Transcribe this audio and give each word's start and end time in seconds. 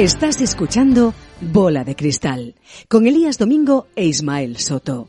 Estás 0.00 0.40
escuchando 0.40 1.12
Bola 1.42 1.84
de 1.84 1.94
Cristal 1.94 2.54
con 2.88 3.06
Elías 3.06 3.36
Domingo 3.36 3.86
e 3.94 4.06
Ismael 4.06 4.56
Soto. 4.56 5.08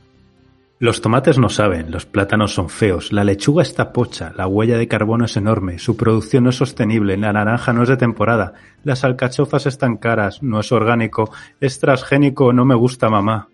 Los 0.79 0.99
tomates 0.99 1.37
no 1.37 1.47
saben, 1.47 1.91
los 1.91 2.05
plátanos 2.05 2.53
son 2.53 2.67
feos, 2.67 3.13
la 3.13 3.23
lechuga 3.23 3.63
está 3.63 3.93
pocha, 3.93 4.33
la 4.35 4.47
huella 4.47 4.77
de 4.77 4.89
carbono 4.89 5.23
es 5.23 5.37
enorme, 5.37 5.79
su 5.79 5.95
producción 5.95 6.43
no 6.43 6.49
es 6.49 6.57
sostenible, 6.57 7.15
la 7.15 7.31
naranja 7.31 7.71
no 7.71 7.83
es 7.83 7.87
de 7.87 7.95
temporada, 7.95 8.51
las 8.83 9.05
alcachofas 9.05 9.65
están 9.65 9.95
caras, 9.95 10.43
no 10.43 10.59
es 10.59 10.73
orgánico, 10.73 11.31
es 11.61 11.79
transgénico, 11.79 12.51
no 12.51 12.65
me 12.65 12.75
gusta 12.75 13.07
mamá. 13.07 13.47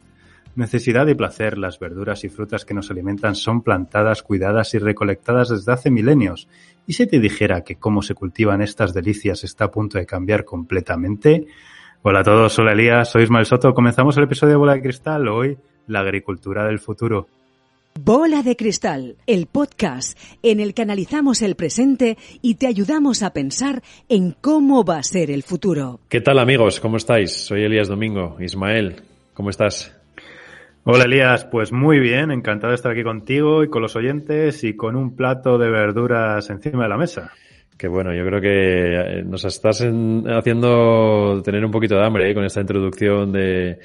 Necesidad 0.56 1.06
y 1.06 1.14
placer, 1.14 1.60
las 1.60 1.78
verduras 1.78 2.24
y 2.24 2.30
frutas 2.30 2.66
que 2.66 2.74
nos 2.74 2.90
alimentan 2.90 3.36
son 3.36 3.62
plantadas, 3.62 4.24
cuidadas 4.24 4.74
y 4.74 4.80
recolectadas 4.80 5.50
desde 5.50 5.72
hace 5.72 5.92
milenios. 5.92 6.48
¿Y 6.88 6.94
si 6.94 7.06
te 7.06 7.20
dijera 7.20 7.66
que 7.66 7.76
cómo 7.76 8.02
se 8.02 8.16
cultivan 8.16 8.62
estas 8.62 8.94
delicias 8.94 9.44
está 9.44 9.66
a 9.66 9.72
punto 9.72 9.98
de 9.98 10.06
cambiar 10.06 10.46
completamente? 10.46 11.46
Hola 12.02 12.22
a 12.22 12.24
todos, 12.24 12.54
soy 12.54 12.72
Elías, 12.72 13.12
soy 13.12 13.24
Ismael 13.24 13.46
Soto. 13.46 13.74
Comenzamos 13.74 14.16
el 14.16 14.24
episodio 14.24 14.54
de 14.54 14.58
Bola 14.58 14.76
de 14.76 14.82
Cristal. 14.82 15.28
Hoy, 15.28 15.58
la 15.88 16.00
agricultura 16.00 16.66
del 16.66 16.80
futuro. 16.80 17.28
Bola 18.00 18.42
de 18.42 18.56
Cristal, 18.56 19.18
el 19.28 19.48
podcast 19.48 20.18
en 20.42 20.62
el 20.62 20.74
que 20.74 20.84
analizamos 20.84 21.42
el 21.42 21.56
presente 21.56 22.18
y 22.42 22.56
te 22.56 22.68
ayudamos 22.68 23.22
a 23.22 23.34
pensar 23.34 23.84
en 24.08 24.32
cómo 24.40 24.86
va 24.86 25.00
a 25.00 25.04
ser 25.04 25.30
el 25.30 25.44
futuro. 25.44 26.00
¿Qué 26.08 26.22
tal 26.22 26.40
amigos? 26.40 26.80
¿Cómo 26.80 26.96
estáis? 26.96 27.34
Soy 27.34 27.64
Elías 27.64 27.90
Domingo. 27.90 28.38
Ismael, 28.40 29.02
¿cómo 29.34 29.50
estás? 29.50 29.97
Hola 30.90 31.04
Elías, 31.04 31.44
pues 31.44 31.74
muy 31.74 32.00
bien, 32.00 32.32
encantado 32.32 32.72
de 32.72 32.76
estar 32.76 32.94
aquí 32.94 33.04
contigo 33.04 33.62
y 33.62 33.68
con 33.68 33.82
los 33.82 33.98
oyentes 33.98 34.64
y 34.64 34.78
con 34.78 34.96
un 34.96 35.18
plato 35.18 35.58
de 35.58 35.70
verduras 35.70 36.50
encima 36.50 36.84
de 36.84 36.90
la 36.90 36.96
mesa. 36.96 37.34
Qué 37.78 37.90
bueno, 37.90 38.16
yo 38.16 38.26
creo 38.26 38.40
que 38.40 39.20
eh, 39.20 39.24
nos 39.26 39.44
estás 39.44 39.82
haciendo 39.82 41.42
tener 41.44 41.66
un 41.66 41.72
poquito 41.72 41.96
de 41.96 42.06
hambre 42.06 42.32
¿eh? 42.32 42.34
con 42.34 42.46
esta 42.46 42.62
introducción 42.62 43.34
de, 43.34 43.80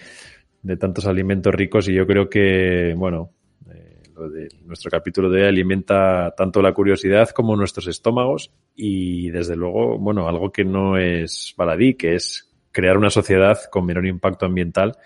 tantos 0.78 1.04
alimentos 1.06 1.52
ricos 1.52 1.88
y 1.88 1.94
yo 1.94 2.06
creo 2.06 2.30
que, 2.30 2.94
bueno, 2.96 3.32
eh, 3.68 4.02
lo 4.14 4.30
de 4.30 4.46
nuestro 4.64 4.88
capítulo 4.88 5.28
de 5.28 5.42
hoy 5.42 5.48
alimenta 5.48 6.32
tanto 6.36 6.62
la 6.62 6.72
curiosidad 6.72 7.30
como 7.30 7.56
nuestros 7.56 7.88
estómagos 7.88 8.52
y 8.76 9.28
desde 9.30 9.56
luego, 9.56 9.98
bueno, 9.98 10.28
algo 10.28 10.52
que 10.52 10.64
no 10.64 10.96
es 10.96 11.52
baladí, 11.56 11.94
que 11.94 12.14
es 12.14 12.48
crear 12.70 12.96
una 12.96 13.10
sociedad 13.10 13.58
con 13.72 13.86
menor 13.86 14.06
impacto 14.06 14.46
ambiental 14.46 14.96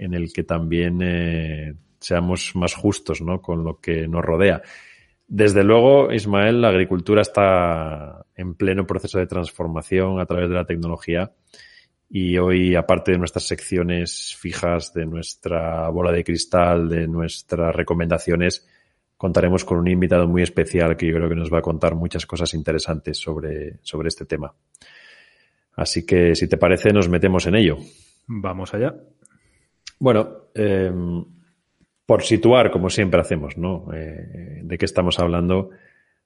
en 0.00 0.14
el 0.14 0.32
que 0.32 0.44
también 0.44 1.00
eh, 1.02 1.74
seamos 1.98 2.52
más 2.56 2.74
justos 2.74 3.20
¿no? 3.20 3.42
con 3.42 3.62
lo 3.64 3.80
que 3.80 4.08
nos 4.08 4.24
rodea. 4.24 4.62
Desde 5.28 5.62
luego, 5.62 6.12
Ismael, 6.12 6.60
la 6.60 6.68
agricultura 6.68 7.22
está 7.22 8.24
en 8.34 8.54
pleno 8.54 8.86
proceso 8.86 9.18
de 9.18 9.26
transformación 9.26 10.18
a 10.18 10.26
través 10.26 10.48
de 10.48 10.54
la 10.54 10.64
tecnología 10.64 11.32
y 12.08 12.38
hoy, 12.38 12.74
aparte 12.74 13.12
de 13.12 13.18
nuestras 13.18 13.46
secciones 13.46 14.34
fijas, 14.36 14.92
de 14.92 15.06
nuestra 15.06 15.88
bola 15.90 16.10
de 16.10 16.24
cristal, 16.24 16.88
de 16.88 17.06
nuestras 17.06 17.72
recomendaciones, 17.76 18.66
contaremos 19.16 19.64
con 19.64 19.78
un 19.78 19.86
invitado 19.86 20.26
muy 20.26 20.42
especial 20.42 20.96
que 20.96 21.06
yo 21.06 21.14
creo 21.14 21.28
que 21.28 21.36
nos 21.36 21.52
va 21.52 21.58
a 21.58 21.62
contar 21.62 21.94
muchas 21.94 22.26
cosas 22.26 22.54
interesantes 22.54 23.18
sobre, 23.18 23.78
sobre 23.82 24.08
este 24.08 24.24
tema. 24.24 24.52
Así 25.76 26.04
que, 26.04 26.34
si 26.34 26.48
te 26.48 26.56
parece, 26.56 26.92
nos 26.92 27.08
metemos 27.08 27.46
en 27.46 27.54
ello. 27.54 27.76
Vamos 28.26 28.74
allá. 28.74 28.94
Bueno, 30.00 30.46
eh, 30.54 30.90
por 32.06 32.22
situar, 32.22 32.70
como 32.70 32.88
siempre 32.88 33.20
hacemos, 33.20 33.58
¿no? 33.58 33.92
Eh, 33.92 34.62
de 34.64 34.78
qué 34.78 34.86
estamos 34.86 35.18
hablando, 35.18 35.70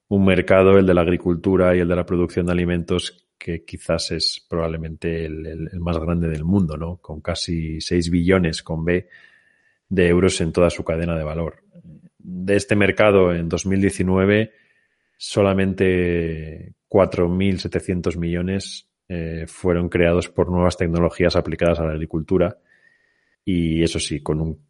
un 0.07 0.25
mercado, 0.25 0.79
el 0.79 0.85
de 0.85 0.93
la 0.93 1.01
agricultura 1.01 1.75
y 1.75 1.79
el 1.79 1.87
de 1.89 1.95
la 1.95 2.05
producción 2.05 2.45
de 2.45 2.53
alimentos, 2.53 3.27
que 3.37 3.65
quizás 3.65 4.11
es 4.11 4.45
probablemente 4.49 5.25
el, 5.25 5.69
más 5.81 5.99
grande 5.99 6.29
del 6.29 6.45
mundo, 6.45 6.77
¿no? 6.77 6.97
Con 6.97 7.19
casi 7.19 7.81
6 7.81 8.09
billones 8.09 8.63
con 8.63 8.85
B 8.85 9.09
de 9.89 10.07
euros 10.07 10.39
en 10.39 10.53
toda 10.53 10.69
su 10.69 10.85
cadena 10.85 11.17
de 11.17 11.23
valor. 11.25 11.61
De 12.17 12.55
este 12.55 12.77
mercado, 12.77 13.35
en 13.35 13.49
2019, 13.49 14.53
solamente 15.17 16.75
4.700 16.87 18.17
millones 18.17 18.89
eh, 19.09 19.43
fueron 19.47 19.89
creados 19.89 20.29
por 20.29 20.49
nuevas 20.49 20.77
tecnologías 20.77 21.35
aplicadas 21.35 21.79
a 21.79 21.83
la 21.83 21.91
agricultura 21.91 22.57
y 23.45 23.83
eso 23.83 23.99
sí, 23.99 24.21
con 24.21 24.41
un, 24.41 24.65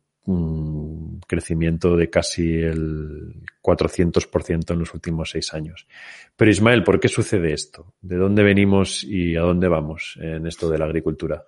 crecimiento 1.27 1.95
de 1.95 2.09
casi 2.09 2.55
el 2.55 3.43
400% 3.61 4.71
en 4.71 4.79
los 4.79 4.93
últimos 4.93 5.29
seis 5.29 5.53
años. 5.53 5.87
Pero 6.35 6.49
Ismael, 6.49 6.83
¿por 6.83 6.99
qué 6.99 7.07
sucede 7.07 7.53
esto? 7.53 7.93
¿De 8.01 8.15
dónde 8.15 8.41
venimos 8.41 9.03
y 9.03 9.35
a 9.35 9.41
dónde 9.41 9.67
vamos 9.67 10.17
en 10.19 10.47
esto 10.47 10.67
de 10.67 10.79
la 10.79 10.85
agricultura? 10.85 11.43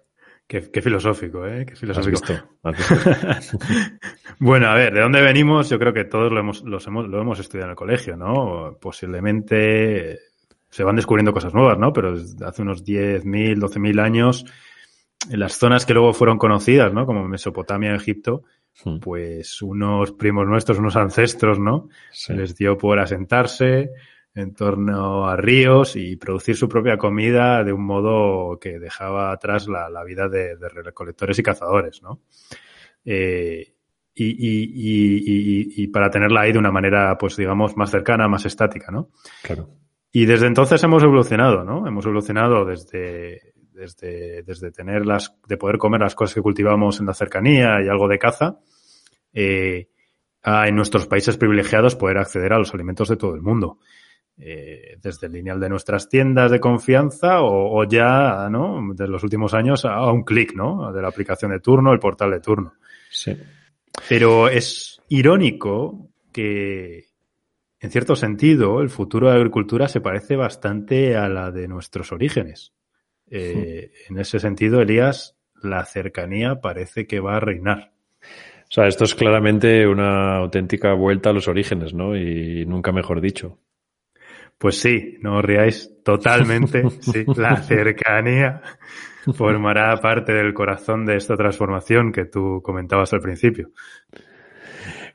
Qué, 0.47 0.61
filosófico, 0.61 1.45
¿eh? 1.45 1.65
Qué 1.65 1.75
filosófico. 1.75 2.21
bueno, 4.39 4.67
a 4.67 4.75
ver, 4.75 4.93
¿de 4.93 5.01
dónde 5.01 5.21
venimos? 5.21 5.69
Yo 5.69 5.79
creo 5.79 5.91
que 5.91 6.05
todos 6.05 6.31
lo 6.31 6.39
hemos, 6.39 6.63
lo 6.63 7.21
hemos 7.21 7.39
estudiado 7.39 7.65
en 7.65 7.71
el 7.71 7.75
colegio, 7.75 8.15
¿no? 8.15 8.77
Posiblemente 8.79 10.19
se 10.69 10.83
van 10.83 10.95
descubriendo 10.95 11.33
cosas 11.33 11.53
nuevas, 11.53 11.77
¿no? 11.77 11.91
Pero 11.91 12.15
hace 12.45 12.61
unos 12.61 12.85
10.000, 12.85 13.57
12.000 13.57 14.01
años 14.01 14.45
en 15.29 15.39
las 15.39 15.57
zonas 15.57 15.85
que 15.85 15.93
luego 15.93 16.13
fueron 16.13 16.37
conocidas, 16.37 16.93
¿no? 16.93 17.05
Como 17.05 17.27
Mesopotamia, 17.27 17.95
Egipto, 17.95 18.43
hmm. 18.83 18.99
pues 18.99 19.61
unos 19.61 20.11
primos 20.13 20.47
nuestros, 20.47 20.79
unos 20.79 20.95
ancestros, 20.95 21.59
¿no? 21.59 21.89
Se 22.11 22.33
les 22.33 22.55
dio 22.55 22.77
por 22.77 22.99
asentarse 22.99 23.91
en 24.35 24.53
torno 24.53 25.27
a 25.27 25.35
ríos 25.35 25.95
y 25.95 26.15
producir 26.15 26.55
su 26.55 26.69
propia 26.69 26.97
comida 26.97 27.63
de 27.63 27.73
un 27.73 27.83
modo 27.83 28.59
que 28.59 28.77
dejaba 28.77 29.31
atrás 29.31 29.67
la, 29.67 30.03
vida 30.03 30.29
de, 30.29 30.55
recolectores 30.55 31.39
y 31.39 31.43
cazadores, 31.43 32.03
¿no? 32.03 32.21
Eh, 33.03 33.73
y, 34.13 34.25
y, 34.25 34.63
y, 34.73 35.83
y, 35.83 35.87
para 35.87 36.09
tenerla 36.09 36.41
ahí 36.41 36.51
de 36.51 36.59
una 36.59 36.71
manera, 36.71 37.17
pues 37.19 37.35
digamos, 37.35 37.77
más 37.77 37.91
cercana, 37.91 38.27
más 38.27 38.45
estática, 38.45 38.91
¿no? 38.91 39.09
Claro. 39.43 39.69
Y 40.11 40.25
desde 40.25 40.47
entonces 40.47 40.83
hemos 40.83 41.03
evolucionado, 41.03 41.63
¿no? 41.63 41.87
Hemos 41.87 42.05
evolucionado 42.05 42.65
desde 42.65 43.53
desde, 43.77 44.43
desde 44.43 44.71
tener 44.71 45.05
las, 45.05 45.35
de 45.47 45.57
poder 45.57 45.77
comer 45.77 46.01
las 46.01 46.15
cosas 46.15 46.33
que 46.33 46.41
cultivamos 46.41 46.99
en 46.99 47.05
la 47.05 47.13
cercanía 47.13 47.81
y 47.81 47.87
algo 47.87 48.07
de 48.07 48.19
caza, 48.19 48.59
eh, 49.33 49.87
a 50.41 50.67
en 50.67 50.75
nuestros 50.75 51.05
países 51.05 51.37
privilegiados 51.37 51.95
poder 51.95 52.17
acceder 52.17 52.53
a 52.53 52.57
los 52.57 52.73
alimentos 52.73 53.09
de 53.09 53.17
todo 53.17 53.35
el 53.35 53.41
mundo. 53.41 53.79
Eh, 54.39 54.97
desde 55.01 55.25
el 55.25 55.33
lineal 55.33 55.59
de 55.59 55.67
nuestras 55.67 56.09
tiendas 56.09 56.51
de 56.51 56.59
confianza 56.59 57.41
o, 57.41 57.83
ya, 57.85 58.47
¿no? 58.51 58.93
De 58.93 59.07
los 59.07 59.23
últimos 59.23 59.55
años 59.55 59.83
a, 59.83 60.11
un 60.11 60.23
clic, 60.23 60.53
¿no? 60.53 60.91
De 60.93 61.01
la 61.01 61.07
aplicación 61.07 61.51
de 61.51 61.59
turno, 61.59 61.91
el 61.91 61.99
portal 61.99 62.29
de 62.29 62.39
turno. 62.39 62.73
Sí. 63.09 63.35
Pero 64.07 64.47
es 64.47 65.01
irónico 65.09 66.09
que, 66.31 67.05
en 67.79 67.91
cierto 67.91 68.15
sentido, 68.15 68.79
el 68.81 68.89
futuro 68.89 69.27
de 69.27 69.33
la 69.33 69.39
agricultura 69.39 69.87
se 69.87 70.01
parece 70.01 70.35
bastante 70.35 71.17
a 71.17 71.27
la 71.29 71.49
de 71.49 71.67
nuestros 71.67 72.11
orígenes. 72.11 72.73
Eh, 73.29 73.91
en 74.09 74.19
ese 74.19 74.39
sentido, 74.39 74.81
Elías, 74.81 75.37
la 75.61 75.83
cercanía 75.85 76.61
parece 76.61 77.07
que 77.07 77.19
va 77.19 77.37
a 77.37 77.39
reinar. 77.39 77.91
O 78.69 78.71
sea, 78.71 78.87
esto 78.87 79.05
es 79.05 79.15
claramente 79.15 79.87
una 79.87 80.37
auténtica 80.37 80.93
vuelta 80.93 81.29
a 81.29 81.33
los 81.33 81.47
orígenes, 81.47 81.93
¿no? 81.93 82.17
Y 82.17 82.65
nunca 82.65 82.91
mejor 82.91 83.21
dicho. 83.21 83.59
Pues 84.57 84.79
sí, 84.79 85.17
no 85.21 85.37
os 85.37 85.45
riáis 85.45 85.91
totalmente. 86.03 86.83
sí, 86.99 87.25
la 87.35 87.57
cercanía 87.57 88.61
formará 89.33 89.95
parte 89.97 90.33
del 90.33 90.53
corazón 90.53 91.05
de 91.05 91.15
esta 91.15 91.35
transformación 91.35 92.11
que 92.11 92.25
tú 92.25 92.61
comentabas 92.63 93.13
al 93.13 93.21
principio. 93.21 93.71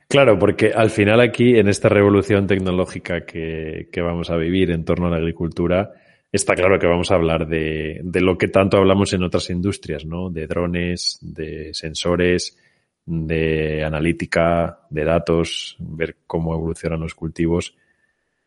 Claro, 0.08 0.38
porque 0.38 0.73
al 0.75 0.91
final 0.91 1.20
aquí, 1.20 1.58
en 1.58 1.69
esta 1.69 1.88
revolución 1.88 2.47
tecnológica 2.47 3.25
que, 3.25 3.88
que 3.91 4.00
vamos 4.03 4.31
a 4.31 4.37
vivir 4.37 4.70
en 4.70 4.85
torno 4.85 5.06
a 5.06 5.11
la 5.11 5.17
agricultura, 5.17 5.93
está 6.32 6.55
claro 6.55 6.79
que 6.79 6.87
vamos 6.87 7.11
a 7.11 7.14
hablar 7.14 7.46
de, 7.46 8.00
de, 8.02 8.20
lo 8.20 8.38
que 8.38 8.49
tanto 8.49 8.79
hablamos 8.79 9.12
en 9.12 9.23
otras 9.23 9.50
industrias, 9.50 10.05
¿no? 10.06 10.31
De 10.31 10.46
drones, 10.46 11.19
de 11.20 11.75
sensores, 11.75 12.56
de 13.05 13.84
analítica, 13.84 14.81
de 14.88 15.05
datos, 15.05 15.76
ver 15.79 16.17
cómo 16.26 16.55
evolucionan 16.55 17.00
los 17.00 17.14
cultivos. 17.14 17.76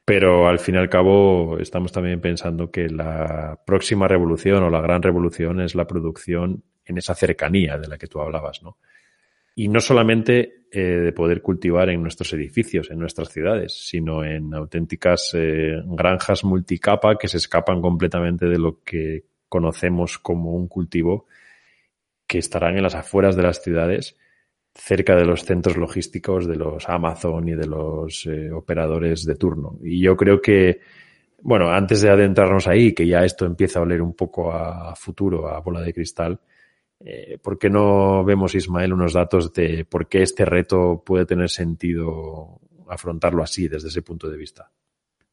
Pero 0.03 0.47
al 0.47 0.59
fin 0.59 0.75
y 0.75 0.77
al 0.77 0.89
cabo 0.89 1.57
estamos 1.59 1.91
también 1.91 2.21
pensando 2.21 2.69
que 2.69 2.89
la 2.89 3.59
próxima 3.65 4.07
revolución 4.07 4.63
o 4.63 4.69
la 4.69 4.81
gran 4.81 5.01
revolución 5.01 5.61
es 5.61 5.73
la 5.73 5.87
producción 5.87 6.63
en 6.85 6.97
esa 6.97 7.15
cercanía 7.15 7.77
de 7.77 7.87
la 7.87 7.97
que 7.97 8.07
tú 8.07 8.19
hablabas, 8.21 8.61
¿no? 8.61 8.77
Y 9.55 9.67
no 9.67 9.79
solamente 9.79 10.64
eh, 10.75 10.79
de 10.81 11.13
poder 11.13 11.41
cultivar 11.41 11.89
en 11.89 12.01
nuestros 12.01 12.33
edificios, 12.33 12.91
en 12.91 12.99
nuestras 12.99 13.29
ciudades, 13.29 13.73
sino 13.87 14.23
en 14.23 14.53
auténticas 14.53 15.31
eh, 15.33 15.81
granjas 15.85 16.43
multicapa 16.43 17.17
que 17.17 17.27
se 17.27 17.37
escapan 17.37 17.81
completamente 17.81 18.45
de 18.47 18.59
lo 18.59 18.81
que 18.83 19.25
conocemos 19.47 20.19
como 20.19 20.53
un 20.53 20.67
cultivo, 20.67 21.27
que 22.27 22.39
estarán 22.39 22.75
en 22.77 22.83
las 22.83 22.95
afueras 22.95 23.35
de 23.35 23.43
las 23.43 23.61
ciudades, 23.61 24.17
cerca 24.73 25.15
de 25.15 25.25
los 25.25 25.45
centros 25.45 25.77
logísticos 25.77 26.47
de 26.47 26.55
los 26.55 26.89
Amazon 26.89 27.47
y 27.47 27.55
de 27.55 27.67
los 27.67 28.25
eh, 28.25 28.51
operadores 28.51 29.25
de 29.25 29.35
turno. 29.35 29.77
Y 29.81 30.01
yo 30.01 30.17
creo 30.17 30.41
que 30.41 30.81
bueno, 31.41 31.69
antes 31.69 32.01
de 32.01 32.09
adentrarnos 32.09 32.67
ahí, 32.67 32.93
que 32.93 33.05
ya 33.05 33.23
esto 33.23 33.45
empieza 33.45 33.79
a 33.79 33.83
oler 33.83 34.01
un 34.01 34.15
poco 34.15 34.51
a 34.51 34.95
futuro, 34.95 35.47
a 35.47 35.59
bola 35.59 35.81
de 35.81 35.93
cristal, 35.93 36.39
eh, 36.99 37.37
¿por 37.41 37.57
qué 37.57 37.69
no 37.69 38.23
vemos, 38.23 38.55
Ismael, 38.55 38.93
unos 38.93 39.13
datos 39.13 39.51
de 39.53 39.85
por 39.85 40.07
qué 40.07 40.23
este 40.23 40.45
reto 40.45 41.03
puede 41.05 41.25
tener 41.25 41.49
sentido 41.49 42.59
afrontarlo 42.89 43.43
así 43.43 43.67
desde 43.67 43.89
ese 43.89 44.01
punto 44.01 44.29
de 44.29 44.37
vista? 44.37 44.71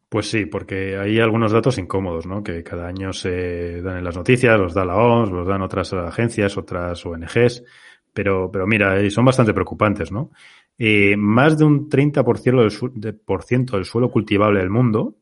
Pues 0.08 0.28
sí, 0.28 0.44
porque 0.44 0.98
hay 0.98 1.18
algunos 1.20 1.52
datos 1.52 1.78
incómodos, 1.78 2.26
¿no? 2.26 2.42
Que 2.42 2.62
cada 2.62 2.86
año 2.86 3.12
se 3.14 3.80
dan 3.80 3.96
en 3.96 4.04
las 4.04 4.16
noticias, 4.16 4.58
los 4.58 4.74
da 4.74 4.84
la 4.84 4.96
OMS, 4.96 5.30
los 5.30 5.46
dan 5.46 5.62
otras 5.62 5.92
agencias, 5.94 6.58
otras 6.58 7.06
ONGs, 7.06 7.64
pero, 8.12 8.50
pero 8.52 8.66
mira, 8.66 9.08
son 9.08 9.24
bastante 9.24 9.54
preocupantes, 9.54 10.12
¿no? 10.12 10.30
Eh, 10.76 11.16
más 11.16 11.56
de 11.56 11.64
un 11.64 11.88
30% 11.88 12.92
del, 12.94 13.14
por 13.20 13.42
ciento 13.42 13.76
del 13.76 13.84
suelo 13.84 14.10
cultivable 14.10 14.60
del 14.60 14.70
mundo 14.70 15.16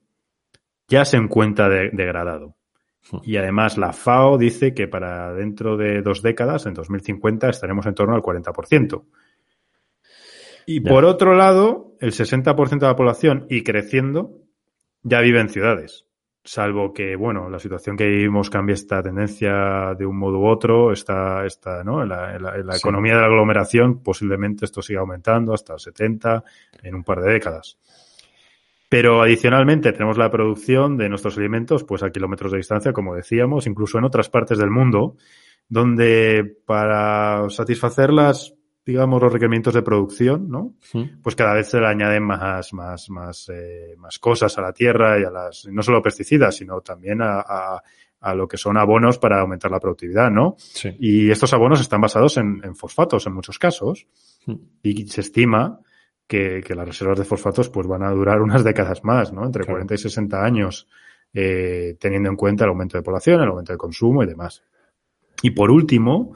ya 0.89 1.05
se 1.05 1.17
encuentra 1.17 1.69
degradado. 1.69 2.57
Y 3.25 3.37
además 3.37 3.79
la 3.79 3.93
FAO 3.93 4.39
dice 4.39 4.75
que 4.75 4.89
para 4.89 5.33
dentro 5.33 5.77
de 5.77 6.03
dos 6.03 6.23
décadas, 6.23 6.67
en 6.67 6.75
2050, 6.75 7.49
estaremos 7.49 7.87
en 7.87 7.95
torno 7.95 8.15
al 8.15 8.23
40%. 8.23 9.03
Y 10.67 10.81
por 10.81 11.05
otro 11.05 11.35
lado, 11.35 11.97
el 12.01 12.13
60% 12.13 12.79
de 12.79 12.87
la 12.87 12.97
población, 12.97 13.47
y 13.49 13.65
creciendo, 13.65 14.41
ya 15.03 15.21
vive 15.21 15.41
en 15.41 15.49
ciudades. 15.49 16.07
Salvo 16.43 16.95
que, 16.95 17.17
bueno, 17.17 17.51
la 17.51 17.59
situación 17.59 17.97
que 17.97 18.07
vivimos 18.07 18.49
cambie 18.49 18.75
esta 18.75 19.03
tendencia 19.03 19.95
de 19.99 20.07
un 20.07 20.17
modo 20.17 20.39
u 20.39 20.47
otro, 20.47 20.93
está, 20.93 21.45
está, 21.45 21.85
¿no? 21.85 22.03
En 22.03 22.09
la, 22.09 22.77
economía 22.77 23.15
de 23.15 23.21
la 23.21 23.27
aglomeración, 23.27 24.03
posiblemente 24.03 24.65
esto 24.65 24.81
siga 24.81 25.01
aumentando 25.01 25.53
hasta 25.53 25.75
el 25.75 25.81
70 25.81 26.45
en 26.83 26.95
un 26.95 27.05
par 27.05 27.21
de 27.21 27.33
décadas. 27.33 27.79
Pero 28.91 29.23
adicionalmente 29.23 29.93
tenemos 29.93 30.19
la 30.19 30.33
producción 30.33 30.97
de 30.97 31.09
nuestros 31.09 31.39
alimentos 31.39 31.85
pues 31.85 32.03
a 32.03 32.11
kilómetros 32.11 32.51
de 32.51 32.59
distancia, 32.59 32.93
como 32.93 33.15
decíamos, 33.15 33.69
incluso 33.69 33.99
en 33.99 34.05
otras 34.05 34.29
partes 34.29 34.59
del 34.59 34.71
mundo, 34.71 35.17
donde 35.69 36.57
para 36.67 37.49
satisfacer 37.51 38.13
las, 38.13 38.53
digamos, 38.85 39.23
los 39.23 39.33
requerimientos 39.33 39.75
de 39.75 39.83
producción, 39.83 40.49
¿no? 40.49 40.75
Pues 41.23 41.37
cada 41.37 41.55
vez 41.55 41.69
se 41.69 41.79
le 41.79 41.87
añaden 41.87 42.25
más, 42.25 42.73
más, 42.73 43.09
más, 43.11 43.49
eh, 43.55 43.95
más 43.97 44.19
cosas 44.19 44.59
a 44.59 44.63
la 44.63 44.73
tierra 44.73 45.21
y 45.21 45.23
a 45.23 45.31
las, 45.31 45.69
no 45.71 45.85
solo 45.85 46.03
pesticidas, 46.03 46.57
sino 46.57 46.81
también 46.81 47.23
a, 47.23 47.39
a, 47.39 47.83
a 48.19 48.35
lo 48.35 48.49
que 48.49 48.57
son 48.57 48.77
abonos 48.77 49.19
para 49.19 49.41
aumentar 49.41 49.71
la 49.71 49.79
productividad, 49.79 50.33
¿no? 50.33 50.57
Sí. 50.59 50.97
Y 50.99 51.31
estos 51.31 51.53
abonos 51.55 51.81
están 51.81 52.01
basados 52.01 52.39
en, 52.39 52.61
en 52.65 52.75
fosfatos 52.75 53.25
en 53.29 53.35
muchos 53.35 53.57
casos. 53.57 54.09
Y 54.83 55.07
se 55.07 55.21
estima 55.21 55.79
que, 56.31 56.75
las 56.77 56.87
reservas 56.87 57.19
de 57.19 57.25
fosfatos 57.25 57.69
pues 57.69 57.89
van 57.89 58.05
a 58.05 58.11
durar 58.11 58.41
unas 58.49 58.63
décadas 58.63 59.05
más, 59.05 59.33
¿no? 59.33 59.45
Entre 59.45 59.65
40 59.65 59.95
y 59.95 59.99
60 59.99 60.43
años, 60.43 60.87
eh, 61.35 61.97
teniendo 61.99 62.31
en 62.31 62.37
cuenta 62.37 62.65
el 62.65 62.71
aumento 62.71 62.97
de 62.97 63.03
población, 63.03 63.43
el 63.43 63.49
aumento 63.49 63.73
de 63.73 63.79
consumo 63.79 64.23
y 64.23 64.27
demás. 64.27 64.63
Y 65.43 65.51
por 65.51 65.71
último, 65.71 66.35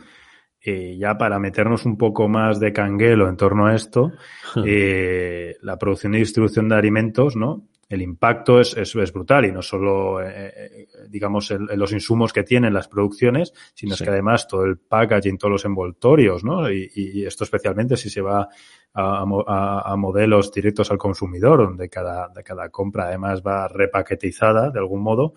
eh, 0.64 0.96
ya 0.98 1.18
para 1.18 1.38
meternos 1.38 1.84
un 1.84 1.98
poco 1.98 2.28
más 2.28 2.58
de 2.58 2.72
canguelo 2.72 3.28
en 3.28 3.36
torno 3.36 3.66
a 3.66 3.74
esto, 3.74 4.12
eh, 4.64 5.56
la 5.62 5.78
producción 5.78 6.14
y 6.14 6.18
distribución 6.18 6.68
de 6.68 6.76
alimentos, 6.76 7.36
¿no? 7.36 7.68
el 7.88 8.02
impacto 8.02 8.60
es, 8.60 8.76
es, 8.76 8.94
es, 8.94 9.12
brutal 9.12 9.44
y 9.44 9.52
no 9.52 9.62
solo, 9.62 10.22
eh, 10.22 10.52
eh 10.56 10.86
digamos, 11.08 11.50
los 11.50 11.92
insumos 11.92 12.32
que 12.32 12.42
tienen 12.42 12.72
las 12.72 12.88
producciones, 12.88 13.52
sino 13.74 13.94
sí. 13.94 14.02
es 14.02 14.06
que 14.06 14.12
además 14.12 14.48
todo 14.48 14.64
el 14.64 14.78
packaging, 14.78 15.38
todos 15.38 15.52
los 15.52 15.64
envoltorios, 15.64 16.44
¿no? 16.44 16.70
Y, 16.70 16.90
y 16.94 17.24
esto 17.24 17.44
especialmente 17.44 17.96
si 17.96 18.10
se 18.10 18.20
va 18.20 18.48
a, 18.94 19.24
a, 19.46 19.92
a, 19.92 19.96
modelos 19.96 20.52
directos 20.52 20.90
al 20.90 20.98
consumidor, 20.98 21.58
donde 21.58 21.88
cada, 21.88 22.32
cada 22.44 22.68
compra 22.70 23.04
además 23.04 23.42
va 23.42 23.68
repaquetizada 23.68 24.70
de 24.70 24.78
algún 24.78 25.02
modo, 25.02 25.34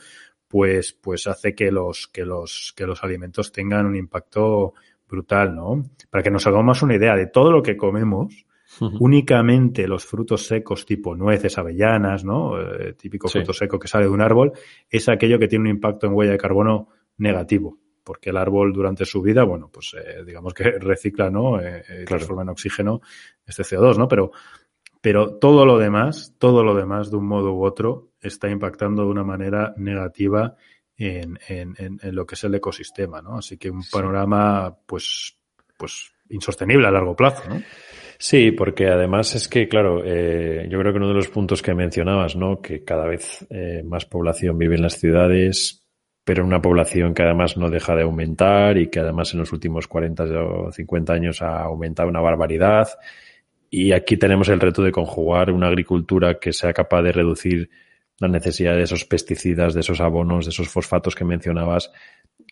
pues, 0.47 0.94
pues 0.94 1.27
hace 1.27 1.53
que 1.53 1.71
los, 1.71 2.07
que 2.07 2.25
los, 2.25 2.73
que 2.75 2.85
los 2.85 3.03
alimentos 3.03 3.51
tengan 3.51 3.85
un 3.85 3.95
impacto 3.95 4.73
brutal, 5.07 5.56
¿no? 5.56 5.83
Para 6.09 6.24
que 6.24 6.31
nos 6.31 6.45
hagamos 6.48 6.81
una 6.81 6.95
idea 6.95 7.15
de 7.15 7.27
todo 7.27 7.51
lo 7.51 7.63
que 7.63 7.77
comemos, 7.77 8.48
Únicamente 9.00 9.88
los 9.88 10.06
frutos 10.06 10.45
secos 10.45 10.86
tipo 10.86 11.15
nueces, 11.15 11.57
avellanas, 11.57 12.24
¿no? 12.24 12.59
Eh, 12.59 12.94
típico 12.94 13.27
sí. 13.27 13.39
fruto 13.39 13.54
seco 13.54 13.80
que 13.80 13.88
sale 13.88 14.06
de 14.06 14.12
un 14.12 14.21
árbol, 14.21 14.51
es 14.89 15.09
aquello 15.09 15.39
que 15.39 15.48
tiene 15.48 15.63
un 15.63 15.75
impacto 15.75 16.07
en 16.07 16.13
huella 16.13 16.33
de 16.33 16.38
carbono 16.38 16.89
negativo. 17.18 17.77
Porque 18.04 18.30
el 18.30 18.38
árbol 18.38 18.74
durante 18.74 19.06
su 19.06 19.21
vida, 19.21 19.44
bueno, 19.44 19.69
pues 19.71 19.95
eh, 19.95 20.24
digamos 20.25 20.54
que 20.54 20.63
recicla, 20.80 21.30
¿no? 21.30 21.59
Eh, 21.59 21.83
claro. 21.88 22.06
Transforma 22.06 22.44
en 22.44 22.50
oxígeno 22.50 23.01
este 23.45 23.63
CO2, 23.63 23.98
¿no? 23.98 24.07
Pero, 24.07 24.31
pero 25.01 25.38
todo 25.38 25.65
lo 25.65 25.77
demás, 25.77 26.36
todo 26.38 26.63
lo 26.63 26.75
demás 26.75 27.09
de 27.09 27.18
un 27.18 27.25
modo 27.25 27.54
u 27.54 27.63
otro 27.63 28.09
está 28.21 28.50
impactando 28.50 29.04
de 29.04 29.09
una 29.09 29.24
manera 29.24 29.74
negativa 29.77 30.56
en, 30.97 31.39
en, 31.47 31.75
en, 31.77 31.99
en 32.01 32.15
lo 32.15 32.25
que 32.25 32.35
es 32.35 32.44
el 32.44 32.55
ecosistema, 32.55 33.21
¿no? 33.21 33.38
Así 33.38 33.57
que 33.57 33.69
un 33.69 33.83
panorama, 33.91 34.75
pues, 34.85 35.38
pues 35.77 36.11
insostenible 36.29 36.88
a 36.88 36.91
largo 36.91 37.15
plazo, 37.15 37.47
¿no? 37.47 37.61
Sí, 38.19 38.51
porque 38.51 38.88
además 38.88 39.35
es 39.35 39.47
que, 39.47 39.67
claro, 39.67 40.01
eh, 40.03 40.67
yo 40.69 40.79
creo 40.79 40.91
que 40.91 40.97
uno 40.97 41.09
de 41.09 41.13
los 41.13 41.27
puntos 41.27 41.61
que 41.61 41.75
mencionabas, 41.75 42.35
¿no? 42.35 42.61
Que 42.61 42.83
cada 42.83 43.05
vez 43.05 43.45
eh, 43.51 43.83
más 43.85 44.05
población 44.05 44.57
vive 44.57 44.75
en 44.75 44.81
las 44.81 44.97
ciudades, 44.97 45.85
pero 46.23 46.44
una 46.44 46.61
población 46.61 47.13
que 47.13 47.21
además 47.21 47.57
no 47.57 47.69
deja 47.69 47.95
de 47.95 48.03
aumentar 48.03 48.77
y 48.79 48.89
que 48.89 48.99
además 48.99 49.33
en 49.33 49.39
los 49.39 49.53
últimos 49.53 49.88
40 49.88 50.23
o 50.23 50.71
50 50.71 51.13
años 51.13 51.41
ha 51.44 51.61
aumentado 51.61 52.09
una 52.09 52.19
barbaridad. 52.19 52.89
Y 53.69 53.91
aquí 53.91 54.17
tenemos 54.17 54.49
el 54.49 54.59
reto 54.59 54.81
de 54.81 54.91
conjugar 54.91 55.51
una 55.51 55.67
agricultura 55.67 56.39
que 56.39 56.53
sea 56.53 56.73
capaz 56.73 57.03
de 57.03 57.11
reducir 57.11 57.69
la 58.19 58.28
necesidad 58.28 58.75
de 58.75 58.84
esos 58.84 59.06
pesticidas, 59.06 59.74
de 59.74 59.81
esos 59.81 60.02
abonos, 60.02 60.46
de 60.46 60.52
esos 60.52 60.69
fosfatos 60.69 61.16
que 61.16 61.25
mencionabas, 61.25 61.92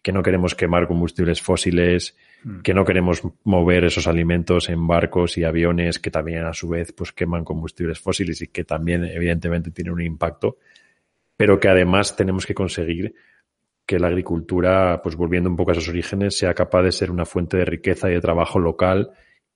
que 0.03 0.11
no 0.11 0.21
queremos 0.23 0.55
quemar 0.55 0.87
combustibles 0.87 1.41
fósiles, 1.41 2.15
Mm. 2.45 2.61
que 2.61 2.75
no 2.75 2.85
queremos 2.85 3.23
mover 3.43 3.85
esos 3.85 4.05
alimentos 4.05 4.69
en 4.69 4.85
barcos 4.85 5.35
y 5.39 5.43
aviones 5.43 5.97
que 5.97 6.11
también 6.11 6.45
a 6.45 6.53
su 6.53 6.69
vez 6.69 6.93
pues 6.95 7.11
queman 7.11 7.43
combustibles 7.43 7.99
fósiles 7.99 8.39
y 8.43 8.47
que 8.49 8.63
también 8.63 9.03
evidentemente 9.03 9.71
tienen 9.71 9.93
un 9.93 10.03
impacto, 10.03 10.57
pero 11.35 11.59
que 11.59 11.69
además 11.69 12.15
tenemos 12.15 12.45
que 12.45 12.53
conseguir 12.53 13.15
que 13.87 13.97
la 13.97 14.07
agricultura, 14.07 15.01
pues 15.01 15.15
volviendo 15.15 15.49
un 15.49 15.55
poco 15.55 15.71
a 15.71 15.73
esos 15.73 15.89
orígenes, 15.89 16.37
sea 16.37 16.53
capaz 16.53 16.83
de 16.83 16.91
ser 16.91 17.09
una 17.09 17.25
fuente 17.25 17.57
de 17.57 17.65
riqueza 17.65 18.11
y 18.11 18.13
de 18.13 18.21
trabajo 18.21 18.59
local 18.59 19.09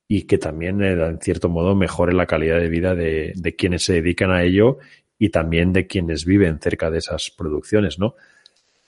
y 0.07 0.23
que 0.23 0.39
también, 0.39 0.81
eh, 0.81 0.93
en 0.93 1.19
cierto 1.19 1.47
modo, 1.47 1.75
mejore 1.75 2.13
la 2.13 2.25
calidad 2.25 2.59
de 2.59 2.69
vida 2.69 2.95
de, 2.95 3.33
de 3.35 3.55
quienes 3.55 3.83
se 3.83 3.93
dedican 3.93 4.31
a 4.31 4.41
ello 4.41 4.79
y 5.19 5.29
también 5.29 5.73
de 5.73 5.85
quienes 5.85 6.25
viven 6.25 6.59
cerca 6.59 6.89
de 6.89 6.99
esas 6.99 7.29
producciones, 7.29 7.99
¿no? 7.99 8.15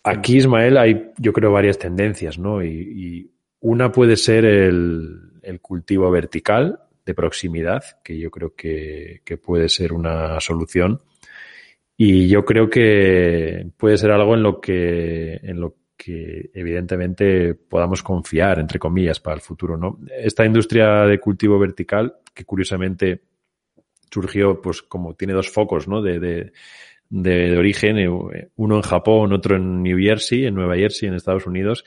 Aquí, 0.03 0.37
Ismael, 0.37 0.77
hay, 0.77 1.11
yo 1.17 1.33
creo, 1.33 1.51
varias 1.51 1.77
tendencias, 1.77 2.39
¿no? 2.39 2.63
Y, 2.63 2.69
y 2.69 3.31
una 3.59 3.91
puede 3.91 4.15
ser 4.15 4.45
el, 4.45 5.19
el, 5.43 5.59
cultivo 5.59 6.09
vertical 6.09 6.79
de 7.05 7.13
proximidad, 7.13 7.83
que 8.03 8.17
yo 8.17 8.31
creo 8.31 8.55
que, 8.55 9.21
que, 9.23 9.37
puede 9.37 9.69
ser 9.69 9.93
una 9.93 10.39
solución. 10.39 11.01
Y 11.97 12.29
yo 12.29 12.45
creo 12.45 12.67
que 12.67 13.67
puede 13.77 13.97
ser 13.97 14.09
algo 14.11 14.33
en 14.33 14.41
lo 14.41 14.59
que, 14.59 15.35
en 15.43 15.59
lo 15.59 15.75
que 15.95 16.49
evidentemente 16.55 17.53
podamos 17.53 18.01
confiar, 18.01 18.57
entre 18.57 18.79
comillas, 18.79 19.19
para 19.19 19.35
el 19.35 19.41
futuro, 19.41 19.77
¿no? 19.77 19.99
Esta 20.17 20.45
industria 20.45 21.05
de 21.05 21.19
cultivo 21.19 21.59
vertical, 21.59 22.15
que 22.33 22.45
curiosamente 22.45 23.21
surgió, 24.11 24.61
pues, 24.61 24.81
como 24.81 25.15
tiene 25.15 25.33
dos 25.33 25.49
focos, 25.49 25.87
¿no? 25.87 26.01
De, 26.01 26.19
de, 26.19 26.51
de, 27.09 27.57
origen, 27.57 27.97
uno 28.55 28.75
en 28.75 28.81
Japón, 28.81 29.33
otro 29.33 29.55
en 29.55 29.81
New 29.81 29.97
Jersey, 29.97 30.45
en 30.45 30.55
Nueva 30.55 30.75
Jersey, 30.75 31.09
en 31.09 31.15
Estados 31.15 31.47
Unidos 31.47 31.83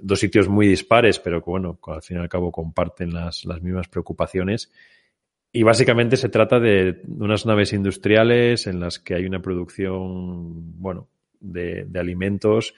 dos 0.00 0.20
sitios 0.20 0.48
muy 0.48 0.66
dispares, 0.66 1.18
pero 1.18 1.42
que 1.42 1.50
bueno, 1.50 1.78
al 1.86 2.02
fin 2.02 2.18
y 2.18 2.20
al 2.20 2.28
cabo 2.28 2.52
comparten 2.52 3.12
las, 3.12 3.44
las 3.44 3.62
mismas 3.62 3.88
preocupaciones. 3.88 4.70
Y 5.52 5.62
básicamente 5.62 6.16
se 6.16 6.28
trata 6.28 6.58
de 6.58 7.00
unas 7.06 7.46
naves 7.46 7.72
industriales 7.72 8.66
en 8.66 8.80
las 8.80 8.98
que 8.98 9.14
hay 9.14 9.24
una 9.24 9.40
producción, 9.40 10.80
bueno, 10.80 11.08
de, 11.40 11.84
de 11.86 12.00
alimentos 12.00 12.74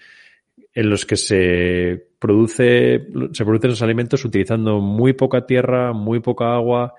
en 0.75 0.90
los 0.90 1.06
que 1.06 1.16
se 1.16 2.09
produce, 2.18 3.06
se 3.33 3.45
producen 3.45 3.71
los 3.71 3.83
alimentos 3.83 4.25
utilizando 4.25 4.80
muy 4.80 5.14
poca 5.14 5.47
tierra, 5.47 5.92
muy 5.92 6.21
poca 6.21 6.54
agua, 6.54 6.95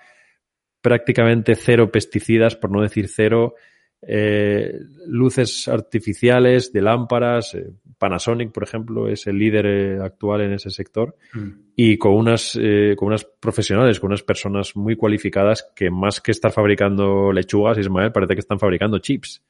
prácticamente 0.87 1.55
cero 1.55 1.91
pesticidas, 1.91 2.55
por 2.55 2.71
no 2.71 2.81
decir 2.81 3.09
cero, 3.09 3.55
eh, 4.01 4.71
luces 5.05 5.67
artificiales 5.67 6.71
de 6.71 6.81
lámparas. 6.81 7.55
Eh, 7.55 7.73
Panasonic, 7.97 8.53
por 8.53 8.63
ejemplo, 8.63 9.09
es 9.09 9.27
el 9.27 9.37
líder 9.37 9.65
eh, 9.65 9.99
actual 10.01 10.43
en 10.43 10.53
ese 10.53 10.69
sector 10.69 11.17
mm. 11.33 11.49
y 11.75 11.97
con 11.97 12.13
unas, 12.13 12.57
con 12.95 13.07
unas 13.07 13.25
profesionales, 13.25 13.99
con 13.99 14.11
unas 14.11 14.23
personas 14.23 14.77
muy 14.77 14.95
cualificadas 14.95 15.69
que 15.75 15.89
más 15.89 16.21
que 16.21 16.31
estar 16.31 16.53
fabricando 16.53 17.33
lechugas, 17.33 17.77
Ismael, 17.79 18.13
parece 18.13 18.35
que 18.35 18.39
están 18.39 18.59
fabricando 18.59 18.99
chips. 18.99 19.43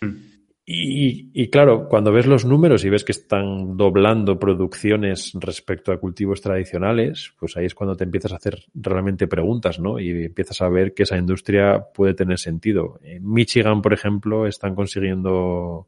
Mm. 0.00 0.35
Y, 0.68 1.48
claro, 1.48 1.88
cuando 1.88 2.10
ves 2.10 2.26
los 2.26 2.44
números 2.44 2.84
y 2.84 2.90
ves 2.90 3.04
que 3.04 3.12
están 3.12 3.76
doblando 3.76 4.36
producciones 4.36 5.30
respecto 5.34 5.92
a 5.92 6.00
cultivos 6.00 6.40
tradicionales, 6.40 7.32
pues 7.38 7.56
ahí 7.56 7.66
es 7.66 7.74
cuando 7.76 7.94
te 7.94 8.02
empiezas 8.02 8.32
a 8.32 8.36
hacer 8.36 8.64
realmente 8.74 9.28
preguntas, 9.28 9.78
¿no? 9.78 10.00
Y 10.00 10.24
empiezas 10.24 10.60
a 10.62 10.68
ver 10.68 10.92
que 10.92 11.04
esa 11.04 11.16
industria 11.16 11.86
puede 11.94 12.14
tener 12.14 12.40
sentido. 12.40 12.98
En 13.04 13.32
Michigan, 13.32 13.80
por 13.80 13.92
ejemplo, 13.92 14.48
están 14.48 14.74
consiguiendo 14.74 15.86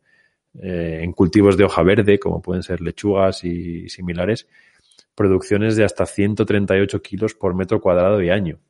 eh, 0.63 1.01
en 1.03 1.13
cultivos 1.13 1.57
de 1.57 1.65
hoja 1.65 1.83
verde, 1.83 2.21
como 2.21 2.41
pueden 2.41 2.63
ser 2.63 2.81
lechugas 2.81 3.43
y 3.43 3.89
similares, 3.89 4.47
producciones 5.17 5.75
de 5.75 5.83
hasta 5.83 6.07
138 6.07 7.03
kilos 7.03 7.35
por 7.35 7.53
metro 7.53 7.81
cuadrado 7.81 8.23
y 8.23 8.31
año. 8.31 8.61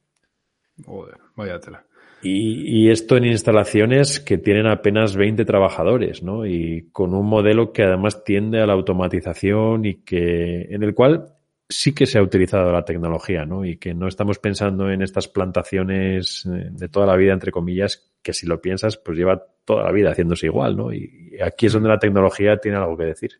Joder, 0.86 1.18
vaya 1.36 1.60
tela. 1.60 1.84
Y, 2.20 2.90
esto 2.90 3.16
en 3.16 3.26
instalaciones 3.26 4.18
que 4.18 4.38
tienen 4.38 4.66
apenas 4.66 5.14
20 5.14 5.44
trabajadores, 5.44 6.22
¿no? 6.22 6.46
Y 6.46 6.88
con 6.90 7.14
un 7.14 7.26
modelo 7.26 7.72
que 7.72 7.84
además 7.84 8.24
tiende 8.24 8.60
a 8.60 8.66
la 8.66 8.72
automatización 8.72 9.84
y 9.84 10.02
que, 10.02 10.62
en 10.70 10.82
el 10.82 10.94
cual 10.94 11.34
sí 11.68 11.94
que 11.94 12.06
se 12.06 12.18
ha 12.18 12.22
utilizado 12.22 12.72
la 12.72 12.84
tecnología, 12.84 13.44
¿no? 13.44 13.64
Y 13.64 13.76
que 13.76 13.94
no 13.94 14.08
estamos 14.08 14.38
pensando 14.38 14.90
en 14.90 15.02
estas 15.02 15.28
plantaciones 15.28 16.44
eh, 16.46 16.70
de 16.72 16.88
toda 16.88 17.06
la 17.06 17.16
vida, 17.16 17.32
entre 17.32 17.52
comillas, 17.52 18.10
que 18.22 18.32
si 18.32 18.46
lo 18.46 18.60
piensas, 18.60 18.96
pues 18.96 19.16
lleva 19.16 19.40
toda 19.64 19.84
la 19.84 19.92
vida 19.92 20.10
haciéndose 20.10 20.46
igual, 20.46 20.76
¿no? 20.76 20.92
Y 20.92 21.38
aquí 21.40 21.66
es 21.66 21.72
donde 21.72 21.90
la 21.90 21.98
tecnología 21.98 22.56
tiene 22.56 22.78
algo 22.78 22.96
que 22.96 23.04
decir. 23.04 23.30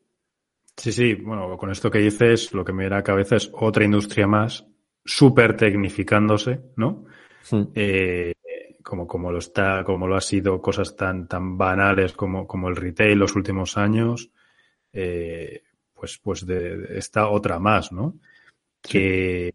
Sí, 0.76 0.92
sí, 0.92 1.14
bueno, 1.14 1.56
con 1.56 1.72
esto 1.72 1.90
que 1.90 1.98
dices, 1.98 2.52
lo 2.54 2.64
que 2.64 2.72
me 2.72 2.84
viene 2.84 2.94
a 2.94 2.98
la 2.98 3.04
cabeza 3.04 3.34
es 3.34 3.50
otra 3.52 3.84
industria 3.84 4.28
más, 4.28 4.64
súper 5.04 5.56
tecnificándose, 5.56 6.60
¿no? 6.76 7.06
Hmm. 7.50 7.62
Eh, 7.74 8.34
como, 8.82 9.06
como 9.06 9.32
lo 9.32 9.38
está, 9.38 9.84
como 9.84 10.06
lo 10.06 10.16
ha 10.16 10.20
sido 10.20 10.60
cosas 10.60 10.96
tan, 10.96 11.28
tan 11.28 11.58
banales 11.58 12.12
como, 12.12 12.46
como 12.46 12.68
el 12.68 12.76
retail 12.76 13.18
los 13.18 13.36
últimos 13.36 13.76
años, 13.76 14.30
eh, 14.92 15.62
pues, 15.94 16.18
pues 16.18 16.46
de, 16.46 16.96
esta 16.96 17.28
otra 17.28 17.58
más, 17.58 17.92
¿no? 17.92 18.14
Que, 18.80 19.52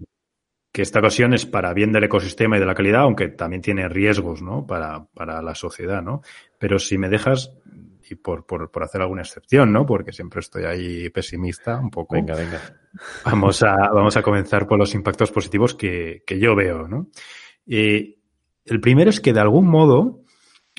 que 0.72 0.82
esta 0.82 1.00
ocasión 1.00 1.34
es 1.34 1.46
para 1.46 1.74
bien 1.74 1.92
del 1.92 2.04
ecosistema 2.04 2.58
y 2.58 2.60
de 2.60 2.66
la 2.66 2.76
calidad, 2.76 3.02
aunque 3.02 3.30
también 3.30 3.62
tiene 3.62 3.88
riesgos, 3.88 4.42
¿no? 4.42 4.66
Para, 4.66 5.06
para 5.14 5.42
la 5.42 5.56
sociedad, 5.56 6.02
¿no? 6.02 6.22
Pero 6.60 6.80
si 6.80 6.98
me 6.98 7.10
dejas, 7.10 7.52
y 8.10 8.16
por, 8.16 8.46
por, 8.46 8.70
por 8.72 8.84
hacer 8.84 9.02
alguna 9.02 9.22
excepción, 9.22 9.72
¿no? 9.72 9.86
Porque 9.86 10.12
siempre 10.12 10.42
estoy 10.42 10.66
ahí 10.66 11.10
pesimista 11.10 11.80
un 11.80 11.90
poco. 11.90 12.16
Venga, 12.16 12.36
venga. 12.36 12.60
Vamos 13.26 13.64
a, 13.64 13.76
vamos 13.94 14.18
a 14.18 14.22
comenzar 14.22 14.68
por 14.68 14.78
los 14.78 14.94
impactos 14.94 15.32
positivos 15.32 15.74
que, 15.74 16.24
que 16.26 16.40
yo 16.40 16.56
veo, 16.56 16.88
¿no? 16.88 17.08
Eh, 17.66 18.18
el 18.66 18.82
primero 18.82 19.10
es 19.10 19.20
que 19.20 19.34
de 19.34 19.40
algún 19.40 19.68
modo 19.68 20.24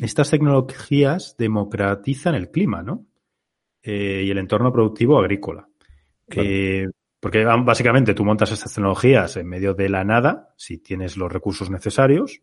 estas 0.00 0.30
tecnologías 0.30 1.36
democratizan 1.38 2.34
el 2.34 2.50
clima, 2.50 2.82
¿no? 2.82 3.06
Eh, 3.82 4.22
y 4.24 4.30
el 4.30 4.38
entorno 4.38 4.72
productivo 4.72 5.18
agrícola. 5.18 5.68
Eh, 6.28 6.88
porque 7.20 7.44
básicamente 7.44 8.14
tú 8.14 8.24
montas 8.24 8.50
estas 8.52 8.74
tecnologías 8.74 9.36
en 9.36 9.46
medio 9.46 9.74
de 9.74 9.88
la 9.88 10.04
nada, 10.04 10.54
si 10.56 10.78
tienes 10.78 11.16
los 11.16 11.30
recursos 11.30 11.70
necesarios, 11.70 12.40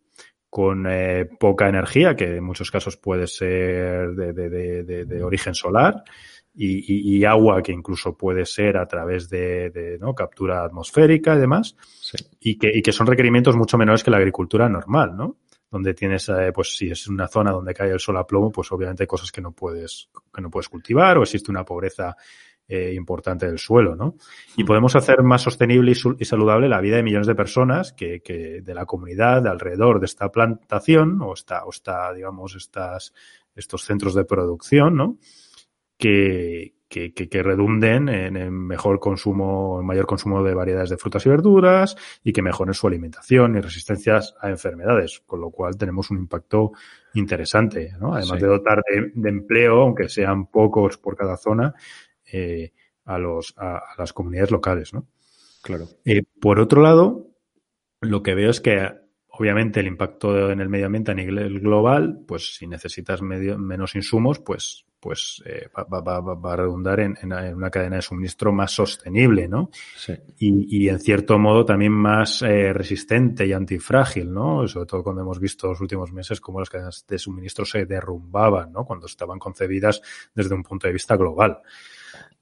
con 0.48 0.86
eh, 0.88 1.28
poca 1.40 1.68
energía, 1.68 2.14
que 2.14 2.36
en 2.36 2.44
muchos 2.44 2.70
casos 2.70 2.96
puede 2.96 3.26
ser 3.26 4.10
de, 4.10 5.22
origen 5.24 5.54
solar, 5.54 6.02
y, 6.54 7.24
agua 7.24 7.62
que 7.62 7.72
incluso 7.72 8.16
puede 8.16 8.44
ser 8.44 8.76
a 8.76 8.86
través 8.86 9.28
de, 9.28 9.98
¿no? 10.00 10.14
captura 10.14 10.64
atmosférica 10.64 11.34
y 11.34 11.38
demás, 11.38 11.76
y, 12.40 12.58
que, 12.58 12.70
y 12.74 12.82
que 12.82 12.92
son 12.92 13.06
requerimientos 13.06 13.56
mucho 13.56 13.78
menores 13.78 14.04
que 14.04 14.10
la 14.10 14.18
agricultura 14.18 14.68
normal, 14.68 15.16
¿no? 15.16 15.36
Donde 15.70 15.94
tienes, 15.94 16.28
eh, 16.28 16.52
pues 16.54 16.76
si 16.76 16.90
es 16.90 17.08
una 17.08 17.28
zona 17.28 17.50
donde 17.50 17.72
cae 17.72 17.90
el 17.90 18.00
sol 18.00 18.18
a 18.18 18.26
plomo, 18.26 18.52
pues 18.52 18.70
obviamente 18.72 19.04
hay 19.04 19.06
cosas 19.06 19.32
que 19.32 19.40
no 19.40 19.52
puedes, 19.52 20.10
que 20.32 20.42
no 20.42 20.50
puedes 20.50 20.68
cultivar 20.68 21.16
o 21.16 21.22
existe 21.22 21.50
una 21.50 21.64
pobreza 21.64 22.14
eh, 22.68 22.92
importante 22.94 23.46
del 23.46 23.58
suelo, 23.58 23.96
¿no? 23.96 24.16
Y 24.56 24.64
podemos 24.64 24.94
hacer 24.94 25.22
más 25.22 25.40
sostenible 25.40 25.92
y, 25.92 26.24
saludable 26.26 26.68
la 26.68 26.82
vida 26.82 26.96
de 26.96 27.02
millones 27.02 27.26
de 27.26 27.34
personas 27.34 27.94
que, 27.94 28.20
que 28.20 28.60
de 28.60 28.74
la 28.74 28.84
comunidad 28.84 29.42
de 29.42 29.48
alrededor 29.48 29.98
de 29.98 30.06
esta 30.06 30.30
plantación 30.30 31.22
o 31.22 31.32
esta, 31.32 31.64
o 31.64 31.70
esta, 31.70 32.12
digamos, 32.12 32.54
estas, 32.54 33.14
estos 33.54 33.84
centros 33.84 34.14
de 34.14 34.24
producción, 34.24 34.94
¿no? 34.94 35.18
Que, 35.96 36.74
que, 36.88 37.12
que, 37.12 37.42
redunden 37.42 38.08
en, 38.08 38.36
en, 38.36 38.52
mejor 38.52 39.00
consumo, 39.00 39.78
en 39.80 39.86
mayor 39.86 40.06
consumo 40.06 40.42
de 40.42 40.54
variedades 40.54 40.90
de 40.90 40.98
frutas 40.98 41.24
y 41.24 41.30
verduras 41.30 41.96
y 42.22 42.32
que 42.32 42.42
mejoren 42.42 42.74
su 42.74 42.86
alimentación 42.86 43.56
y 43.56 43.60
resistencias 43.60 44.34
a 44.40 44.50
enfermedades, 44.50 45.22
con 45.24 45.40
lo 45.40 45.50
cual 45.50 45.76
tenemos 45.76 46.10
un 46.10 46.18
impacto 46.18 46.72
interesante, 47.14 47.92
¿no? 47.98 48.14
Además 48.14 48.40
de 48.40 48.46
dotar 48.46 48.82
de, 49.14 49.28
empleo, 49.28 49.82
aunque 49.82 50.08
sean 50.08 50.46
pocos 50.46 50.98
por 50.98 51.16
cada 51.16 51.36
zona, 51.36 51.74
eh, 52.30 52.72
a, 53.04 53.18
los, 53.18 53.54
a, 53.56 53.80
las 53.98 54.12
comunidades 54.12 54.50
locales, 54.50 54.92
¿no? 54.92 55.06
Claro. 55.62 55.86
Eh, 56.04 56.22
por 56.40 56.60
otro 56.60 56.82
lado, 56.82 57.28
lo 58.00 58.22
que 58.22 58.34
veo 58.34 58.50
es 58.50 58.60
que 58.60 58.90
obviamente 59.28 59.80
el 59.80 59.86
impacto 59.86 60.50
en 60.50 60.60
el 60.60 60.68
medio 60.68 60.86
ambiente 60.86 61.12
a 61.12 61.14
nivel 61.14 61.60
global, 61.60 62.22
pues 62.26 62.56
si 62.56 62.66
necesitas 62.66 63.22
medio, 63.22 63.58
menos 63.58 63.94
insumos, 63.94 64.40
pues 64.40 64.84
pues 65.02 65.42
eh, 65.44 65.68
va, 65.76 66.00
va, 66.00 66.20
va, 66.20 66.52
a 66.52 66.56
redundar 66.56 67.00
en, 67.00 67.18
en, 67.20 67.32
una 67.56 67.70
cadena 67.70 67.96
de 67.96 68.02
suministro 68.02 68.52
más 68.52 68.70
sostenible, 68.70 69.48
¿no? 69.48 69.68
Sí. 69.96 70.12
Y, 70.38 70.84
y 70.84 70.88
en 70.88 71.00
cierto 71.00 71.40
modo 71.40 71.64
también 71.64 71.90
más 71.90 72.40
eh, 72.42 72.72
resistente 72.72 73.44
y 73.44 73.52
antifrágil, 73.52 74.32
¿no? 74.32 74.68
Sobre 74.68 74.86
todo 74.86 75.02
cuando 75.02 75.22
hemos 75.22 75.40
visto 75.40 75.66
los 75.66 75.80
últimos 75.80 76.12
meses 76.12 76.40
cómo 76.40 76.60
las 76.60 76.70
cadenas 76.70 77.04
de 77.08 77.18
suministro 77.18 77.64
se 77.64 77.84
derrumbaban, 77.84 78.70
¿no? 78.72 78.84
Cuando 78.84 79.06
estaban 79.06 79.40
concebidas 79.40 80.00
desde 80.36 80.54
un 80.54 80.62
punto 80.62 80.86
de 80.86 80.92
vista 80.92 81.16
global. 81.16 81.58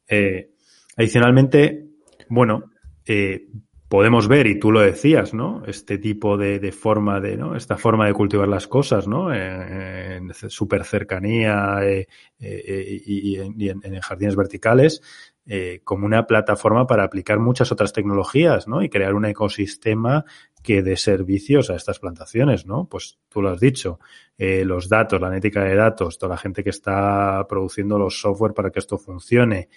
Eh, 0.06 0.50
adicionalmente, 0.98 1.86
bueno, 2.28 2.72
eh, 3.06 3.48
podemos 3.90 4.28
ver, 4.28 4.46
y 4.46 4.56
tú 4.56 4.70
lo 4.70 4.80
decías, 4.80 5.34
¿no? 5.34 5.64
Este 5.66 5.98
tipo 5.98 6.36
de, 6.36 6.70
forma 6.70 7.18
de, 7.18 7.36
¿no? 7.36 7.56
Esta 7.56 7.76
forma 7.76 8.06
de 8.06 8.14
cultivar 8.14 8.46
las 8.46 8.68
cosas, 8.68 9.08
¿no? 9.08 9.34
En, 9.34 10.30
en 10.30 10.32
super 10.32 10.84
cercanía 10.84 11.80
eh, 11.82 12.06
eh, 12.38 13.02
y, 13.04 13.36
y, 13.36 13.68
en, 13.68 14.00
jardines 14.00 14.36
verticales, 14.36 15.02
eh, 15.44 15.80
como 15.82 16.06
una 16.06 16.24
plataforma 16.28 16.86
para 16.86 17.02
aplicar 17.02 17.40
muchas 17.40 17.72
otras 17.72 17.92
tecnologías, 17.92 18.68
¿no? 18.68 18.80
Y 18.80 18.88
crear 18.88 19.12
un 19.14 19.24
ecosistema 19.24 20.24
que 20.62 20.82
dé 20.82 20.96
servicios 20.96 21.68
a 21.70 21.74
estas 21.74 21.98
plantaciones, 21.98 22.66
¿no? 22.66 22.86
Pues 22.88 23.18
tú 23.28 23.42
lo 23.42 23.50
has 23.50 23.58
dicho, 23.58 23.98
eh, 24.38 24.64
los 24.64 24.88
datos, 24.88 25.20
la 25.20 25.26
analítica 25.26 25.64
de 25.64 25.74
datos, 25.74 26.16
toda 26.16 26.34
la 26.34 26.38
gente 26.38 26.62
que 26.62 26.70
está 26.70 27.44
produciendo 27.48 27.98
los 27.98 28.20
software 28.20 28.54
para 28.54 28.70
que 28.70 28.78
esto 28.78 28.98
funcione, 28.98 29.68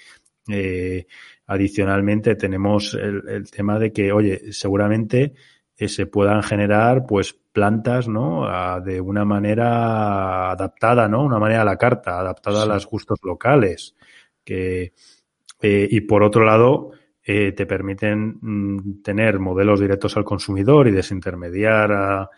eh, 0.47 1.07
adicionalmente 1.47 2.35
tenemos 2.35 2.93
el, 2.95 3.27
el, 3.27 3.51
tema 3.51 3.79
de 3.79 3.93
que, 3.93 4.11
oye, 4.11 4.51
seguramente 4.51 5.33
eh, 5.77 5.87
se 5.87 6.05
puedan 6.05 6.43
generar 6.43 7.05
pues 7.05 7.33
plantas, 7.33 8.07
¿no? 8.07 8.45
A, 8.45 8.79
de 8.81 9.01
una 9.01 9.25
manera 9.25 10.51
adaptada, 10.51 11.07
¿no? 11.07 11.23
Una 11.23 11.39
manera 11.39 11.61
a 11.61 11.65
la 11.65 11.77
carta, 11.77 12.19
adaptada 12.19 12.63
sí. 12.63 12.69
a 12.69 12.73
los 12.73 12.87
gustos 12.87 13.19
locales. 13.23 13.95
Que, 14.43 14.93
eh, 15.61 15.87
y 15.89 16.01
por 16.01 16.23
otro 16.23 16.43
lado, 16.43 16.91
eh, 17.23 17.53
te 17.53 17.65
permiten 17.65 18.37
mm, 18.41 19.01
tener 19.01 19.39
modelos 19.39 19.79
directos 19.79 20.17
al 20.17 20.25
consumidor 20.25 20.87
y 20.87 20.91
desintermediar 20.91 21.91
a, 21.91 22.29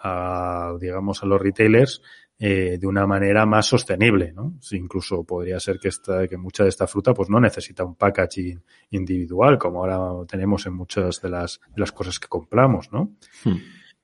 a 0.00 0.74
digamos, 0.80 1.22
a 1.22 1.26
los 1.26 1.40
retailers 1.40 2.02
eh, 2.44 2.76
de 2.76 2.88
una 2.88 3.06
manera 3.06 3.46
más 3.46 3.66
sostenible, 3.66 4.32
¿no? 4.32 4.54
Si 4.58 4.76
incluso 4.76 5.22
podría 5.22 5.60
ser 5.60 5.78
que 5.78 5.86
esta, 5.86 6.26
que 6.26 6.36
mucha 6.36 6.64
de 6.64 6.70
esta 6.70 6.88
fruta 6.88 7.14
pues 7.14 7.30
no 7.30 7.38
necesita 7.38 7.84
un 7.84 7.94
packaging 7.94 8.60
individual, 8.90 9.58
como 9.58 9.78
ahora 9.78 10.26
tenemos 10.26 10.66
en 10.66 10.74
muchas 10.74 11.22
de 11.22 11.30
las, 11.30 11.60
de 11.72 11.78
las 11.78 11.92
cosas 11.92 12.18
que 12.18 12.26
compramos, 12.26 12.90
¿no? 12.90 13.12
Hmm. 13.44 13.58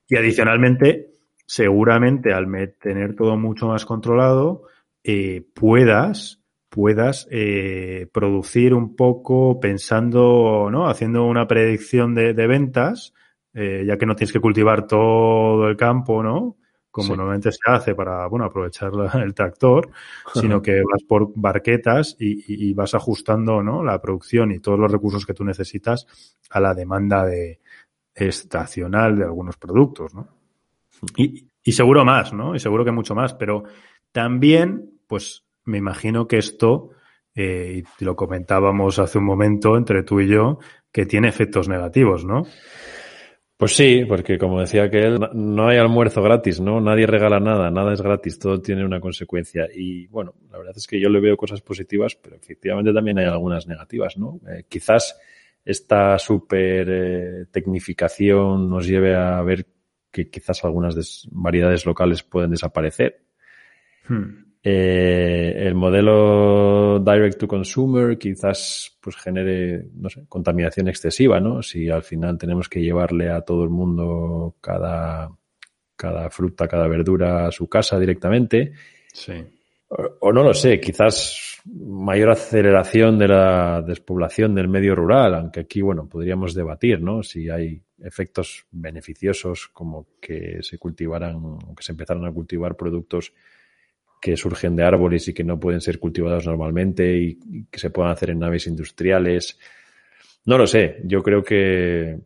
Y 0.06 0.14
adicionalmente, 0.14 1.14
seguramente 1.46 2.32
al 2.32 2.46
tener 2.80 3.16
todo 3.16 3.36
mucho 3.36 3.66
más 3.66 3.84
controlado, 3.84 4.62
eh, 5.02 5.44
puedas, 5.52 6.40
puedas 6.68 7.26
eh, 7.32 8.06
producir 8.12 8.72
un 8.72 8.94
poco 8.94 9.58
pensando, 9.58 10.68
¿no? 10.70 10.88
Haciendo 10.88 11.24
una 11.24 11.48
predicción 11.48 12.14
de, 12.14 12.34
de 12.34 12.46
ventas, 12.46 13.14
ya 13.52 13.96
que 13.96 14.06
no 14.06 14.14
tienes 14.14 14.32
que 14.32 14.38
cultivar 14.38 14.86
todo 14.86 15.68
el 15.68 15.76
campo, 15.76 16.22
¿no? 16.22 16.58
Como 16.98 17.14
sí. 17.14 17.16
normalmente 17.16 17.52
se 17.52 17.60
hace 17.64 17.94
para 17.94 18.26
bueno 18.26 18.46
aprovechar 18.46 18.90
el 19.14 19.34
tractor, 19.34 19.90
sino 20.34 20.60
que 20.60 20.82
vas 20.82 21.02
por 21.06 21.32
barquetas 21.34 22.16
y, 22.18 22.32
y, 22.32 22.70
y, 22.70 22.74
vas 22.74 22.94
ajustando 22.94 23.62
¿no? 23.62 23.82
la 23.82 24.00
producción 24.00 24.52
y 24.52 24.60
todos 24.60 24.78
los 24.78 24.90
recursos 24.90 25.24
que 25.24 25.34
tú 25.34 25.44
necesitas 25.44 26.06
a 26.50 26.60
la 26.60 26.74
demanda 26.74 27.24
de, 27.24 27.60
estacional 28.14 29.16
de 29.16 29.24
algunos 29.24 29.56
productos, 29.56 30.14
¿no? 30.14 30.28
Y, 31.16 31.46
y 31.62 31.72
seguro 31.72 32.04
más, 32.04 32.32
¿no? 32.32 32.54
Y 32.54 32.58
seguro 32.58 32.84
que 32.84 32.90
mucho 32.90 33.14
más, 33.14 33.34
pero 33.34 33.64
también, 34.12 35.00
pues 35.06 35.44
me 35.64 35.78
imagino 35.78 36.26
que 36.26 36.38
esto, 36.38 36.90
eh, 37.34 37.84
y 38.00 38.04
lo 38.04 38.16
comentábamos 38.16 38.98
hace 38.98 39.18
un 39.18 39.24
momento 39.24 39.76
entre 39.76 40.02
tú 40.02 40.20
y 40.20 40.28
yo, 40.28 40.58
que 40.90 41.06
tiene 41.06 41.28
efectos 41.28 41.68
negativos, 41.68 42.24
¿no? 42.24 42.44
Pues 43.58 43.74
sí, 43.74 44.04
porque 44.06 44.38
como 44.38 44.60
decía 44.60 44.84
él, 44.84 45.18
no 45.34 45.66
hay 45.66 45.78
almuerzo 45.78 46.22
gratis, 46.22 46.60
¿no? 46.60 46.80
Nadie 46.80 47.08
regala 47.08 47.40
nada, 47.40 47.72
nada 47.72 47.92
es 47.92 48.00
gratis, 48.00 48.38
todo 48.38 48.62
tiene 48.62 48.84
una 48.84 49.00
consecuencia. 49.00 49.66
Y 49.74 50.06
bueno, 50.06 50.36
la 50.52 50.58
verdad 50.58 50.74
es 50.76 50.86
que 50.86 51.00
yo 51.00 51.08
le 51.08 51.18
veo 51.18 51.36
cosas 51.36 51.60
positivas, 51.60 52.14
pero 52.14 52.36
efectivamente 52.36 52.92
también 52.92 53.18
hay 53.18 53.24
algunas 53.24 53.66
negativas, 53.66 54.16
¿no? 54.16 54.38
Eh, 54.48 54.66
quizás 54.68 55.18
esta 55.64 56.16
super 56.20 56.88
eh, 56.88 57.46
tecnificación 57.50 58.70
nos 58.70 58.86
lleve 58.86 59.16
a 59.16 59.42
ver 59.42 59.66
que 60.12 60.30
quizás 60.30 60.64
algunas 60.64 61.26
variedades 61.32 61.84
locales 61.84 62.22
pueden 62.22 62.52
desaparecer. 62.52 63.22
Hmm. 64.06 64.47
Eh, 64.62 65.54
el 65.56 65.74
modelo 65.74 66.98
direct 66.98 67.38
to 67.38 67.46
consumer 67.46 68.18
quizás 68.18 68.98
pues 69.00 69.16
genere, 69.16 69.86
no 69.94 70.08
sé, 70.10 70.24
contaminación 70.28 70.88
excesiva, 70.88 71.38
¿no? 71.38 71.62
Si 71.62 71.88
al 71.88 72.02
final 72.02 72.36
tenemos 72.36 72.68
que 72.68 72.80
llevarle 72.80 73.30
a 73.30 73.42
todo 73.42 73.62
el 73.62 73.70
mundo 73.70 74.56
cada, 74.60 75.30
cada 75.96 76.28
fruta, 76.30 76.66
cada 76.66 76.88
verdura 76.88 77.46
a 77.46 77.52
su 77.52 77.68
casa 77.68 77.98
directamente. 77.98 78.72
Sí. 79.12 79.34
O, 80.20 80.32
no 80.32 80.42
lo 80.42 80.52
sé, 80.52 80.80
quizás 80.80 81.62
mayor 81.64 82.30
aceleración 82.30 83.18
de 83.18 83.28
la 83.28 83.80
despoblación 83.80 84.54
del 84.54 84.68
medio 84.68 84.94
rural, 84.94 85.34
aunque 85.34 85.60
aquí, 85.60 85.80
bueno, 85.80 86.06
podríamos 86.08 86.52
debatir, 86.52 87.00
¿no? 87.00 87.22
Si 87.22 87.48
hay 87.48 87.80
efectos 88.00 88.66
beneficiosos 88.70 89.68
como 89.72 90.08
que 90.20 90.58
se 90.62 90.78
cultivaran, 90.78 91.36
o 91.36 91.74
que 91.74 91.82
se 91.82 91.92
empezaran 91.92 92.26
a 92.26 92.32
cultivar 92.32 92.76
productos 92.76 93.32
que 94.20 94.36
surgen 94.36 94.76
de 94.76 94.84
árboles 94.84 95.28
y 95.28 95.34
que 95.34 95.44
no 95.44 95.58
pueden 95.58 95.80
ser 95.80 95.98
cultivados 95.98 96.46
normalmente 96.46 97.16
y, 97.16 97.66
que 97.70 97.78
se 97.78 97.90
puedan 97.90 98.12
hacer 98.12 98.30
en 98.30 98.40
naves 98.40 98.66
industriales. 98.66 99.58
No 100.44 100.58
lo 100.58 100.66
sé, 100.66 101.00
yo 101.04 101.22
creo 101.22 101.42
que 101.42 102.18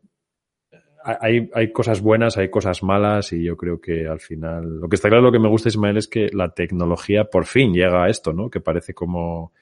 hay, 1.05 1.51
hay, 1.53 1.73
cosas 1.73 2.01
buenas, 2.01 2.39
hay 2.39 2.49
cosas 2.49 2.83
malas 2.83 3.33
y 3.33 3.43
yo 3.43 3.57
creo 3.57 3.81
que 3.81 4.07
al 4.07 4.21
final, 4.21 4.81
lo 4.81 4.89
que 4.89 4.97
está 4.97 5.09
claro, 5.09 5.25
lo 5.25 5.33
que 5.33 5.41
me 5.41 5.49
gusta 5.49 5.69
Ismael 5.69 5.97
es 5.97 6.07
que 6.07 6.29
la 6.33 6.51
tecnología 6.51 7.25
por 7.25 7.45
fin 7.45 7.73
llega 7.73 8.05
a 8.05 8.09
esto, 8.09 8.33
¿no? 8.33 8.49
Que 8.49 8.61
parece 8.61 8.95
como 8.95 9.53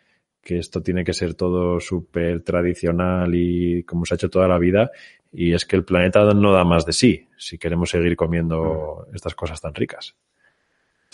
que 0.43 0.59
esto 0.59 0.83
tiene 0.83 1.05
que 1.05 1.13
ser 1.13 1.35
todo 1.35 1.81
súper 1.81 2.43
tradicional 2.43 3.35
y 3.35 3.83
como 3.85 4.05
se 4.05 4.15
ha 4.15 4.17
hecho 4.17 4.31
toda 4.31 4.49
la 4.49 4.59
vida 4.59 4.91
y 5.33 5.53
es 5.53 5.65
que 5.65 5.77
el 5.77 5.85
planeta 5.85 6.25
no 6.35 6.53
da 6.53 6.65
más 6.65 6.87
de 6.87 6.93
sí 6.93 7.29
si 7.37 7.59
queremos 7.59 7.91
seguir 7.91 8.17
comiendo 8.17 9.07
mm. 9.11 9.15
estas 9.15 9.35
cosas 9.35 9.61
tan 9.61 9.75
ricas. 9.75 10.17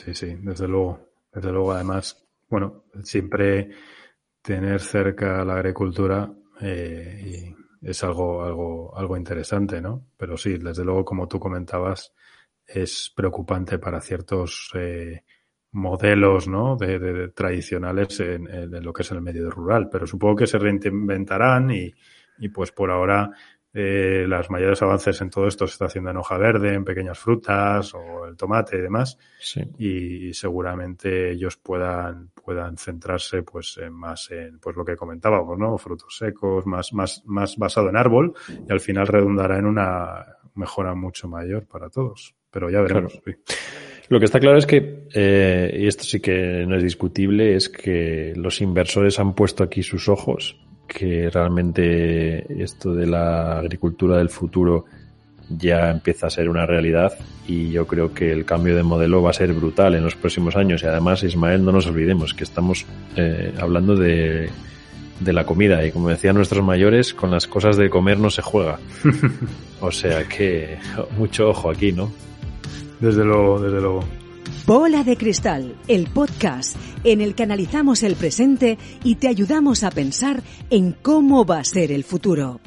Sí, 0.06 0.14
sí, 0.14 0.36
desde 0.40 0.68
luego. 0.68 1.00
Desde 1.32 1.50
luego, 1.50 1.72
además, 1.72 2.24
bueno, 2.48 2.84
siempre 3.02 3.70
tener 4.40 4.80
cerca 4.80 5.44
la 5.44 5.54
agricultura 5.54 6.32
eh, 6.60 7.52
es 7.82 8.04
algo, 8.04 8.44
algo, 8.44 8.96
algo 8.96 9.16
interesante, 9.16 9.80
¿no? 9.80 10.06
Pero 10.16 10.36
sí, 10.36 10.58
desde 10.58 10.84
luego, 10.84 11.04
como 11.04 11.26
tú 11.26 11.40
comentabas, 11.40 12.14
es 12.64 13.12
preocupante 13.16 13.80
para 13.80 14.00
ciertos 14.00 14.70
eh, 14.74 15.24
modelos, 15.72 16.46
¿no? 16.46 16.76
De, 16.76 17.30
tradicionales 17.30 18.20
en, 18.20 18.46
en, 18.46 18.84
lo 18.84 18.92
que 18.92 19.02
es 19.02 19.10
el 19.10 19.20
medio 19.20 19.50
rural. 19.50 19.88
Pero 19.90 20.06
supongo 20.06 20.36
que 20.36 20.46
se 20.46 20.58
reinventarán 20.58 21.72
y, 21.72 21.92
y 22.38 22.48
pues 22.50 22.70
por 22.70 22.92
ahora 22.92 23.32
eh, 23.78 24.24
los 24.26 24.48
mayores 24.48 24.80
avances 24.80 25.20
en 25.20 25.28
todo 25.28 25.46
esto 25.46 25.66
se 25.66 25.72
está 25.72 25.84
haciendo 25.84 26.08
en 26.08 26.16
hoja 26.16 26.38
verde, 26.38 26.72
en 26.72 26.82
pequeñas 26.82 27.18
frutas 27.18 27.92
o 27.92 28.24
el 28.24 28.34
tomate 28.34 28.78
y 28.78 28.80
demás. 28.80 29.18
Y 29.76 30.32
seguramente 30.32 31.32
ellos 31.32 31.58
puedan, 31.58 32.30
puedan 32.42 32.78
centrarse 32.78 33.42
pues 33.42 33.76
en 33.76 33.92
más 33.92 34.30
en 34.30 34.60
pues 34.60 34.76
lo 34.76 34.84
que 34.84 34.96
comentábamos, 34.96 35.58
¿no? 35.58 35.76
Frutos 35.76 36.16
secos, 36.16 36.64
más, 36.64 36.94
más, 36.94 37.22
más 37.26 37.58
basado 37.58 37.90
en 37.90 37.98
árbol 37.98 38.32
y 38.66 38.72
al 38.72 38.80
final 38.80 39.08
redundará 39.08 39.58
en 39.58 39.66
una 39.66 40.24
mejora 40.54 40.94
mucho 40.94 41.28
mayor 41.28 41.66
para 41.66 41.90
todos. 41.90 42.34
Pero 42.50 42.70
ya 42.70 42.80
veremos. 42.80 43.20
Lo 44.08 44.18
que 44.18 44.24
está 44.24 44.40
claro 44.40 44.56
es 44.56 44.64
que, 44.64 45.06
eh, 45.12 45.76
y 45.80 45.86
esto 45.86 46.04
sí 46.04 46.20
que 46.20 46.64
no 46.66 46.76
es 46.76 46.82
discutible, 46.82 47.54
es 47.54 47.68
que 47.68 48.32
los 48.36 48.62
inversores 48.62 49.18
han 49.18 49.34
puesto 49.34 49.64
aquí 49.64 49.82
sus 49.82 50.08
ojos 50.08 50.65
que 50.96 51.28
realmente 51.28 52.62
esto 52.62 52.94
de 52.94 53.06
la 53.06 53.58
agricultura 53.58 54.16
del 54.16 54.30
futuro 54.30 54.86
ya 55.50 55.90
empieza 55.90 56.26
a 56.26 56.30
ser 56.30 56.48
una 56.48 56.64
realidad 56.64 57.12
y 57.46 57.70
yo 57.70 57.86
creo 57.86 58.14
que 58.14 58.32
el 58.32 58.46
cambio 58.46 58.74
de 58.74 58.82
modelo 58.82 59.20
va 59.20 59.28
a 59.28 59.34
ser 59.34 59.52
brutal 59.52 59.94
en 59.94 60.04
los 60.04 60.16
próximos 60.16 60.56
años. 60.56 60.82
Y 60.82 60.86
además 60.86 61.22
Ismael 61.22 61.62
no 61.62 61.72
nos 61.72 61.86
olvidemos 61.86 62.32
que 62.32 62.44
estamos 62.44 62.86
eh, 63.14 63.52
hablando 63.60 63.94
de, 63.94 64.48
de 65.20 65.32
la 65.34 65.44
comida 65.44 65.84
y 65.84 65.92
como 65.92 66.08
decían 66.08 66.34
nuestros 66.34 66.64
mayores 66.64 67.12
con 67.12 67.30
las 67.30 67.46
cosas 67.46 67.76
de 67.76 67.90
comer 67.90 68.18
no 68.18 68.30
se 68.30 68.40
juega. 68.40 68.78
O 69.82 69.92
sea 69.92 70.26
que 70.26 70.78
mucho 71.18 71.50
ojo 71.50 71.68
aquí 71.68 71.92
no 71.92 72.10
desde 72.98 73.22
luego 73.22 73.60
desde 73.60 73.78
luego 73.78 74.02
Bola 74.66 75.04
de 75.04 75.16
Cristal, 75.16 75.76
el 75.86 76.08
podcast 76.08 76.76
en 77.04 77.20
el 77.20 77.36
que 77.36 77.44
analizamos 77.44 78.02
el 78.02 78.16
presente 78.16 78.78
y 79.04 79.14
te 79.14 79.28
ayudamos 79.28 79.84
a 79.84 79.92
pensar 79.92 80.42
en 80.70 80.90
cómo 80.90 81.46
va 81.46 81.60
a 81.60 81.64
ser 81.64 81.92
el 81.92 82.02
futuro. 82.02 82.58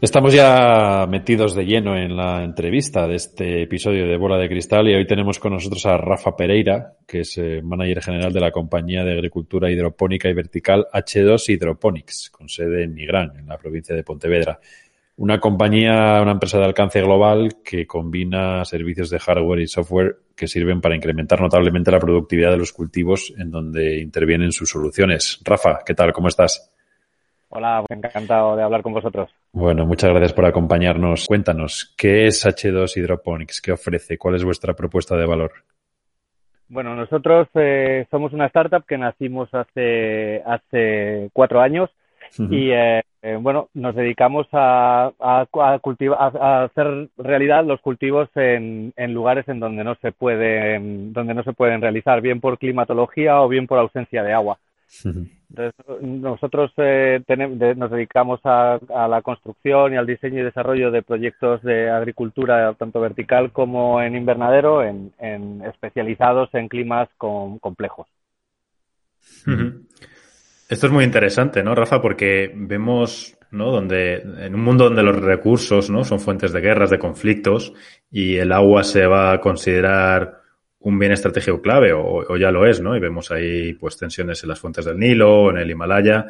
Estamos 0.00 0.32
ya 0.32 1.06
metidos 1.06 1.54
de 1.54 1.64
lleno 1.64 1.94
en 1.94 2.16
la 2.16 2.42
entrevista 2.42 3.06
de 3.06 3.16
este 3.16 3.62
episodio 3.64 4.06
de 4.06 4.16
Bola 4.16 4.38
de 4.38 4.48
Cristal 4.48 4.88
y 4.88 4.94
hoy 4.94 5.06
tenemos 5.06 5.38
con 5.38 5.52
nosotros 5.52 5.84
a 5.84 5.98
Rafa 5.98 6.34
Pereira, 6.34 6.94
que 7.06 7.20
es 7.20 7.36
eh, 7.36 7.60
manager 7.62 8.02
general 8.02 8.32
de 8.32 8.40
la 8.40 8.50
compañía 8.50 9.04
de 9.04 9.12
agricultura 9.12 9.70
hidropónica 9.70 10.30
y 10.30 10.32
vertical 10.32 10.86
H2 10.90 11.50
Hydroponics, 11.50 12.30
con 12.30 12.48
sede 12.48 12.84
en 12.84 12.94
Nigrán, 12.94 13.36
en 13.38 13.46
la 13.46 13.58
provincia 13.58 13.94
de 13.94 14.02
Pontevedra. 14.02 14.58
Una 15.22 15.38
compañía, 15.38 16.20
una 16.20 16.32
empresa 16.32 16.58
de 16.58 16.64
alcance 16.64 17.00
global 17.00 17.58
que 17.64 17.86
combina 17.86 18.64
servicios 18.64 19.08
de 19.08 19.20
hardware 19.20 19.60
y 19.60 19.68
software 19.68 20.16
que 20.34 20.48
sirven 20.48 20.80
para 20.80 20.96
incrementar 20.96 21.40
notablemente 21.40 21.92
la 21.92 22.00
productividad 22.00 22.50
de 22.50 22.56
los 22.56 22.72
cultivos 22.72 23.32
en 23.38 23.52
donde 23.52 24.00
intervienen 24.00 24.50
sus 24.50 24.70
soluciones. 24.70 25.40
Rafa, 25.44 25.78
¿qué 25.86 25.94
tal? 25.94 26.12
¿Cómo 26.12 26.26
estás? 26.26 26.74
Hola, 27.50 27.84
encantado 27.88 28.56
de 28.56 28.64
hablar 28.64 28.82
con 28.82 28.94
vosotros. 28.94 29.30
Bueno, 29.52 29.86
muchas 29.86 30.10
gracias 30.10 30.32
por 30.32 30.44
acompañarnos. 30.44 31.26
Cuéntanos, 31.28 31.94
¿qué 31.96 32.26
es 32.26 32.44
H2 32.44 32.96
Hydroponics? 32.96 33.60
¿Qué 33.60 33.70
ofrece? 33.70 34.18
¿Cuál 34.18 34.34
es 34.34 34.44
vuestra 34.44 34.74
propuesta 34.74 35.16
de 35.16 35.26
valor? 35.26 35.52
Bueno, 36.66 36.96
nosotros 36.96 37.46
eh, 37.54 38.08
somos 38.10 38.32
una 38.32 38.46
startup 38.46 38.84
que 38.84 38.98
nacimos 38.98 39.54
hace, 39.54 40.42
hace 40.44 41.30
cuatro 41.32 41.60
años 41.60 41.90
y 42.38 42.70
eh, 42.70 43.02
eh, 43.22 43.38
bueno, 43.40 43.68
nos 43.74 43.94
dedicamos 43.94 44.46
a, 44.52 45.12
a, 45.20 45.46
a, 45.52 46.64
hacer 46.64 47.08
realidad 47.18 47.64
los 47.64 47.80
cultivos 47.80 48.28
en, 48.34 48.92
en, 48.96 49.14
lugares 49.14 49.46
en 49.48 49.60
donde 49.60 49.84
no 49.84 49.94
se 49.96 50.12
pueden, 50.12 51.12
donde 51.12 51.34
no 51.34 51.42
se 51.44 51.52
pueden 51.52 51.80
realizar, 51.80 52.20
bien 52.20 52.40
por 52.40 52.58
climatología 52.58 53.40
o 53.40 53.48
bien 53.48 53.66
por 53.66 53.78
ausencia 53.78 54.22
de 54.22 54.32
agua. 54.32 54.58
Entonces, 55.04 56.02
nosotros 56.02 56.72
eh, 56.78 57.22
tenemos, 57.26 57.58
nos 57.76 57.90
dedicamos 57.90 58.40
a, 58.44 58.78
la 59.08 59.22
construcción 59.22 59.92
y 59.92 59.96
al 59.96 60.06
diseño 60.06 60.40
y 60.40 60.44
desarrollo 60.44 60.90
de 60.90 61.02
proyectos 61.02 61.62
de 61.62 61.90
agricultura, 61.90 62.74
tanto 62.74 63.00
vertical 63.00 63.52
como 63.52 64.02
en 64.02 64.16
invernadero, 64.16 64.82
en, 64.82 65.12
en 65.18 65.62
especializados 65.64 66.52
en 66.54 66.68
climas 66.68 67.08
complejos. 67.18 68.06
Esto 70.72 70.86
es 70.86 70.92
muy 70.94 71.04
interesante, 71.04 71.62
¿no, 71.62 71.74
Rafa? 71.74 72.00
Porque 72.00 72.50
vemos, 72.54 73.36
¿no? 73.50 73.70
Donde, 73.70 74.14
en 74.14 74.54
un 74.54 74.62
mundo 74.62 74.84
donde 74.84 75.02
los 75.02 75.20
recursos, 75.20 75.90
¿no? 75.90 76.02
Son 76.02 76.18
fuentes 76.18 76.50
de 76.50 76.62
guerras, 76.62 76.88
de 76.88 76.98
conflictos, 76.98 77.74
y 78.10 78.36
el 78.36 78.50
agua 78.52 78.82
se 78.82 79.04
va 79.06 79.32
a 79.32 79.38
considerar 79.38 80.40
un 80.78 80.98
bien 80.98 81.12
estratégico 81.12 81.60
clave, 81.60 81.92
o, 81.92 82.38
ya 82.38 82.50
lo 82.50 82.64
es, 82.64 82.80
¿no? 82.80 82.96
Y 82.96 83.00
vemos 83.00 83.30
ahí, 83.30 83.74
pues, 83.74 83.98
tensiones 83.98 84.42
en 84.44 84.48
las 84.48 84.60
fuentes 84.60 84.86
del 84.86 84.98
Nilo, 84.98 85.50
en 85.50 85.58
el 85.58 85.70
Himalaya. 85.70 86.24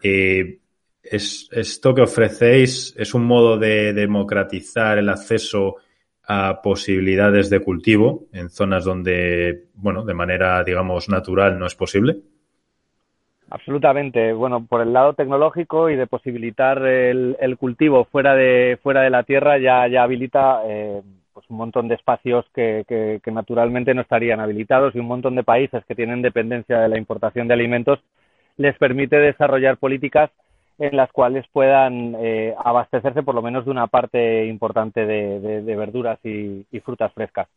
Eh, 0.00 0.60
es, 1.02 1.48
esto 1.50 1.92
que 1.92 2.02
ofrecéis 2.02 2.94
es 2.96 3.12
un 3.12 3.24
modo 3.24 3.58
de 3.58 3.92
democratizar 3.92 4.98
el 4.98 5.08
acceso 5.08 5.78
a 6.28 6.62
posibilidades 6.62 7.50
de 7.50 7.58
cultivo 7.58 8.28
en 8.32 8.50
zonas 8.50 8.84
donde, 8.84 9.64
bueno, 9.74 10.04
de 10.04 10.14
manera, 10.14 10.62
digamos, 10.62 11.08
natural 11.08 11.58
no 11.58 11.66
es 11.66 11.74
posible. 11.74 12.20
Absolutamente. 13.50 14.32
Bueno, 14.32 14.64
por 14.64 14.80
el 14.80 14.92
lado 14.92 15.14
tecnológico 15.14 15.90
y 15.90 15.96
de 15.96 16.06
posibilitar 16.06 16.86
el, 16.86 17.56
cultivo 17.58 18.04
fuera 18.04 18.34
de 18.34 18.78
fuera 18.80 19.02
de 19.02 19.10
la 19.10 19.24
tierra 19.24 19.58
ya 19.58 19.88
ya 19.88 20.04
habilita 20.04 20.62
eh, 20.66 21.02
pues 21.32 21.50
un 21.50 21.56
montón 21.56 21.88
de 21.88 21.96
espacios 21.96 22.46
que, 22.54 22.84
que, 22.86 23.32
naturalmente 23.32 23.92
no 23.92 24.02
estarían 24.02 24.38
habilitados 24.38 24.94
y 24.94 25.00
un 25.00 25.06
montón 25.06 25.34
de 25.34 25.42
países 25.42 25.84
que 25.84 25.96
tienen 25.96 26.22
dependencia 26.22 26.78
de 26.78 26.88
la 26.88 26.98
importación 26.98 27.48
de 27.48 27.54
alimentos 27.54 27.98
les 28.56 28.76
permite 28.78 29.16
desarrollar 29.16 29.78
políticas 29.78 30.30
en 30.78 30.96
las 30.96 31.10
cuales 31.10 31.44
puedan 31.52 32.14
eh, 32.20 32.54
abastecerse 32.56 33.22
por 33.22 33.34
lo 33.34 33.42
menos 33.42 33.64
de 33.64 33.70
una 33.72 33.88
parte 33.88 34.46
importante 34.46 35.04
de, 35.06 35.76
verduras 35.76 36.18
y, 36.24 36.64
frutas 36.84 37.12
frescas. 37.12 37.48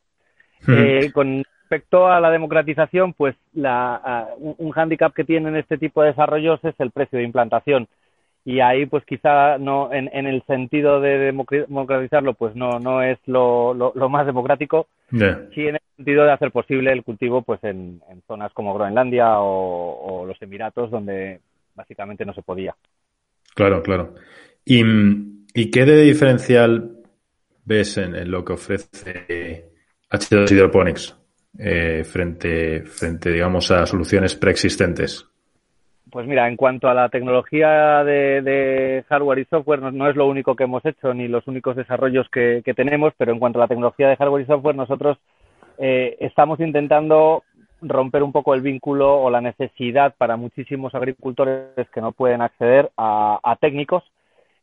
Eh, 0.67 1.12
con 1.13 1.43
respecto 1.73 2.07
a 2.07 2.19
la 2.19 2.29
democratización, 2.29 3.13
pues 3.13 3.36
la, 3.53 4.29
un 4.38 4.71
hándicap 4.71 5.13
que 5.13 5.23
tienen 5.23 5.55
este 5.55 5.77
tipo 5.77 6.01
de 6.01 6.09
desarrollos 6.09 6.59
es 6.63 6.75
el 6.79 6.91
precio 6.91 7.17
de 7.17 7.25
implantación. 7.25 7.88
y 8.45 8.59
ahí 8.59 8.86
pues 8.86 9.03
quizá 9.05 9.57
no 9.57 9.91
en, 9.93 10.09
en 10.13 10.27
el 10.27 10.43
sentido 10.45 10.99
de 10.99 11.17
democratizarlo 11.17 12.33
pues 12.33 12.55
no 12.55 12.77
no 12.79 13.01
es 13.01 13.17
lo, 13.25 13.73
lo, 13.73 14.09
más 14.09 14.25
democrático. 14.25 14.88
Sí 15.09 15.67
en 15.67 15.75
el 15.75 15.81
sentido 15.95 16.25
de 16.25 16.33
hacer 16.33 16.51
posible 16.51 16.91
el 16.91 17.03
cultivo 17.03 17.41
pues 17.41 17.63
en, 17.63 18.01
en 18.09 18.21
zonas 18.27 18.51
como 18.53 18.73
Groenlandia 18.73 19.39
o, 19.39 20.25
los 20.27 20.39
Emiratos 20.41 20.91
donde 20.91 21.39
básicamente 21.73 22.25
no 22.25 22.33
se 22.33 22.43
podía. 22.43 22.75
Claro 23.55 23.81
claro. 23.81 24.13
Y, 24.65 24.83
y 25.53 25.71
qué 25.71 25.86
de 25.86 26.01
diferencial 26.01 26.97
ves 27.65 27.97
en, 27.97 28.29
lo 28.29 28.43
que 28.43 28.53
ofrece 28.53 29.71
H2 30.12 30.51
Hydroponics 30.51 31.22
eh, 31.58 32.04
frente 32.04 32.82
frente 32.82 33.32
digamos 33.32 33.72
a 33.72 33.86
soluciones 33.86 34.36
preexistentes 34.36 35.28
pues 36.13 36.28
mira, 36.28 36.48
en 36.48 36.58
cuanto 36.58 36.88
a 36.88 36.94
la 36.94 37.10
tecnología 37.10 38.04
de, 38.04 39.04
hardware 39.10 39.39
y 39.39 39.46
software, 39.46 39.82
no, 39.82 40.08
es 40.08 40.16
lo 40.16 40.28
único 40.28 40.56
que 40.56 40.66
hemos 40.66 40.86
hecho 40.86 41.12
ni 41.12 41.28
los 41.28 41.48
únicos 41.48 41.76
desarrollos 41.76 42.30
que, 42.30 42.62
tenemos, 42.76 43.13
pero 43.18 43.32
en 43.32 43.39
cuanto 43.39 43.58
a 43.58 43.63
la 43.63 43.68
tecnología 43.68 44.10
de 44.10 44.16
hardware 44.18 44.44
y 44.44 44.46
software, 44.46 44.76
nosotros 44.76 45.18
eh, 45.80 46.16
estamos 46.20 46.60
intentando 46.60 47.42
romper 47.82 48.22
un 48.22 48.32
poco 48.32 48.54
el 48.54 48.62
vínculo 48.62 49.24
o 49.24 49.32
la 49.32 49.42
necesidad 49.42 50.13
para 50.16 50.38
muchísimos 50.38 50.94
agricultores 50.94 51.89
que 51.92 52.02
no 52.02 52.12
pueden 52.12 52.44
acceder 52.44 52.92
a, 52.96 53.58
técnicos 53.60 54.04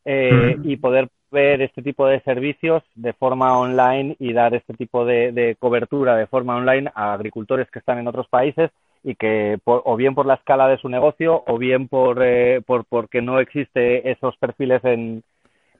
eh, 0.05 0.57
y 0.62 0.76
poder 0.76 1.09
ver 1.30 1.62
este 1.62 1.82
tipo 1.82 2.06
de 2.06 2.20
servicios 2.20 2.82
de 2.94 3.12
forma 3.12 3.58
online 3.58 4.16
y 4.18 4.32
dar 4.32 4.54
este 4.54 4.74
tipo 4.74 5.04
de 5.04 5.56
cobertura 5.58 6.16
de 6.16 6.26
forma 6.26 6.56
online 6.56 6.90
a 6.94 7.12
agricultores 7.12 7.70
que 7.70 7.78
están 7.78 7.98
en 7.98 8.08
otros 8.08 8.28
países 8.28 8.70
y 9.02 9.14
que 9.14 9.58
o 9.64 9.96
bien 9.96 10.14
por 10.14 10.26
la 10.26 10.34
escala 10.34 10.68
de 10.68 10.78
su 10.78 10.88
negocio 10.88 11.42
o 11.46 11.58
bien 11.58 11.88
por, 11.88 12.22
eh, 12.22 12.60
por 12.66 12.84
porque 12.84 13.22
no 13.22 13.40
existe 13.40 14.10
esos 14.10 14.36
perfiles 14.36 14.84
en, 14.84 15.22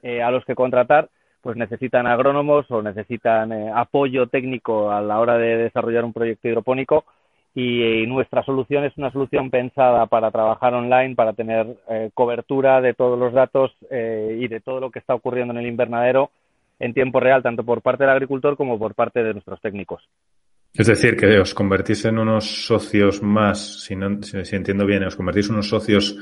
eh, 0.01 0.21
a 0.21 0.31
los 0.31 0.43
que 0.45 0.55
contratar 0.55 1.09
pues 1.41 1.57
necesitan 1.57 2.07
agrónomos 2.07 2.69
o 2.69 2.81
necesitan 2.81 3.51
eh, 3.51 3.71
apoyo 3.73 4.27
técnico 4.27 4.91
a 4.91 5.01
la 5.01 5.19
hora 5.19 5.37
de 5.37 5.57
desarrollar 5.57 6.03
un 6.03 6.13
proyecto 6.13 6.47
hidropónico 6.47 7.05
y, 7.53 8.05
nuestra 8.07 8.43
solución 8.43 8.85
es 8.85 8.97
una 8.97 9.11
solución 9.11 9.49
pensada 9.49 10.05
para 10.05 10.31
trabajar 10.31 10.73
online, 10.73 11.15
para 11.15 11.33
tener 11.33 11.67
cobertura 12.13 12.81
de 12.81 12.93
todos 12.93 13.17
los 13.17 13.33
datos 13.33 13.71
y 13.89 14.47
de 14.47 14.61
todo 14.63 14.79
lo 14.79 14.91
que 14.91 14.99
está 14.99 15.13
ocurriendo 15.15 15.53
en 15.53 15.59
el 15.59 15.67
invernadero 15.67 16.31
en 16.81 16.93
tiempo 16.93 17.19
real, 17.19 17.43
tanto 17.43 17.63
por 17.63 17.81
parte 17.81 18.03
del 18.03 18.11
agricultor 18.11 18.57
como 18.57 18.77
por 18.77 18.95
parte 18.95 19.23
de 19.23 19.33
nuestros 19.33 19.61
técnicos. 19.61 20.03
Es 20.73 20.87
decir, 20.87 21.15
que 21.17 21.37
os 21.37 21.53
convertís 21.53 22.05
en 22.05 22.17
unos 22.17 22.65
socios 22.65 23.21
más, 23.21 23.83
si, 23.83 23.95
no, 23.95 24.21
si, 24.23 24.55
entiendo 24.55 24.85
bien, 24.85 25.03
os 25.03 25.15
convertís 25.15 25.49
en 25.49 25.55
unos 25.55 25.69
socios 25.69 26.17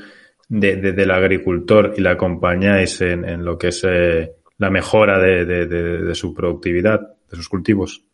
de, 0.48 0.76
del 0.76 1.10
agricultor 1.12 1.94
y 1.96 2.00
le 2.00 2.10
acompañáis 2.10 3.00
en, 3.00 3.44
lo 3.44 3.56
que 3.56 3.68
es 3.68 3.84
eh, 3.88 4.32
la 4.58 4.70
mejora 4.70 5.18
de, 5.18 5.44
de, 5.46 6.14
su 6.14 6.34
productividad, 6.34 7.00
de 7.30 7.36
sus 7.36 7.48
cultivos. 7.48 8.04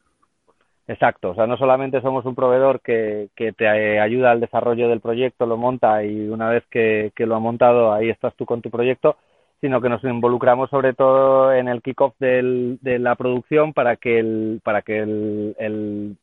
Exacto, 0.89 1.31
o 1.31 1.35
sea, 1.35 1.49
no 1.49 1.57
solamente 1.57 2.01
somos 2.01 2.25
un 2.27 2.37
proveedor 2.37 2.81
que, 2.81 3.29
te 3.57 3.69
ayuda 3.99 4.31
al 4.31 4.41
desarrollo 4.41 4.89
del 4.89 5.01
proyecto, 5.01 5.45
lo 5.45 5.57
monta 5.57 6.05
y 6.05 6.29
una 6.29 6.49
vez 6.49 6.65
que, 6.71 7.13
lo 7.19 7.35
ha 7.35 7.41
montado, 7.41 7.93
ahí 7.93 8.09
estás 8.09 8.35
tú 8.37 8.47
con 8.47 8.63
tu 8.63 8.71
proyecto, 8.71 9.17
sino 9.61 9.81
que 9.81 9.89
nos 9.89 10.05
involucramos 10.05 10.71
sobre 10.71 10.93
todo 10.93 11.53
en 11.53 11.67
el 11.67 11.83
kickoff 11.83 12.15
de 12.21 12.99
la 13.01 13.17
producción 13.17 13.73
para 13.73 13.97
que 13.97 14.21
el, 14.21 14.61
para 14.63 14.83
que 14.83 15.01
el, 15.01 16.17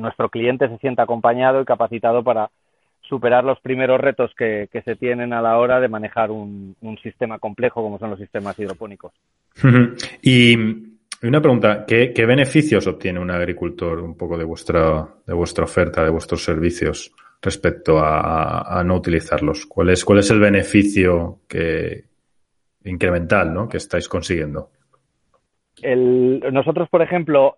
nuestro 0.00 0.30
cliente 0.30 0.68
se 0.68 0.78
sienta 0.78 1.02
acompañado 1.02 1.60
y 1.60 1.66
capacitado 1.66 2.24
para 2.24 2.50
superar 3.02 3.44
los 3.44 3.60
primeros 3.60 4.00
retos 4.00 4.32
que, 4.38 4.70
se 4.72 4.96
tienen 4.96 5.34
a 5.34 5.42
la 5.42 5.58
hora 5.58 5.80
de 5.80 5.88
manejar 5.88 6.30
un, 6.30 6.74
sistema 7.02 7.38
complejo 7.38 7.82
como 7.82 7.98
son 7.98 8.08
los 8.08 8.18
sistemas 8.18 8.58
hidropónicos. 8.58 9.12
y 10.22 10.95
una 11.26 11.40
pregunta, 11.40 11.84
¿qué, 11.86 12.12
beneficios 12.26 12.86
obtiene 12.86 13.20
un 13.20 13.30
agricultor 13.30 14.00
un 14.00 14.16
poco 14.16 14.36
de 14.36 14.44
vuestra, 14.44 15.06
de 15.26 15.34
vuestra 15.34 15.64
oferta, 15.64 16.04
de 16.04 16.10
vuestros 16.10 16.44
servicios 16.44 17.12
respecto 17.40 17.98
a, 17.98 18.82
no 18.84 18.96
utilizarlos? 18.96 19.66
¿Cuál 19.66 19.90
es, 19.90 20.04
¿Cuál 20.04 20.18
es 20.18 20.30
el 20.30 20.40
beneficio 20.40 21.40
que, 21.48 22.04
incremental 22.84 23.52
¿no? 23.52 23.68
que 23.68 23.78
estáis 23.78 24.08
consiguiendo? 24.08 24.70
nosotros, 25.84 26.88
por 26.88 27.02
ejemplo, 27.02 27.56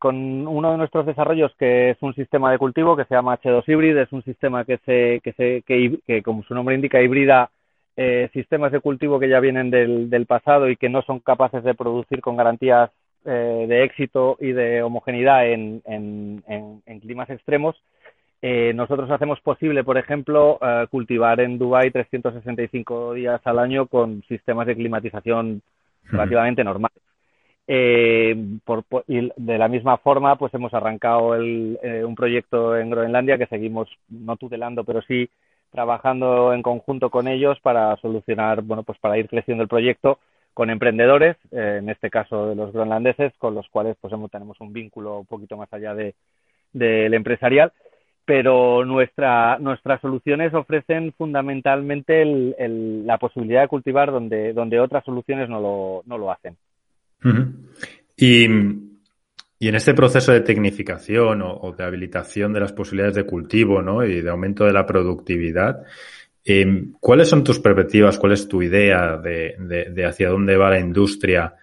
con 0.00 0.48
uno 0.48 0.72
de 0.72 0.78
nuestros 0.78 1.06
desarrollos, 1.06 1.52
que 1.56 1.90
es 1.90 1.98
un 2.00 2.14
sistema 2.14 2.50
de 2.50 2.58
cultivo 2.58 2.96
que 2.96 3.04
se 3.04 3.14
llama 3.14 3.38
H2 3.38 3.64
Hybrid, 3.68 3.96
es 3.98 4.12
un 4.12 4.24
sistema 4.24 4.64
que, 4.64 4.78
se, 4.78 5.20
que, 5.22 5.32
se, 5.32 5.62
que, 5.62 6.22
como 6.22 6.42
su 6.42 6.54
nombre 6.54 6.74
indica, 6.74 7.00
hibrida 7.00 7.50
eh, 7.96 8.28
sistemas 8.32 8.72
de 8.72 8.80
cultivo 8.80 9.18
que 9.18 9.28
ya 9.28 9.40
vienen 9.40 9.70
del, 9.70 10.26
pasado 10.26 10.68
y 10.68 10.76
que 10.76 10.88
no 10.88 11.02
son 11.02 11.20
capaces 11.20 11.64
de 11.64 11.74
producir 11.74 12.20
con 12.20 12.36
garantías 12.36 12.90
eh, 13.24 13.66
de 13.68 13.84
éxito 13.84 14.36
y 14.40 14.52
de 14.52 14.82
homogeneidad 14.82 15.46
en, 15.48 16.42
climas 17.00 17.30
extremos. 17.30 17.76
Eh, 18.42 18.72
nosotros 18.74 19.10
hacemos 19.10 19.40
posible, 19.40 19.82
por 19.82 19.98
ejemplo, 19.98 20.58
cultivar 20.90 21.40
en 21.40 21.58
Dubái 21.58 21.90
365 21.90 23.14
días 23.14 23.40
al 23.44 23.58
año 23.58 23.86
con 23.86 24.22
sistemas 24.28 24.66
de 24.66 24.76
climatización 24.76 25.62
relativamente 26.04 26.62
normales. 26.62 27.06
Eh, 27.68 28.58
por, 28.64 28.84
y 29.08 29.28
de 29.36 29.58
la 29.58 29.68
misma 29.68 29.96
forma, 29.98 30.36
pues 30.36 30.54
hemos 30.54 30.72
arrancado 30.72 31.34
el, 31.34 31.78
eh, 31.82 32.04
un 32.04 32.14
proyecto 32.14 32.76
en 32.76 32.90
Groenlandia 32.90 33.38
que 33.38 33.46
seguimos 33.46 33.88
no 34.08 34.36
tutelando, 34.36 34.84
pero 34.84 35.02
sí 35.02 35.28
trabajando 35.76 36.54
en 36.54 36.62
conjunto 36.62 37.10
con 37.10 37.28
ellos 37.28 37.58
para 37.60 37.94
solucionar, 37.98 38.62
bueno, 38.62 38.82
pues 38.82 38.98
para 38.98 39.18
ir 39.18 39.28
creciendo 39.28 39.62
el 39.62 39.68
proyecto 39.68 40.18
con 40.54 40.70
emprendedores, 40.70 41.36
eh, 41.50 41.80
en 41.80 41.90
este 41.90 42.08
caso 42.08 42.46
de 42.48 42.54
los 42.54 42.72
groenlandeses, 42.72 43.34
con 43.36 43.54
los 43.54 43.68
cuales 43.68 43.94
pues 44.00 44.14
tenemos 44.32 44.58
un 44.60 44.72
vínculo 44.72 45.18
un 45.18 45.26
poquito 45.26 45.58
más 45.58 45.70
allá 45.74 45.94
de 45.94 46.14
del 46.72 47.12
empresarial, 47.12 47.72
pero 48.24 48.86
nuestra, 48.86 49.58
nuestras 49.58 50.00
soluciones 50.00 50.54
ofrecen 50.54 51.12
fundamentalmente 51.12 52.22
el, 52.22 53.06
la 53.06 53.18
posibilidad 53.18 53.60
de 53.60 53.68
cultivar 53.68 54.10
donde, 54.10 54.54
donde 54.54 54.80
otras 54.80 55.04
soluciones 55.04 55.50
no 55.50 55.60
lo, 55.60 56.02
no 56.06 56.16
lo 56.16 56.30
hacen. 56.30 56.56
Y, 58.16 58.48
en 59.60 59.74
este 59.74 59.94
proceso 59.94 60.32
de 60.32 60.42
tecnificación 60.42 61.42
o, 61.42 61.74
de 61.76 61.84
habilitación 61.84 62.52
de 62.52 62.60
las 62.60 62.72
posibilidades 62.72 63.16
de 63.16 63.24
cultivo 63.24 63.80
¿no? 63.80 64.04
y 64.04 64.20
de 64.20 64.30
aumento 64.30 64.64
de 64.64 64.72
la 64.72 64.84
productividad, 64.84 65.82
em, 66.44 66.92
¿cuáles 67.00 67.28
son 67.28 67.42
tus 67.42 67.58
perspectivas? 67.58 68.18
¿Cuál 68.18 68.32
es 68.32 68.46
tu 68.46 68.62
idea 68.62 69.16
de, 69.16 70.04
hacia 70.06 70.28
dónde 70.28 70.56
va 70.56 70.70
la 70.70 70.78
industria 70.80 71.54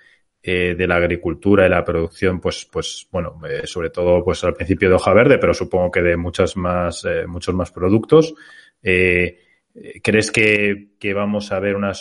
eh, 0.41 0.75
de 0.75 0.87
la 0.87 0.95
agricultura 0.95 1.67
y 1.67 1.69
la 1.69 1.85
producción? 1.85 2.39
Pues, 2.41 2.67
pues 2.71 3.07
bueno, 3.11 3.39
eh, 3.47 3.67
sobre 3.67 3.91
todo 3.91 4.23
pues 4.23 4.43
al 4.43 4.55
principio 4.55 4.89
de 4.89 4.95
hoja 4.95 5.13
verde, 5.13 5.37
pero 5.37 5.53
supongo 5.53 5.91
que 5.91 6.01
de 6.01 6.17
muchas 6.17 6.57
más, 6.57 7.05
eh, 7.05 7.27
muchos 7.27 7.53
más 7.53 7.71
productos. 7.71 8.33
¿Crees 8.81 10.31
que, 10.31 11.13
vamos 11.15 11.51
a 11.51 11.59
ver 11.59 11.75
una 11.75 11.93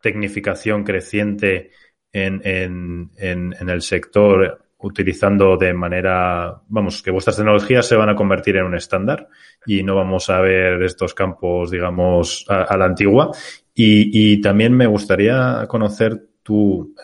tecnificación 0.00 0.84
creciente 0.84 1.70
en, 2.12 2.40
en, 2.44 3.10
en, 3.18 3.68
el 3.68 3.82
sector 3.82 4.65
utilizando 4.86 5.56
de 5.56 5.74
manera, 5.74 6.54
vamos, 6.68 7.02
que 7.02 7.10
vuestras 7.10 7.36
tecnologías 7.36 7.86
se 7.86 7.96
van 7.96 8.08
a 8.08 8.14
convertir 8.14 8.56
en 8.56 8.64
un 8.64 8.74
estándar 8.74 9.28
y 9.66 9.82
no 9.82 9.96
vamos 9.96 10.30
a 10.30 10.40
ver 10.40 10.82
estos 10.82 11.12
campos, 11.12 11.70
digamos, 11.70 12.46
a, 12.48 12.76
la 12.76 12.84
antigua. 12.84 13.30
Y, 13.74 14.40
también 14.40 14.72
me 14.72 14.86
gustaría 14.86 15.66
conocer 15.68 16.18
tu, 16.42 16.94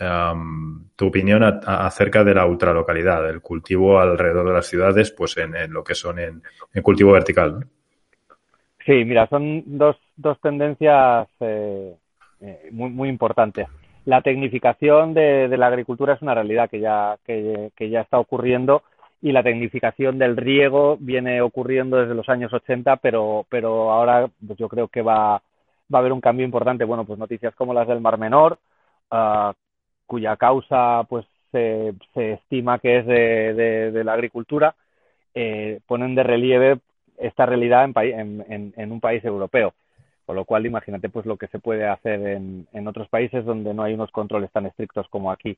tu 0.97 1.07
opinión 1.07 1.43
acerca 1.43 2.25
de 2.25 2.35
la 2.35 2.47
ultralocalidad, 2.47 3.25
del 3.25 3.43
cultivo 3.43 3.99
alrededor 4.01 4.47
de 4.47 4.55
las 4.55 4.67
ciudades, 4.67 5.11
pues 5.11 5.37
en, 5.37 5.55
en 5.57 5.73
lo 5.73 5.83
que 5.83 5.95
son 5.95 6.19
en, 6.19 6.43
en 6.73 6.83
cultivo 6.83 7.13
vertical. 7.13 7.67
Sí, 8.87 9.05
mira, 9.05 9.27
son 9.29 9.63
dos, 9.67 9.97
dos 10.17 10.41
tendencias 10.41 11.29
eh, 11.41 11.95
eh, 12.41 12.69
muy, 12.71 12.91
muy 12.91 13.09
importantes 13.09 13.69
la 14.05 14.23
tecnificación 14.23 15.15
de, 15.15 15.49
la 15.57 15.67
agricultura 15.67 16.15
es 16.15 16.23
una 16.23 16.35
realidad 16.35 16.69
que 16.69 16.81
ya, 16.81 17.19
que, 17.25 17.91
ya 17.91 18.01
está 18.01 18.19
ocurriendo 18.19 18.83
y 19.21 19.31
la 19.33 19.43
tecnificación 19.43 20.19
del 20.19 20.37
riego 20.37 20.97
viene 20.99 21.41
ocurriendo 21.41 21.99
desde 21.99 22.15
los 22.15 22.29
años 22.29 22.53
80, 22.53 22.97
pero, 22.97 23.47
pero 23.49 23.93
ahora 23.93 24.29
pues 24.45 24.59
yo 24.59 24.69
creo 24.69 24.89
que 24.89 25.03
va, 25.03 25.35
va 25.35 25.41
a 25.93 25.99
haber 25.99 26.13
un 26.13 26.21
cambio 26.21 26.45
importante. 26.45 26.85
Bueno, 26.85 27.05
pues 27.05 27.19
noticias 27.19 27.55
como 27.55 27.73
las 27.73 27.87
del 27.87 28.01
Mar 28.01 28.19
Menor, 28.19 28.59
ah, 29.13 29.53
cuya 30.07 30.37
causa 30.37 31.05
pues 31.09 31.25
se, 31.53 31.95
se, 32.15 32.33
estima 32.33 32.81
que 32.81 32.99
es 32.99 33.07
de, 33.07 33.93
de, 33.93 34.05
la 34.05 34.15
agricultura, 34.15 34.75
eh, 35.35 35.81
ponen 35.87 36.17
de 36.17 36.25
relieve 36.25 36.79
esta 37.19 37.47
realidad 37.47 37.85
en, 37.85 38.45
en, 38.49 38.75
en 38.77 38.93
un 38.93 39.01
país 39.01 39.25
europeo. 39.25 39.75
Con 40.27 40.37
lo 40.37 40.45
cual, 40.45 40.67
imagínate 40.67 41.09
pues 41.09 41.27
lo 41.27 41.37
que 41.37 41.49
se 41.49 41.59
puede 41.59 41.87
hacer 41.87 42.27
en, 42.27 42.67
en 42.73 42.89
otros 42.89 43.09
países 43.09 43.45
donde 43.45 43.75
no 43.75 43.83
hay 43.83 43.95
unos 43.95 44.11
controles 44.11 44.51
tan 44.53 44.67
estrictos 44.67 45.09
como 45.09 45.33
aquí. 45.33 45.57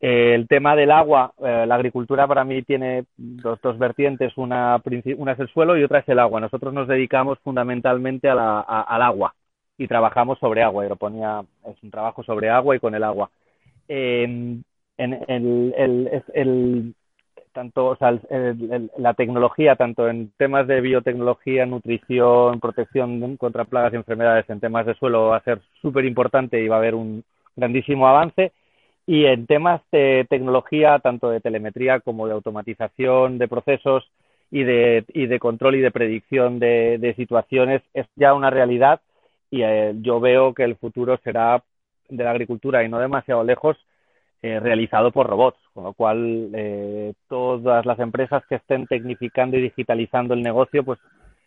El 0.00 0.48
tema 0.48 0.76
del 0.76 0.90
agua, 0.90 1.32
eh, 1.38 1.64
la 1.66 1.76
agricultura 1.76 2.26
para 2.26 2.44
mí 2.44 2.62
tiene 2.62 3.04
dos, 3.16 3.58
dos 3.62 3.78
vertientes, 3.78 4.36
una, 4.36 4.82
una, 5.16 5.32
es 5.32 5.40
el 5.40 5.48
suelo 5.48 5.78
y 5.78 5.84
otra 5.84 6.00
es 6.00 6.08
el 6.08 6.18
agua. 6.18 6.40
Nosotros 6.40 6.74
nos 6.74 6.88
dedicamos 6.88 7.38
fundamentalmente 7.38 8.28
a 8.28 8.60
al 8.60 9.02
agua. 9.02 9.34
y 9.78 9.88
trabajamos 9.88 10.38
sobre 10.38 10.62
agua. 10.62 10.84
Hidroponía 10.84 11.42
es 11.66 11.82
un 11.82 11.90
trabajo 11.90 12.22
sobre 12.22 12.50
agua 12.50 12.76
y 12.76 12.80
con 12.80 12.94
el 12.94 13.02
agua. 13.04 13.30
en 13.88 14.64
el, 14.98 16.94
tanto, 17.54 17.86
o 17.86 17.96
sea, 17.96 18.18
la 18.98 19.14
tecnología, 19.14 19.76
tanto 19.76 20.08
en 20.08 20.30
temas 20.36 20.66
de 20.66 20.82
biotecnología, 20.82 21.64
nutrición, 21.64 22.60
protección 22.60 23.38
contra 23.38 23.64
plagas 23.64 23.94
y 23.94 23.96
enfermedades, 23.96 24.50
en 24.50 24.60
temas 24.60 24.84
de 24.84 24.94
suelo 24.96 25.28
va 25.28 25.38
a 25.38 25.44
ser 25.44 25.62
súper 25.80 26.04
importante 26.04 26.60
y 26.62 26.68
va 26.68 26.76
a 26.76 26.78
haber 26.80 26.94
un 26.94 27.24
grandísimo 27.56 28.06
avance. 28.06 28.52
Y 29.06 29.24
en 29.26 29.46
temas 29.46 29.80
de 29.92 30.26
tecnología, 30.28 30.98
tanto 30.98 31.30
de 31.30 31.40
telemetría 31.40 32.00
como 32.00 32.26
de 32.26 32.34
automatización 32.34 33.38
de 33.38 33.48
procesos 33.48 34.04
y 34.50 34.64
de, 34.64 35.04
y 35.08 35.26
de 35.26 35.38
control 35.38 35.76
y 35.76 35.80
de 35.80 35.90
predicción 35.90 36.58
de, 36.58 36.98
de 36.98 37.14
situaciones, 37.14 37.82
es 37.94 38.06
ya 38.16 38.34
una 38.34 38.50
realidad 38.50 39.00
y 39.50 39.62
eh, 39.62 39.94
yo 40.00 40.20
veo 40.20 40.52
que 40.52 40.64
el 40.64 40.76
futuro 40.76 41.18
será 41.22 41.62
de 42.08 42.24
la 42.24 42.32
agricultura 42.32 42.82
y 42.82 42.88
no 42.88 42.98
demasiado 42.98 43.44
lejos 43.44 43.76
eh, 44.46 44.60
realizado 44.60 45.10
por 45.10 45.26
robots, 45.26 45.58
con 45.72 45.84
lo 45.84 45.94
cual 45.94 46.50
eh, 46.52 47.14
todas 47.30 47.86
las 47.86 47.98
empresas 47.98 48.44
que 48.46 48.56
estén 48.56 48.86
tecnificando 48.86 49.56
y 49.56 49.62
digitalizando 49.62 50.34
el 50.34 50.42
negocio, 50.42 50.84
pues 50.84 50.98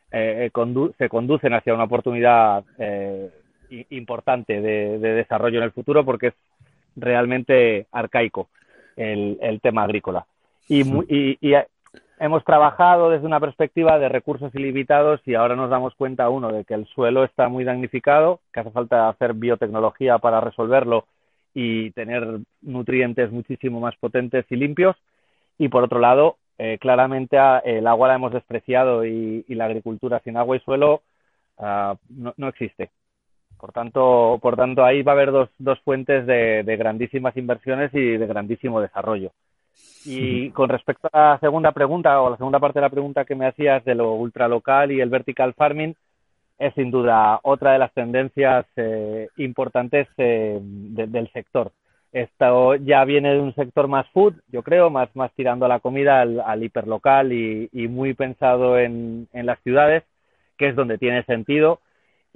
se 0.09 1.09
conducen 1.09 1.53
hacia 1.53 1.75
una 1.75 1.83
oportunidad 1.83 2.63
importante 3.89 4.61
de, 4.61 4.97
desarrollo 4.97 5.59
en 5.59 5.65
el 5.65 5.73
futuro 5.73 6.03
porque 6.03 6.27
es 6.27 6.33
realmente 6.95 7.85
arcaico 7.91 8.49
el, 8.95 9.37
el 9.41 9.61
tema 9.61 9.83
agrícola. 9.83 10.25
Y, 10.67 10.81
y, 11.13 11.37
y, 11.39 11.53
hemos 12.19 12.43
trabajado 12.45 13.11
desde 13.11 13.27
una 13.27 13.39
perspectiva 13.39 13.99
de 13.99 14.09
recursos 14.09 14.55
ilimitados 14.55 15.21
y 15.23 15.35
ahora 15.35 15.55
nos 15.55 15.69
damos 15.69 15.93
cuenta, 15.93 16.29
uno, 16.29 16.51
de 16.51 16.63
que 16.63 16.73
el 16.73 16.87
suelo 16.87 17.23
está 17.23 17.47
muy 17.47 17.63
damnificado, 17.63 18.39
que 18.51 18.61
hace 18.61 18.71
falta 18.71 19.07
hacer 19.07 19.33
biotecnología 19.33 20.17
para 20.17 20.41
resolverlo 20.41 21.05
y 21.59 21.89
tener 21.89 22.23
nutrientes 22.61 23.31
muchísimo 23.31 23.79
más 23.79 23.95
potentes 23.95 24.45
y 24.51 24.55
limpios. 24.55 24.95
Y 25.57 25.69
por 25.69 25.83
otro 25.83 25.99
lado, 25.99 26.37
eh, 26.59 26.77
claramente 26.79 27.35
el 27.65 27.87
agua 27.87 28.09
la 28.09 28.13
hemos 28.13 28.31
despreciado 28.31 29.03
y, 29.03 29.43
la 29.49 29.65
agricultura 29.65 30.21
sin 30.23 30.37
agua 30.37 30.55
y 30.55 30.59
suelo 30.59 31.01
uh, 31.57 31.95
no, 32.09 32.35
no, 32.37 32.47
existe. 32.47 32.91
Por 33.57 33.71
tanto, 33.71 34.37
por 34.39 34.55
tanto, 34.55 34.85
ahí 34.85 35.01
va 35.01 35.13
a 35.13 35.15
haber 35.15 35.31
dos, 35.31 35.49
dos 35.57 35.79
fuentes 35.79 36.27
de, 36.27 36.61
de, 36.61 36.77
grandísimas 36.77 37.35
inversiones 37.35 37.91
y 37.91 38.17
de 38.17 38.27
grandísimo 38.27 38.79
desarrollo. 38.79 39.31
Y 40.05 40.51
con 40.51 40.69
respecto 40.69 41.09
a 41.11 41.31
la 41.31 41.39
segunda 41.39 41.71
pregunta 41.71 42.21
o 42.21 42.29
la 42.29 42.37
segunda 42.37 42.59
parte 42.59 42.77
de 42.77 42.85
la 42.85 42.91
pregunta 42.91 43.25
que 43.25 43.33
me 43.33 43.47
hacías 43.47 43.83
de 43.83 43.95
lo 43.95 44.13
ultralocal 44.13 44.91
y 44.91 45.01
el 45.01 45.09
vertical 45.09 45.55
farming, 45.55 45.95
es 46.59 46.73
sin 46.73 46.91
duda 46.91 47.39
otra 47.43 47.73
de 47.73 47.79
las 47.79 47.93
tendencias 47.93 48.65
eh, 48.75 49.29
importantes 49.37 50.07
eh, 50.17 50.59
de, 50.61 51.07
del 51.07 51.31
sector. 51.31 51.71
Esto 52.11 52.75
ya 52.75 53.03
viene 53.05 53.33
de 53.33 53.39
un 53.39 53.53
sector 53.53 53.87
más 53.87 54.07
food, 54.09 54.35
yo 54.47 54.63
creo, 54.63 54.89
más, 54.89 55.13
más 55.15 55.31
tirando 55.33 55.65
a 55.65 55.69
la 55.69 55.79
comida, 55.79 56.21
al, 56.21 56.39
al 56.39 56.63
hiperlocal 56.63 57.33
y, 57.33 57.69
y, 57.71 57.87
muy 57.87 58.13
pensado 58.13 58.79
en, 58.79 59.27
en 59.33 59.45
las 59.45 59.59
ciudades, 59.61 60.03
que 60.57 60.69
es 60.69 60.75
donde 60.75 60.97
tiene 60.97 61.23
sentido 61.23 61.79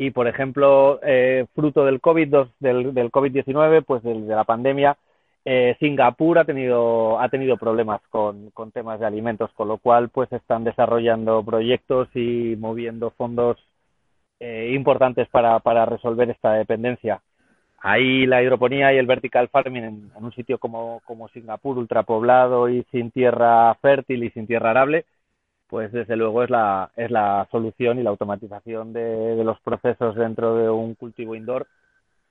y, 0.02 0.10
por 0.10 0.28
ejemplo, 0.28 1.00
eh, 1.04 1.46
fruto 1.54 1.86
del 1.86 2.02
COVID, 2.02 2.36
del, 2.60 2.94
del 2.94 3.12
COVID-19, 3.12 3.84
pues 3.86 4.02
de, 4.02 4.20
de, 4.20 4.36
la 4.36 4.46
pandemia, 4.46 4.98
eh, 5.46 5.76
Singapur 5.80 6.40
ha 6.40 6.46
tenido, 6.46 7.20
ha 7.20 7.30
tenido 7.30 7.56
problemas 7.56 8.02
con, 8.10 8.50
con, 8.50 8.72
temas 8.72 9.00
de 9.00 9.06
alimentos, 9.06 9.52
con 9.54 9.68
lo 9.68 9.78
cual 9.78 10.10
pues 10.10 10.32
están 10.32 10.64
desarrollando 10.64 11.44
proyectos 11.44 12.08
y 12.16 12.56
moviendo 12.58 13.12
fondos 13.12 13.58
eh, 14.44 14.72
importantes 14.74 15.30
para, 15.30 15.60
para 15.60 15.86
resolver 15.86 16.28
esta 16.32 16.54
dependencia. 16.54 17.22
Ahí 17.80 18.26
la 18.26 18.42
hidroponía 18.42 18.92
y 18.92 18.98
el 18.98 19.06
vertical 19.06 19.50
farming 19.50 19.84
en, 19.84 20.12
un 20.16 20.34
sitio 20.34 20.58
como, 20.58 21.00
como 21.06 21.30
Singapur, 21.30 21.78
ultrapoblado 21.78 22.68
y 22.68 22.84
sin 22.92 23.12
tierra 23.12 23.72
fértil 23.76 24.24
y 24.24 24.32
sin 24.32 24.48
tierra 24.48 24.72
arable, 24.72 25.06
pues 25.68 25.92
desde 25.92 26.16
luego 26.16 26.44
es 26.44 26.50
la, 26.50 26.90
es 26.96 27.12
la 27.12 27.48
solución 27.52 28.00
y 28.00 28.04
la 28.04 28.10
automatización 28.10 28.94
de, 28.94 29.36
de, 29.36 29.44
los 29.44 29.60
procesos 29.62 30.16
dentro 30.16 30.56
de 30.56 30.72
un 30.72 30.96
cultivo 30.96 31.36
indoor, 31.36 31.68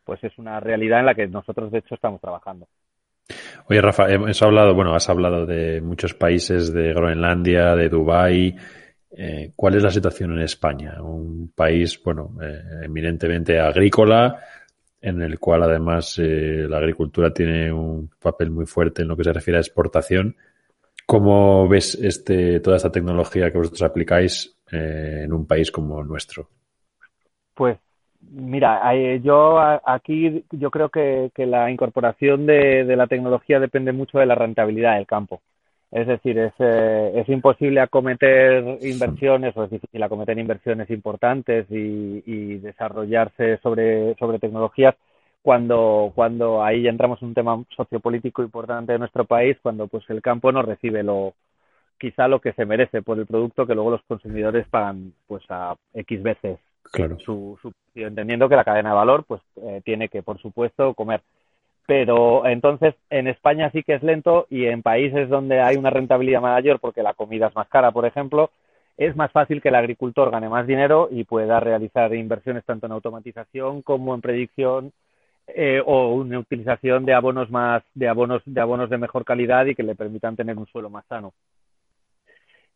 pues 0.05 0.23
es 0.25 0.37
una 0.37 0.59
realidad 0.59 0.99
en 0.99 1.07
la 1.07 1.15
que 1.15 1.29
nosotros 1.29 1.71
de 1.71 1.79
hecho 1.79 1.95
estamos 1.95 2.21
trabajando. 2.21 2.67
Oye, 3.69 3.81
Rafa, 3.81 4.11
hemos 4.11 4.43
hablado, 4.43 4.75
bueno, 4.75 4.97
has 4.97 5.09
hablado 5.09 5.47
de 5.47 5.81
muchos 5.81 6.15
países, 6.15 6.73
de 6.73 6.93
Groenlandia, 6.93 7.77
de 7.77 7.89
Dubái. 7.89 8.57
Eh, 9.13 9.53
¿Cuál 9.57 9.75
es 9.75 9.83
la 9.83 9.91
situación 9.91 10.33
en 10.33 10.43
España? 10.43 11.03
Un 11.03 11.53
país, 11.55 12.01
bueno, 12.03 12.33
eh, 12.41 12.85
eminentemente 12.85 13.59
agrícola, 13.59 14.41
en 15.01 15.21
el 15.23 15.39
cual 15.39 15.65
además 15.65 16.19
eh, 16.19 16.67
la 16.69 16.79
agricultura 16.79 17.33
tiene 17.33 17.73
un 17.73 18.11
papel 18.21 18.51
muy 18.51 18.67
fuerte 18.67 19.03
en 19.03 19.09
lo 19.09 19.17
que 19.17 19.25
se 19.25 19.33
refiere 19.33 19.59
a 19.59 19.61
exportación. 19.61 20.37
¿Cómo 21.07 21.67
ves 21.69 21.97
este, 21.97 22.61
toda 22.61 22.77
esta 22.77 22.93
tecnología 22.93 23.51
que 23.51 23.59
vosotros 23.59 23.83
aplicáis 23.83 24.57
en 24.71 25.33
un 25.33 25.45
país 25.45 25.73
como 25.73 26.05
nuestro? 26.05 26.49
Pues 27.55 27.79
mira, 28.31 28.81
yo 29.17 29.59
aquí 29.59 30.45
yo 30.53 30.71
creo 30.71 30.89
que, 30.89 31.33
que 31.35 31.47
la 31.47 31.69
incorporación 31.69 32.47
de, 32.47 32.85
de, 32.85 32.95
la 32.95 33.09
tecnología 33.09 33.59
depende 33.59 33.91
mucho 33.91 34.21
de 34.21 34.27
la 34.27 34.37
rentabilidad 34.37 34.95
del 34.95 35.07
campo. 35.09 35.41
Es 35.91 36.07
decir, 36.07 36.39
es, 36.39 36.53
eh, 36.61 37.13
es 37.17 37.29
imposible 37.29 37.81
acometer 37.81 38.79
inversiones 38.83 39.57
o 39.57 39.65
es 39.65 39.71
difícil 39.71 40.03
acometer 40.03 40.39
inversiones 40.39 40.89
importantes 40.91 41.67
y, 41.71 42.23
y 42.25 42.59
desarrollarse 42.59 43.59
sobre, 43.59 44.15
sobre 44.15 44.39
tecnologías 44.39 44.95
cuando, 45.43 46.13
cuando 46.15 46.63
ahí 46.63 46.87
entramos 46.87 47.21
en 47.23 47.29
un 47.29 47.35
tema 47.35 47.65
sociopolítico 47.77 48.43
importante 48.43 48.93
de 48.93 48.99
nuestro 48.99 49.25
país, 49.25 49.57
cuando 49.63 49.89
pues 49.89 50.09
el 50.11 50.23
campo 50.23 50.53
no 50.53 50.63
recibe 50.63 51.03
lo 51.03 51.35
quizá 51.99 52.29
lo 52.29 52.41
que 52.41 52.53
se 52.55 52.65
merece 52.65 53.03
por 53.03 53.19
el 53.19 53.27
producto 53.27 53.67
que 53.67 53.75
luego 53.75 53.91
los 53.91 54.03
consumidores 54.05 54.67
pagan 54.69 55.13
pues 55.27 55.43
a 55.51 55.77
X 55.93 56.23
veces 56.23 56.59
claro. 56.91 57.19
su, 57.19 57.59
su 57.61 57.73
entendiendo 57.95 58.49
que 58.49 58.57
la 58.57 58.65
cadena 58.65 58.91
de 58.91 58.97
valor 58.97 59.25
pues 59.25 59.43
eh, 59.57 59.83
tiene 59.85 60.09
que 60.09 60.23
por 60.23 60.41
supuesto 60.41 60.95
comer 60.95 61.21
pero 61.91 62.47
entonces 62.47 62.95
en 63.11 63.27
España 63.27 63.69
sí 63.73 63.83
que 63.83 63.95
es 63.95 64.03
lento 64.05 64.47
y 64.49 64.67
en 64.67 64.81
países 64.81 65.29
donde 65.29 65.61
hay 65.61 65.75
una 65.75 65.91
rentabilidad 65.91 66.41
mayor 66.41 66.79
porque 66.79 67.03
la 67.03 67.15
comida 67.15 67.49
es 67.49 67.57
más 67.57 67.67
cara 67.67 67.91
por 67.91 68.07
ejemplo 68.07 68.53
es 68.97 69.17
más 69.17 69.33
fácil 69.33 69.61
que 69.61 69.71
el 69.71 69.75
agricultor 69.75 70.31
gane 70.31 70.49
más 70.49 70.69
dinero 70.69 71.09
y 71.11 71.25
pueda 71.25 71.59
realizar 71.59 72.15
inversiones 72.15 72.65
tanto 72.65 72.87
en 72.87 72.93
automatización 72.93 73.83
como 73.83 74.15
en 74.15 74.21
predicción 74.21 74.93
eh, 75.49 75.83
o 75.85 76.15
una 76.15 76.39
utilización 76.39 77.05
de 77.05 77.13
abonos 77.13 77.51
más 77.51 77.83
de 77.93 78.07
abonos 78.07 78.43
de 78.47 78.61
abonos 78.61 78.89
de 78.89 78.99
mejor 78.99 79.25
calidad 79.25 79.67
y 79.67 79.75
que 79.75 79.83
le 79.83 79.97
permitan 79.97 80.37
tener 80.37 80.57
un 80.57 80.67
suelo 80.67 80.91
más 80.91 81.05
sano. 81.07 81.33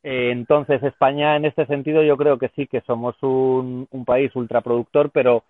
Entonces 0.02 0.82
España 0.82 1.36
en 1.36 1.44
este 1.44 1.66
sentido 1.66 2.02
yo 2.02 2.16
creo 2.16 2.36
que 2.36 2.48
sí 2.56 2.66
que 2.66 2.80
somos 2.80 3.14
un, 3.22 3.86
un 3.92 4.04
país 4.04 4.34
ultraproductor, 4.34 5.10
pero 5.10 5.44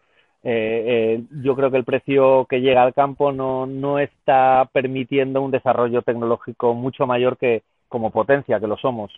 eh, 0.44 0.84
eh, 0.86 1.22
yo 1.42 1.56
creo 1.56 1.70
que 1.70 1.78
el 1.78 1.84
precio 1.84 2.46
que 2.48 2.60
llega 2.60 2.82
al 2.82 2.92
campo 2.92 3.32
no, 3.32 3.66
no 3.66 3.98
está 3.98 4.68
permitiendo 4.72 5.40
un 5.40 5.50
desarrollo 5.50 6.02
tecnológico 6.02 6.74
mucho 6.74 7.06
mayor 7.06 7.38
que 7.38 7.62
como 7.88 8.10
potencia 8.10 8.60
que 8.60 8.66
lo 8.66 8.76
somos, 8.76 9.10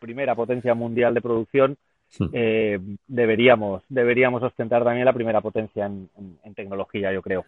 primera 0.00 0.34
potencia 0.34 0.74
mundial 0.74 1.14
de 1.14 1.22
producción 1.22 1.76
eh, 2.32 2.78
deberíamos, 3.06 3.82
deberíamos 3.88 4.42
ostentar 4.42 4.84
también 4.84 5.04
la 5.04 5.12
primera 5.12 5.40
potencia 5.40 5.86
en, 5.86 6.08
en, 6.16 6.38
en, 6.44 6.54
tecnología, 6.54 7.12
yo 7.12 7.22
creo. 7.22 7.44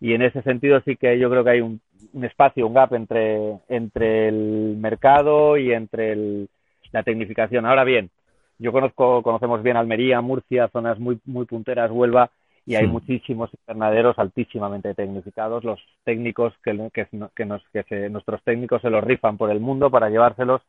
Y 0.00 0.12
en 0.12 0.22
ese 0.22 0.42
sentido 0.42 0.80
sí 0.84 0.96
que 0.96 1.18
yo 1.18 1.30
creo 1.30 1.42
que 1.42 1.50
hay 1.50 1.60
un, 1.60 1.80
un 2.12 2.24
espacio, 2.24 2.66
un 2.66 2.74
gap 2.74 2.92
entre, 2.94 3.58
entre 3.68 4.28
el 4.28 4.76
mercado 4.78 5.56
y 5.56 5.72
entre 5.72 6.12
el, 6.12 6.48
la 6.92 7.02
tecnificación. 7.02 7.66
Ahora 7.66 7.84
bien, 7.84 8.10
yo 8.58 8.72
conozco, 8.72 9.22
conocemos 9.22 9.62
bien 9.62 9.76
Almería, 9.76 10.20
Murcia, 10.20 10.68
zonas 10.68 10.98
muy, 10.98 11.18
muy 11.24 11.44
punteras, 11.46 11.90
Huelva, 11.90 12.30
y 12.64 12.74
hay 12.74 12.86
sí. 12.86 12.90
muchísimos 12.90 13.50
invernaderos 13.60 14.18
altísimamente 14.18 14.94
tecnificados. 14.94 15.62
Los 15.64 15.80
técnicos 16.04 16.52
que, 16.64 16.90
que, 16.92 17.06
que, 17.34 17.44
nos, 17.44 17.62
que 17.72 17.82
se, 17.84 18.08
nuestros 18.10 18.42
técnicos 18.42 18.82
se 18.82 18.90
los 18.90 19.04
rifan 19.04 19.36
por 19.36 19.50
el 19.50 19.60
mundo 19.60 19.90
para 19.90 20.10
llevárselos 20.10 20.62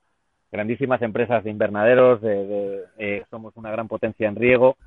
grandísimas 0.52 1.02
empresas 1.02 1.44
de 1.44 1.52
invernaderos, 1.52 2.22
de, 2.22 2.46
de, 2.48 2.84
eh, 2.98 3.24
somos 3.30 3.56
una 3.58 3.72
gran 3.72 3.88
potencia 3.88 4.28
en 4.28 4.36
riego, 4.36 4.78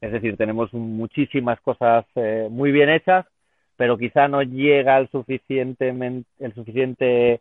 es 0.00 0.12
decir, 0.12 0.36
tenemos 0.36 0.72
muchísimas 0.72 1.60
cosas 1.60 2.04
eh, 2.14 2.48
muy 2.50 2.72
bien 2.72 2.88
hechas, 2.88 3.26
pero 3.76 3.96
quizá 3.96 4.28
no 4.28 4.42
llega 4.42 4.98
el 4.98 5.08
suficiente, 5.08 5.88
el 6.38 6.54
suficiente 6.54 7.40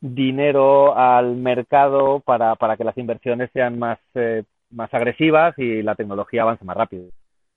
dinero 0.00 0.96
al 0.96 1.36
mercado 1.36 2.20
para, 2.20 2.54
para 2.56 2.76
que 2.76 2.84
las 2.84 2.96
inversiones 2.98 3.50
sean 3.52 3.78
más, 3.78 3.98
eh, 4.14 4.44
más 4.70 4.92
agresivas 4.94 5.58
y 5.58 5.82
la 5.82 5.94
tecnología 5.94 6.42
avance 6.42 6.64
más 6.64 6.76
rápido. 6.76 7.04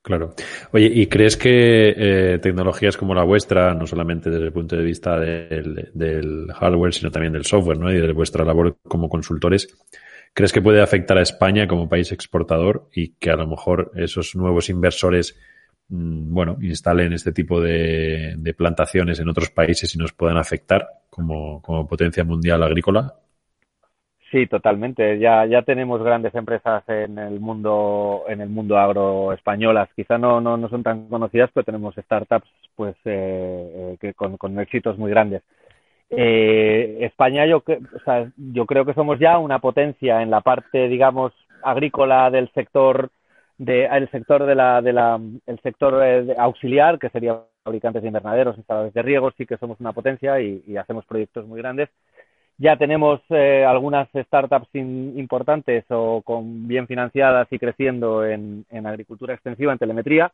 Claro. 0.01 0.33
Oye, 0.71 0.89
¿y 0.91 1.05
crees 1.07 1.37
que 1.37 1.93
eh, 1.95 2.39
tecnologías 2.39 2.97
como 2.97 3.13
la 3.13 3.23
vuestra, 3.23 3.75
no 3.75 3.85
solamente 3.85 4.31
desde 4.31 4.45
el 4.45 4.51
punto 4.51 4.75
de 4.75 4.83
vista 4.83 5.19
del, 5.19 5.91
del, 5.93 6.51
hardware, 6.53 6.93
sino 6.93 7.11
también 7.11 7.33
del 7.33 7.45
software, 7.45 7.77
¿no? 7.77 7.91
Y 7.91 7.99
de 7.99 8.11
vuestra 8.11 8.43
labor 8.43 8.77
como 8.87 9.09
consultores, 9.09 9.77
¿crees 10.33 10.51
que 10.51 10.61
puede 10.61 10.81
afectar 10.81 11.19
a 11.19 11.21
España 11.21 11.67
como 11.67 11.87
país 11.87 12.11
exportador 12.11 12.89
y 12.91 13.13
que 13.13 13.29
a 13.29 13.35
lo 13.35 13.45
mejor 13.45 13.91
esos 13.95 14.35
nuevos 14.35 14.69
inversores, 14.69 15.39
bueno, 15.91 16.57
instalen 16.61 17.11
este 17.13 17.33
tipo 17.33 17.59
de, 17.59 18.35
de, 18.37 18.53
plantaciones 18.53 19.19
en 19.19 19.27
otros 19.27 19.49
países 19.49 19.93
y 19.93 19.97
nos 19.97 20.13
puedan 20.13 20.37
afectar 20.37 20.87
como, 21.09 21.61
como 21.61 21.85
potencia 21.85 22.23
mundial 22.23 22.63
agrícola? 22.63 23.13
Sí, 24.31 24.47
totalmente. 24.47 25.19
Ya, 25.19 25.45
ya 25.45 25.61
tenemos 25.63 26.01
grandes 26.01 26.33
empresas 26.33 26.87
en 26.87 27.19
el 27.19 27.41
mundo, 27.41 28.23
en 28.29 28.39
el 28.39 28.47
mundo 28.47 28.77
agro 28.77 29.33
españolas. 29.33 29.89
Quizá 29.93 30.17
no, 30.17 30.39
no, 30.39 30.55
no 30.55 30.69
son 30.69 30.83
tan 30.83 31.09
conocidas, 31.09 31.49
pero 31.53 31.65
tenemos 31.65 31.93
startups, 31.95 32.47
pues, 32.75 32.95
eh, 33.03 33.91
eh 33.93 33.97
que 33.99 34.13
con, 34.13 34.37
con, 34.37 34.57
éxitos 34.59 34.97
muy 34.97 35.11
grandes. 35.11 35.43
Eh, 36.09 36.99
España, 37.01 37.45
yo, 37.45 37.57
o 37.57 37.99
sea, 38.05 38.31
yo 38.37 38.65
creo 38.65 38.85
que 38.85 38.93
somos 38.93 39.19
ya 39.19 39.37
una 39.37 39.59
potencia 39.59 40.21
en 40.21 40.29
la 40.29 40.39
parte, 40.39 40.87
digamos, 40.87 41.33
agrícola 41.61 42.31
del 42.31 42.49
sector, 42.53 43.11
de, 43.61 43.85
el 43.85 44.09
sector 44.09 44.47
de 44.47 44.55
la, 44.55 44.81
de 44.81 44.91
la, 44.91 45.21
el 45.45 45.59
sector 45.59 46.01
eh, 46.03 46.35
auxiliar, 46.35 46.97
que 46.97 47.09
sería 47.09 47.41
fabricantes 47.63 48.01
de 48.01 48.07
invernaderos, 48.07 48.57
instaladores 48.57 48.91
de 48.91 49.03
riego, 49.03 49.31
sí 49.37 49.45
que 49.45 49.57
somos 49.57 49.79
una 49.79 49.93
potencia 49.93 50.41
y, 50.41 50.63
y 50.65 50.77
hacemos 50.77 51.05
proyectos 51.05 51.45
muy 51.45 51.59
grandes. 51.59 51.89
Ya 52.57 52.75
tenemos 52.77 53.21
eh, 53.29 53.63
algunas 53.63 54.09
startups 54.15 54.67
in, 54.73 55.13
importantes 55.15 55.85
o 55.89 56.23
con 56.23 56.67
bien 56.67 56.87
financiadas 56.87 57.47
y 57.51 57.59
creciendo 57.59 58.25
en, 58.25 58.65
en, 58.71 58.87
agricultura 58.87 59.35
extensiva, 59.35 59.73
en 59.73 59.77
telemetría, 59.77 60.31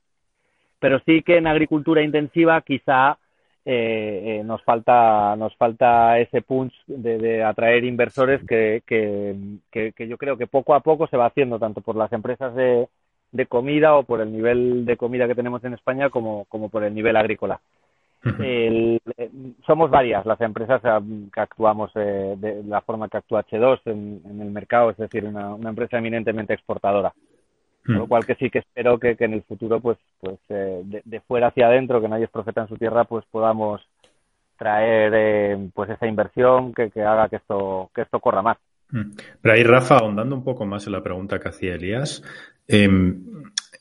pero 0.80 1.02
sí 1.06 1.22
que 1.22 1.36
en 1.36 1.48
agricultura 1.48 2.04
intensiva 2.04 2.62
quizá 2.62 3.18
eh, 3.66 4.40
eh, 4.40 4.44
nos 4.46 4.64
falta 4.64 5.36
nos 5.36 5.54
falta 5.58 6.18
ese 6.20 6.42
punch 6.42 6.74
de, 6.88 7.18
de 7.18 7.44
atraer 7.44 7.84
inversores 7.84 8.40
que, 8.48 8.84
que, 8.86 9.36
que, 9.70 9.92
que, 9.92 10.08
yo 10.08 10.18
creo 10.18 10.38
que 10.38 10.48
poco 10.48 10.74
a 10.76 10.80
poco 10.80 11.08
se 11.08 11.18
va 11.18 11.26
haciendo 11.26 11.60
tanto 11.60 11.82
por 11.82 11.98
las 11.98 12.14
empresas 12.14 12.56
de, 12.56 12.88
de 13.32 13.46
comida 13.46 13.96
o 13.96 14.04
por 14.04 14.22
el 14.22 14.32
nivel 14.32 14.86
de 14.86 14.98
comida 14.98 15.28
que 15.28 15.36
tenemos 15.36 15.64
en 15.64 15.74
España 15.74 16.10
como, 16.10 16.46
como 16.46 16.70
por 16.70 16.84
el 16.84 16.94
nivel 16.94 17.16
agrícola. 17.18 17.60
El, 18.40 19.00
eh, 19.16 19.30
somos 19.66 19.90
varias 19.90 20.26
las 20.26 20.42
empresas 20.42 20.82
que 20.82 21.40
actuamos 21.40 21.92
eh, 21.96 22.36
de 22.38 22.64
la 22.64 22.82
forma 22.82 23.08
que 23.08 23.18
actúa 23.18 23.46
H2 23.46 23.80
en, 23.86 24.22
en 24.26 24.42
el 24.42 24.52
mercado, 24.52 24.90
es 24.90 24.98
decir, 24.98 25.24
una, 25.24 25.54
una 25.54 25.70
empresa 25.70 25.98
eminentemente 25.98 26.54
exportadora. 26.54 27.14
Con 27.86 28.00
lo 28.00 28.08
cual 28.08 28.26
que 28.26 28.36
sí 28.36 28.50
que 28.50 28.60
espero 28.60 29.00
que, 29.00 29.16
que 29.16 29.24
en 29.24 29.34
el 29.34 29.44
futuro, 29.44 29.80
pues, 29.80 29.98
pues 30.20 30.38
eh, 30.50 30.82
de, 30.84 31.02
de, 31.06 31.22
fuera 31.22 31.48
hacia 31.48 31.68
adentro, 31.68 32.02
que 32.02 32.10
nadie 32.10 32.26
es 32.26 32.30
profeta 32.30 32.60
en 32.60 32.68
su 32.68 32.76
tierra, 32.76 33.06
pues 33.06 33.24
podamos 33.32 33.82
traer 34.58 35.14
eh, 35.16 35.70
pues 35.74 35.90
esa 35.90 36.06
inversión 36.06 36.74
que, 36.74 36.90
que 36.90 37.02
haga 37.02 37.30
que 37.30 37.38
esto, 37.38 37.90
que 37.96 38.02
esto 38.02 38.20
corra 38.20 38.42
más. 38.42 38.58
Pero 38.90 39.54
ahí, 39.54 39.64
Rafa, 39.64 39.98
ahondando 39.98 40.36
un 40.36 40.44
poco 40.44 40.66
más 40.66 40.86
en 40.88 40.94
la 40.94 41.04
pregunta 41.04 41.40
que 41.40 41.50
hacía 41.50 41.76
Elías, 41.76 42.24
eh, 42.68 42.88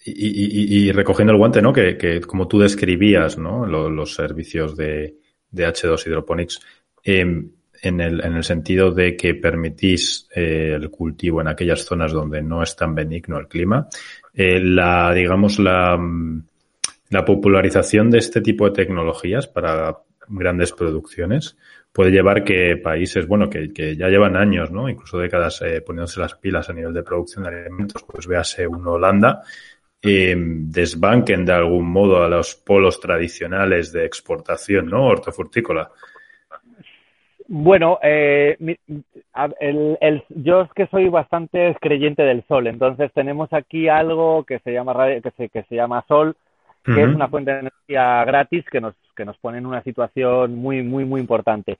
y, 0.04 0.92
recogiendo 0.92 1.32
el 1.32 1.38
guante, 1.38 1.60
¿no? 1.60 1.72
Que, 1.72 2.20
como 2.26 2.46
tú 2.46 2.58
describías, 2.58 3.38
¿no? 3.38 3.66
Los, 3.66 4.14
servicios 4.14 4.76
de, 4.76 5.16
de, 5.50 5.66
H2 5.66 6.06
Hydroponics, 6.06 6.60
eh, 7.04 7.44
en, 7.82 8.00
el, 8.00 8.24
en 8.24 8.34
el 8.34 8.44
sentido 8.44 8.90
de 8.90 9.16
que 9.16 9.34
permitís 9.34 10.28
eh, 10.34 10.72
el 10.74 10.90
cultivo 10.90 11.40
en 11.40 11.48
aquellas 11.48 11.84
zonas 11.84 12.12
donde 12.12 12.42
no 12.42 12.62
es 12.62 12.76
tan 12.76 12.94
benigno 12.94 13.38
el 13.38 13.48
clima, 13.48 13.88
eh, 14.32 14.60
la, 14.60 15.12
digamos, 15.12 15.58
la, 15.58 15.98
la 17.10 17.24
popularización 17.24 18.10
de 18.10 18.18
este 18.18 18.40
tipo 18.40 18.66
de 18.66 18.74
tecnologías 18.74 19.46
para 19.46 19.98
grandes 20.28 20.72
producciones 20.72 21.56
puede 21.96 22.11
llevar 22.11 22.44
que 22.44 22.76
países, 22.76 23.26
bueno, 23.26 23.48
que, 23.48 23.72
que 23.72 23.96
ya 23.96 24.09
llevan 24.09 24.37
años, 24.37 24.70
¿no? 24.70 24.87
Incluso 24.87 25.16
décadas 25.16 25.62
eh, 25.62 25.80
poniéndose 25.80 26.20
las 26.20 26.35
pilas 26.35 26.68
a 26.68 26.74
nivel 26.74 26.92
de 26.92 27.02
producción 27.02 27.44
de 27.44 27.48
alimentos, 27.48 28.04
pues 28.04 28.26
véase 28.26 28.66
un 28.66 28.87
Holanda, 28.87 29.40
eh, 30.02 30.35
desbanquen 30.37 31.46
de 31.46 31.54
algún 31.54 31.90
modo 31.90 32.22
a 32.22 32.28
los 32.28 32.54
polos 32.54 33.00
tradicionales 33.00 33.92
de 33.92 34.04
exportación, 34.04 34.90
¿no? 34.90 35.06
Hortofrutícola. 35.06 35.90
Bueno, 37.48 37.98
eh, 38.02 38.59
el, 38.59 39.98
el, 39.98 40.24
yo 40.28 40.61
es 40.61 40.72
que 40.74 40.88
soy 40.88 41.09
bastante 41.09 41.74
creyente 41.80 42.24
del 42.24 42.44
sol, 42.46 42.66
entonces 42.66 43.11
tenemos 43.14 43.50
aquí 43.54 43.88
algo 43.88 44.44
que 44.44 44.59
se 44.59 44.70
llama 44.70 44.92
que 45.22 45.30
se, 45.35 45.48
que 45.48 45.62
se 45.62 45.74
llama 45.74 46.04
sol, 46.06 46.37
que 46.85 46.90
uh 46.90 46.94
-huh. 46.94 47.09
es 47.09 47.14
una 47.14 47.28
fuente 47.28 47.52
de 47.52 47.61
energía 47.61 48.22
gratis 48.26 48.66
que 48.70 48.82
nos 48.82 48.94
que 49.16 49.24
nos 49.24 49.37
pone 49.38 49.59
en 49.59 49.66
una 49.66 49.83
situación 49.83 50.55
muy 50.57 50.83
muy 50.83 51.05
muy 51.05 51.20
importante. 51.20 51.79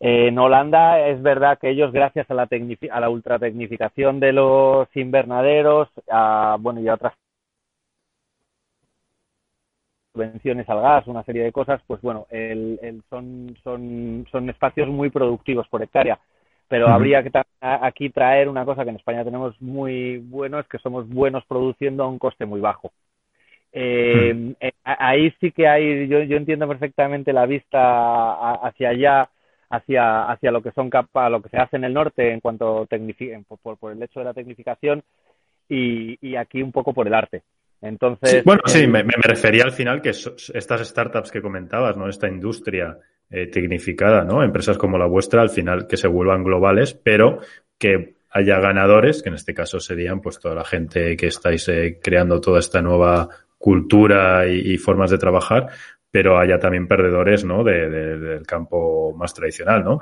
Eh, 0.00 0.28
en 0.28 0.38
Holanda 0.38 1.00
es 1.08 1.20
verdad 1.22 1.58
que 1.58 1.70
ellos, 1.70 1.92
gracias 1.92 2.30
a 2.30 2.34
la, 2.34 2.48
a 2.90 3.00
la 3.00 3.10
ultratecnificación 3.10 4.20
de 4.20 4.32
los 4.32 4.88
invernaderos, 4.96 5.88
a, 6.10 6.56
bueno, 6.60 6.80
y 6.80 6.88
a 6.88 6.94
otras 6.94 7.14
subvenciones 10.14 10.68
al 10.68 10.80
gas, 10.80 11.06
una 11.06 11.22
serie 11.24 11.42
de 11.44 11.52
cosas, 11.52 11.80
pues 11.86 12.00
bueno, 12.00 12.26
el, 12.30 12.78
el 12.82 13.02
son, 13.10 13.56
son, 13.64 14.26
son 14.30 14.50
espacios 14.50 14.88
muy 14.88 15.10
productivos 15.10 15.68
por 15.68 15.82
hectárea. 15.82 16.18
Pero 16.68 16.86
uh 16.86 16.90
-huh. 16.90 16.94
habría 16.94 17.22
que 17.22 17.30
aquí 17.60 18.10
traer 18.10 18.48
una 18.48 18.64
cosa 18.64 18.84
que 18.84 18.90
en 18.90 18.96
España 18.96 19.24
tenemos 19.24 19.60
muy 19.60 20.18
bueno, 20.18 20.58
es 20.60 20.66
que 20.68 20.78
somos 20.78 21.08
buenos 21.08 21.44
produciendo 21.46 22.04
a 22.04 22.08
un 22.08 22.18
coste 22.18 22.46
muy 22.46 22.60
bajo. 22.60 22.92
Eh, 23.72 24.32
-huh. 24.34 24.56
eh, 24.60 24.72
ahí 24.84 25.30
sí 25.40 25.52
que 25.52 25.68
hay, 25.68 26.08
yo, 26.08 26.22
yo 26.22 26.36
entiendo 26.36 26.66
perfectamente 26.66 27.32
la 27.32 27.46
vista 27.46 28.54
hacia 28.54 28.90
allá, 28.90 29.30
hacia, 29.70 30.30
hacia 30.30 30.50
lo 30.50 30.62
que 30.62 30.72
son 30.72 30.88
capa, 30.90 31.28
lo 31.28 31.42
que 31.42 31.50
se 31.50 31.58
hace 31.58 31.76
en 31.76 31.84
el 31.84 31.94
norte 31.94 32.32
en 32.32 32.40
cuanto 32.40 32.86
por, 33.62 33.76
por, 33.76 33.92
el 33.92 34.02
hecho 34.02 34.20
de 34.20 34.24
la 34.24 34.34
tecnificación 34.34 35.02
y, 35.68 36.16
y 36.26 36.36
aquí 36.36 36.62
un 36.62 36.72
poco 36.72 36.92
por 36.92 37.06
el 37.06 37.14
arte. 37.14 37.42
Entonces. 37.80 38.30
Sí, 38.30 38.40
bueno, 38.44 38.62
sí, 38.64 38.86
me, 38.86 39.04
me, 39.04 39.14
refería 39.22 39.62
al 39.64 39.72
final 39.72 40.02
que 40.02 40.10
estas 40.10 40.88
startups 40.88 41.30
que 41.30 41.40
comentabas, 41.40 41.96
¿no? 41.96 42.08
Esta 42.08 42.28
industria 42.28 42.98
eh, 43.30 43.46
tecnificada, 43.46 44.24
¿no? 44.24 44.42
Empresas 44.42 44.76
como 44.78 44.98
la 44.98 45.06
vuestra, 45.06 45.42
al 45.42 45.50
final 45.50 45.86
que 45.86 45.96
se 45.96 46.08
vuelvan 46.08 46.42
globales, 46.42 46.94
pero 46.94 47.40
que 47.78 48.14
haya 48.30 48.58
ganadores, 48.58 49.22
que 49.22 49.28
en 49.28 49.36
este 49.36 49.54
caso 49.54 49.78
serían 49.80 50.20
pues 50.20 50.38
toda 50.40 50.54
la 50.54 50.64
gente 50.64 51.16
que 51.16 51.26
estáis 51.26 51.68
eh, 51.68 51.98
creando 52.02 52.40
toda 52.40 52.58
esta 52.58 52.82
nueva 52.82 53.28
cultura 53.58 54.46
y, 54.46 54.72
y, 54.72 54.78
formas 54.78 55.10
de 55.10 55.18
trabajar, 55.18 55.66
pero 56.10 56.38
haya 56.38 56.58
también 56.58 56.86
perdedores, 56.86 57.44
¿no? 57.44 57.64
De, 57.64 57.90
de, 57.90 58.18
del 58.18 58.46
campo 58.46 59.12
más 59.14 59.34
tradicional, 59.34 59.84
¿no? 59.84 60.00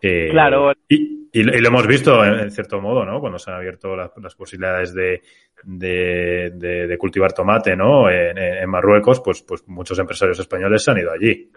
Eh, 0.00 0.28
claro. 0.30 0.72
Y, 0.88 1.28
y, 1.32 1.42
lo 1.42 1.68
hemos 1.68 1.86
visto 1.86 2.24
en, 2.24 2.34
en, 2.40 2.50
cierto 2.50 2.80
modo, 2.80 3.04
¿no? 3.04 3.20
Cuando 3.20 3.38
se 3.38 3.50
han 3.50 3.56
abierto 3.56 3.96
las, 3.96 4.10
las 4.22 4.34
posibilidades 4.34 4.94
de, 4.94 5.22
de, 5.64 6.52
de, 6.54 6.86
de, 6.86 6.98
cultivar 6.98 7.32
tomate, 7.32 7.76
¿no? 7.76 8.08
En, 8.10 8.38
en, 8.38 8.70
Marruecos, 8.70 9.20
pues, 9.20 9.42
pues 9.42 9.66
muchos 9.66 9.98
empresarios 9.98 10.38
españoles 10.38 10.82
se 10.82 10.90
han 10.90 10.98
ido 10.98 11.12
allí. 11.12 11.50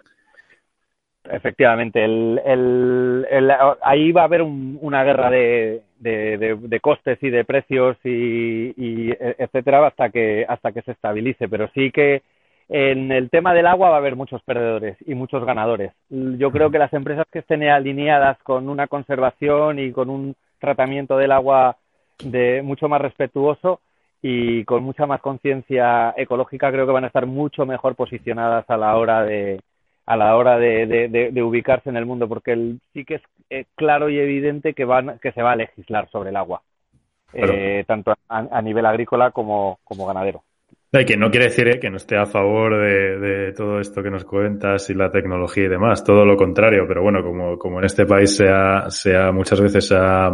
Efectivamente, 1.31 2.03
el, 2.03 2.41
el, 2.43 3.27
el, 3.29 3.51
ahí 3.83 4.11
va 4.11 4.21
a 4.21 4.25
haber 4.25 4.41
un, 4.41 4.79
una 4.81 5.03
guerra 5.03 5.29
de, 5.29 5.83
de, 5.99 6.79
costes 6.81 7.21
y 7.21 7.29
de 7.29 7.45
precios 7.45 7.97
y, 8.03 8.73
y, 8.75 9.11
etcétera 9.19 9.85
hasta 9.85 10.09
que 10.09 10.45
hasta 10.47 10.71
que 10.71 10.81
se 10.81 10.91
estabilice, 10.91 11.47
pero 11.47 11.69
sí 11.73 11.91
que 11.91 12.23
en 12.67 13.11
el 13.11 13.29
tema 13.29 13.53
del 13.53 13.67
agua 13.67 13.89
va 13.89 13.95
a 13.95 13.99
haber 13.99 14.15
muchos 14.15 14.41
perdedores 14.43 14.97
y 15.05 15.15
muchos 15.15 15.43
ganadores. 15.45 15.91
Yo 16.09 16.51
creo 16.51 16.69
que 16.71 16.79
las 16.79 16.93
empresas 16.93 17.25
que 17.31 17.39
estén 17.39 17.63
alineadas 17.63 18.37
con 18.43 18.69
una 18.69 18.87
conservación 18.87 19.79
y 19.79 19.91
con 19.91 20.09
un 20.09 20.35
tratamiento 20.59 21.17
del 21.17 21.31
agua 21.31 21.77
de 22.23 22.61
mucho 22.61 22.87
más 22.87 23.01
respetuoso 23.01 23.81
y 24.21 24.63
con 24.65 24.83
mucha 24.83 25.05
más 25.05 25.21
conciencia 25.21 26.13
ecológica 26.17 26.71
creo 26.71 26.85
que 26.85 26.91
van 26.91 27.05
a 27.05 27.07
estar 27.07 27.25
mucho 27.25 27.65
mejor 27.65 27.95
posicionadas 27.95 28.69
a 28.69 28.77
la 28.77 28.95
hora 28.97 29.23
de 29.23 29.61
a 30.09 30.17
la 30.17 30.35
hora 30.35 30.57
de, 30.57 30.87
de, 30.87 31.07
de, 31.07 31.29
de 31.31 31.43
ubicarse 31.43 31.87
en 31.87 31.95
el 31.95 32.07
mundo 32.07 32.27
porque 32.27 32.53
el, 32.53 32.79
sí 32.93 33.05
que 33.05 33.15
es 33.15 33.21
eh, 33.51 33.65
claro 33.75 34.09
y 34.09 34.17
evidente 34.17 34.73
que 34.73 34.83
van 34.83 35.19
que 35.19 35.31
se 35.33 35.43
va 35.43 35.51
a 35.51 35.55
legislar 35.55 36.09
sobre 36.09 36.31
el 36.31 36.35
agua 36.35 36.63
eh, 37.31 37.83
tanto 37.85 38.11
a, 38.11 38.17
a, 38.27 38.61
nivel 38.63 38.87
agrícola 38.87 39.29
como, 39.29 39.77
como 39.83 40.07
ganadero. 40.07 40.41
Que 40.91 41.15
no 41.15 41.29
quiere 41.29 41.45
decir 41.45 41.67
eh, 41.67 41.79
que 41.79 41.91
no 41.91 41.97
esté 41.97 42.17
a 42.17 42.25
favor 42.25 42.75
de, 42.75 43.19
de, 43.19 43.53
todo 43.53 43.79
esto 43.79 44.01
que 44.01 44.09
nos 44.09 44.25
cuentas 44.25 44.89
y 44.89 44.95
la 44.95 45.11
tecnología 45.11 45.65
y 45.65 45.69
demás, 45.69 46.03
todo 46.03 46.25
lo 46.25 46.35
contrario, 46.35 46.85
pero 46.87 47.03
bueno, 47.03 47.21
como, 47.21 47.59
como 47.59 47.77
en 47.77 47.85
este 47.85 48.07
país 48.07 48.35
se 48.35 48.49
ha, 48.49 48.89
se 48.89 49.15
ha 49.15 49.31
muchas 49.31 49.61
veces 49.61 49.91
ha 49.91 50.31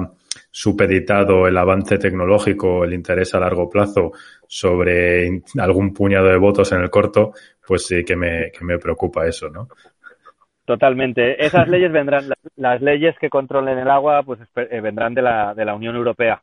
supeditado 0.49 1.47
el 1.47 1.57
avance 1.57 1.97
tecnológico, 1.97 2.85
el 2.85 2.93
interés 2.93 3.35
a 3.35 3.41
largo 3.41 3.69
plazo 3.69 4.13
sobre 4.47 5.41
algún 5.59 5.93
puñado 5.93 6.29
de 6.29 6.37
votos 6.37 6.71
en 6.71 6.81
el 6.81 6.89
corto, 6.89 7.33
pues 7.67 7.85
sí 7.85 8.03
que 8.03 8.15
me, 8.15 8.51
que 8.51 8.63
me 8.63 8.77
preocupa 8.77 9.25
eso, 9.25 9.49
¿no? 9.49 9.67
Totalmente. 10.65 11.43
Esas 11.45 11.67
leyes 11.67 11.91
vendrán, 11.91 12.29
las 12.55 12.81
leyes 12.81 13.15
que 13.19 13.29
controlen 13.29 13.77
el 13.77 13.89
agua, 13.89 14.23
pues 14.23 14.39
eh, 14.55 14.81
vendrán 14.81 15.13
de 15.13 15.21
la, 15.21 15.53
de 15.53 15.65
la 15.65 15.75
Unión 15.75 15.95
Europea. 15.95 16.41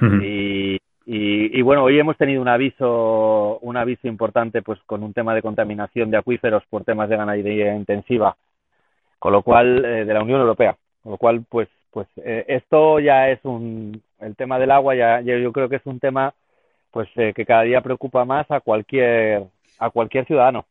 Uh 0.00 0.04
-huh. 0.04 0.24
Y 0.24 0.78
Y, 1.06 1.60
bueno, 1.60 1.84
hoy 1.84 1.98
hemos 1.98 2.16
tenido 2.16 2.40
un 2.40 2.48
aviso, 2.48 3.58
un 3.60 3.76
aviso 3.76 4.08
importante 4.08 4.62
pues 4.62 4.80
con 4.86 5.02
un 5.02 5.12
tema 5.12 5.34
de 5.34 5.42
contaminación 5.42 6.10
de 6.10 6.16
acuíferos 6.16 6.64
por 6.70 6.82
temas 6.82 7.10
de 7.10 7.16
ganadería 7.18 7.76
intensiva, 7.76 8.34
con 9.18 9.32
lo 9.32 9.42
cual, 9.42 9.84
eh, 9.84 10.06
de 10.06 10.14
la 10.14 10.22
Unión 10.22 10.40
Europea. 10.40 10.74
Con 11.02 11.12
lo 11.12 11.18
cual, 11.18 11.44
pues, 11.46 11.68
pues 11.90 12.08
eh, 12.16 12.46
esto 12.48 13.00
ya 13.00 13.28
es 13.28 13.38
un, 13.44 14.00
el 14.18 14.34
tema 14.34 14.58
del 14.58 14.70
agua 14.70 14.94
ya, 14.94 15.20
yo 15.20 15.52
creo 15.52 15.68
que 15.68 15.76
es 15.76 15.86
un 15.86 16.00
tema 16.00 16.32
pues 16.90 17.08
eh, 17.16 17.32
que 17.34 17.44
cada 17.44 17.64
día 17.64 17.82
preocupa 17.82 18.24
más 18.24 18.50
a 18.50 18.60
cualquier, 18.60 19.42
a 19.78 19.90
cualquier 19.90 20.26
ciudadano. 20.26 20.66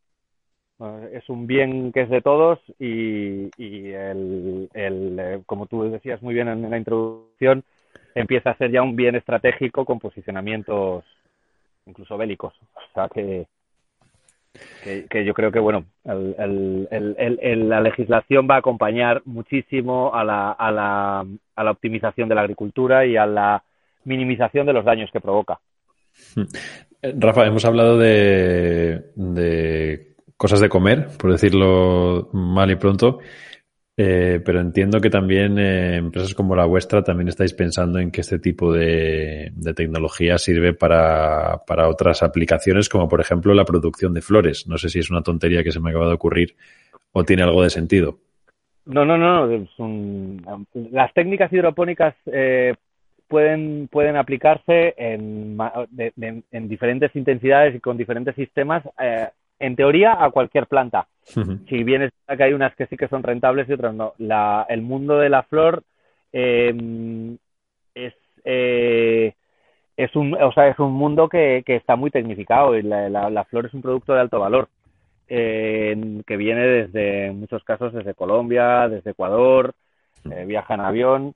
es 1.12 1.28
un 1.30 1.48
bien 1.48 1.92
que 1.92 2.02
es 2.02 2.10
de 2.10 2.22
todos 2.22 2.60
y, 2.80 3.50
y 3.58 3.92
el, 3.92 4.70
el, 4.74 5.44
como 5.46 5.66
tú 5.68 5.84
decías 5.90 6.22
muy 6.22 6.34
bien 6.34 6.48
en 6.48 6.70
la 6.70 6.78
introducción, 6.78 7.64
empieza 8.16 8.52
a 8.52 8.58
ser 8.58 8.72
ya 8.72 8.82
un 8.82 8.96
bien 8.96 9.16
estratégico 9.16 9.86
con 9.86 10.00
posicionamientos 10.00 11.04
incluso 11.86 12.18
bélicos. 12.18 12.54
O 12.76 12.94
sea 12.94 13.10
que, 13.10 13.48
que, 15.10 15.26
yo 15.26 15.34
creo 15.34 15.52
que, 15.52 15.60
bueno, 15.60 15.86
el, 16.06 16.88
el, 16.92 17.70
la 17.70 17.82
legislación 17.82 18.48
va 18.50 18.56
a 18.56 18.60
acompañar 18.60 19.22
muchísimo 19.26 20.14
a 20.14 20.24
la, 20.24 20.52
a, 20.52 20.72
la, 20.72 21.26
a 21.56 21.64
la 21.64 21.72
optimización 21.72 22.30
de 22.30 22.36
la 22.36 22.42
agricultura 22.42 23.06
y 23.06 23.18
a 23.18 23.26
la 23.26 23.64
minimización 24.06 24.66
de 24.66 24.74
los 24.74 24.86
daños 24.86 25.10
que 25.12 25.22
provoca. 25.22 25.60
Eh, 27.02 27.14
Rafa, 27.18 27.46
hemos 27.46 27.66
hablado 27.66 27.98
de, 27.98 29.12
de 29.16 30.16
cosas 30.38 30.62
de 30.62 30.70
comer, 30.70 31.10
por 31.18 31.32
decirlo 31.32 32.30
mal 32.32 32.72
y 32.72 32.76
pronto. 32.76 33.20
Eh, 33.96 34.42
pero 34.44 34.60
entiendo 34.60 35.00
que 35.00 35.12
también 35.12 35.60
eh, 35.60 35.98
empresas 35.98 36.34
como 36.34 36.56
la 36.56 36.66
vuestra 36.66 37.04
también 37.04 37.28
estáis 37.28 37.54
pensando 37.54 38.00
en 38.00 38.10
que 38.10 38.22
este 38.22 38.40
tipo 38.40 38.74
de, 38.74 39.52
tecnología 39.76 40.40
sirve 40.40 40.74
para, 40.74 41.62
otras 41.88 42.24
aplicaciones, 42.24 42.90
como 42.90 43.08
por 43.08 43.22
ejemplo 43.22 43.54
la 43.54 43.66
producción 43.66 44.14
de 44.14 44.22
flores. 44.22 44.68
No 44.68 44.78
sé 44.78 44.90
si 44.90 45.00
es 45.00 45.12
una 45.12 45.22
tontería 45.22 45.64
que 45.64 45.72
se 45.72 45.80
me 45.80 45.92
acaba 45.92 46.08
de 46.08 46.14
ocurrir 46.14 46.56
o 47.12 47.24
tiene 47.24 47.44
algo 47.44 47.62
de 47.62 47.70
sentido. 47.70 48.18
No, 48.86 49.06
no, 49.06 49.18
no. 49.18 49.48
Las 50.92 51.14
técnicas 51.14 51.54
hidropónicas 51.54 52.16
pueden, 53.34 53.88
pueden 53.92 54.16
aplicarse 54.16 54.94
en, 54.96 55.58
en, 56.52 56.68
diferentes 56.70 57.16
intensidades 57.16 57.76
y 57.76 57.80
con 57.80 57.98
diferentes 57.98 58.36
sistemas 58.36 58.84
en 59.64 59.76
teoría, 59.78 60.24
a 60.24 60.30
cualquier 60.32 60.68
planta. 60.68 61.08
Si 61.24 61.84
bien 61.84 62.04
es 62.04 62.12
que 62.38 62.44
hay 62.44 62.54
unas 62.54 62.76
que 62.76 62.86
sí 62.88 62.98
que 62.98 63.08
son 63.08 63.24
rentables 63.24 63.70
y 63.70 63.74
otras 63.74 63.94
no. 63.94 64.14
La, 64.18 64.66
el 64.68 64.82
mundo 64.82 65.18
de 65.18 65.30
la 65.30 65.44
flor 65.44 65.84
em, 66.34 67.38
es, 67.96 68.14
eh, 68.44 69.34
es, 69.96 70.16
un, 70.18 70.34
o 70.34 70.52
sea, 70.52 70.68
es 70.68 70.78
un 70.80 70.92
mundo 70.92 71.30
que, 71.30 71.64
que 71.66 71.78
está 71.78 71.96
muy 71.96 72.12
tecnificado 72.12 72.76
y 72.78 72.82
la, 72.82 73.10
la, 73.10 73.44
flor 73.46 73.68
es 73.68 73.74
un 73.74 73.82
producto 73.82 74.14
de 74.14 74.20
alto 74.20 74.40
valor. 74.40 74.68
Eh, 75.30 76.22
que 76.28 76.36
viene 76.36 76.68
desde, 76.68 77.28
en 77.28 77.40
muchos 77.40 77.64
casos, 77.64 77.94
desde 77.94 78.14
Colombia, 78.14 78.90
desde 78.90 79.12
Ecuador, 79.12 79.74
eh, 80.30 80.44
viaja 80.46 80.74
en 80.74 80.82
avión 80.82 81.36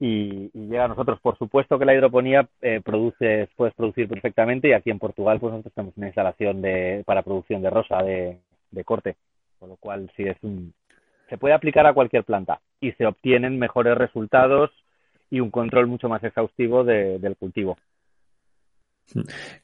y, 0.00 0.50
llega 0.54 0.86
a 0.86 0.88
nosotros. 0.88 1.20
Por 1.20 1.36
supuesto 1.38 1.78
que 1.78 1.84
la 1.84 1.94
hidroponía 1.94 2.48
eh, 2.62 2.80
produce, 2.82 3.48
puedes 3.54 3.74
producir 3.74 4.08
perfectamente 4.08 4.68
y 4.68 4.72
aquí 4.72 4.90
en 4.90 4.98
Portugal 4.98 5.38
pues 5.38 5.52
nosotros 5.52 5.74
tenemos 5.74 5.96
una 5.96 6.06
instalación 6.06 6.62
de, 6.62 7.02
para 7.04 7.22
producción 7.22 7.62
de 7.62 7.70
rosa 7.70 8.02
de, 8.02 8.38
corte, 8.84 9.16
con 9.58 9.68
lo 9.68 9.76
cual 9.76 10.10
sí 10.16 10.22
es 10.22 10.38
un, 10.42 10.72
se 11.28 11.36
puede 11.36 11.54
aplicar 11.54 11.86
a 11.86 11.92
cualquier 11.92 12.24
planta 12.24 12.60
y 12.80 12.92
se 12.92 13.04
obtienen 13.04 13.58
mejores 13.58 13.96
resultados 13.96 14.70
y 15.30 15.40
un 15.40 15.50
control 15.50 15.86
mucho 15.86 16.08
más 16.08 16.24
exhaustivo 16.24 16.82
del 16.82 17.36
cultivo. 17.36 17.76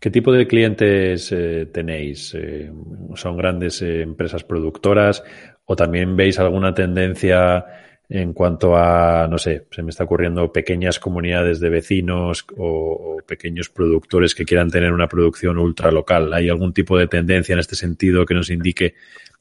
¿Qué 0.00 0.10
tipo 0.10 0.32
de 0.32 0.46
clientes 0.46 1.32
eh, 1.32 1.66
tenéis? 1.72 2.34
Eh, 2.34 2.70
¿Son 3.14 3.36
grandes 3.36 3.80
empresas 3.80 4.44
productoras 4.44 5.24
o 5.64 5.76
también 5.76 6.16
veis 6.16 6.38
alguna 6.38 6.74
tendencia 6.74 7.64
en 8.08 8.32
cuanto 8.32 8.76
a, 8.76 9.26
no 9.28 9.36
sé, 9.38 9.66
se 9.70 9.82
me 9.82 9.90
está 9.90 10.04
ocurriendo 10.04 10.52
pequeñas 10.52 11.00
comunidades 11.00 11.58
de 11.58 11.70
vecinos 11.70 12.46
o, 12.56 13.16
pequeños 13.26 13.68
productores 13.68 14.34
que 14.34 14.44
quieran 14.44 14.70
tener 14.70 14.92
una 14.92 15.08
producción 15.08 15.58
ultra 15.58 15.90
local. 15.90 16.32
¿Hay 16.32 16.48
algún 16.48 16.72
tipo 16.72 16.96
de 16.96 17.08
tendencia 17.08 17.54
en 17.54 17.58
este 17.58 17.74
sentido 17.74 18.24
que 18.24 18.34
nos 18.34 18.50
indique 18.50 18.94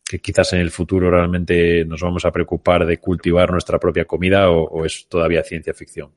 que 0.03 0.19
quizás 0.19 0.53
en 0.53 0.61
el 0.61 0.71
futuro 0.71 1.11
realmente 1.11 1.85
nos 1.85 2.01
vamos 2.01 2.25
a 2.25 2.31
preocupar 2.31 2.85
de 2.85 2.97
cultivar 2.97 3.51
nuestra 3.51 3.77
propia 3.77 4.05
comida 4.05 4.49
o, 4.49 4.83
es 4.85 5.07
todavía 5.07 5.43
ciencia 5.43 5.73
ficción? 5.73 6.09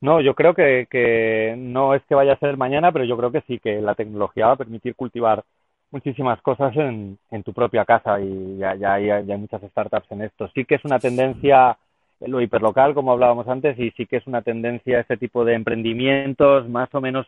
No, 0.00 0.20
yo 0.20 0.34
creo 0.34 0.54
que, 0.54 0.86
que 0.90 1.54
no 1.56 1.94
es 1.94 2.02
que 2.08 2.14
vaya 2.14 2.32
a 2.32 2.38
ser 2.38 2.56
mañana, 2.56 2.90
pero 2.90 3.04
yo 3.04 3.16
creo 3.16 3.30
que 3.30 3.42
sí, 3.42 3.58
que 3.58 3.80
la 3.80 3.94
tecnología 3.94 4.46
va 4.46 4.52
a 4.54 4.56
permitir 4.56 4.94
cultivar 4.94 5.44
muchísimas 5.92 6.40
cosas 6.42 6.74
en, 6.76 7.18
en 7.30 7.42
tu 7.42 7.52
propia 7.52 7.84
casa 7.84 8.20
y 8.20 8.56
ya, 8.58 8.74
ya, 8.74 8.94
hay, 8.94 9.24
muchas 9.38 9.62
startups 9.62 10.10
en 10.10 10.22
esto. 10.22 10.48
Sí 10.54 10.64
que 10.64 10.76
es 10.76 10.84
una 10.84 10.98
tendencia 10.98 11.78
lo 12.20 12.40
hiperlocal, 12.40 12.94
como 12.94 13.12
hablábamos 13.12 13.48
antes, 13.48 13.78
y 13.78 13.90
sí 13.92 14.06
que 14.06 14.16
es 14.16 14.26
una 14.26 14.42
tendencia 14.42 15.00
este 15.00 15.16
tipo 15.16 15.44
de 15.44 15.54
emprendimientos 15.54 16.68
más 16.68 16.88
o 16.94 17.00
menos 17.00 17.26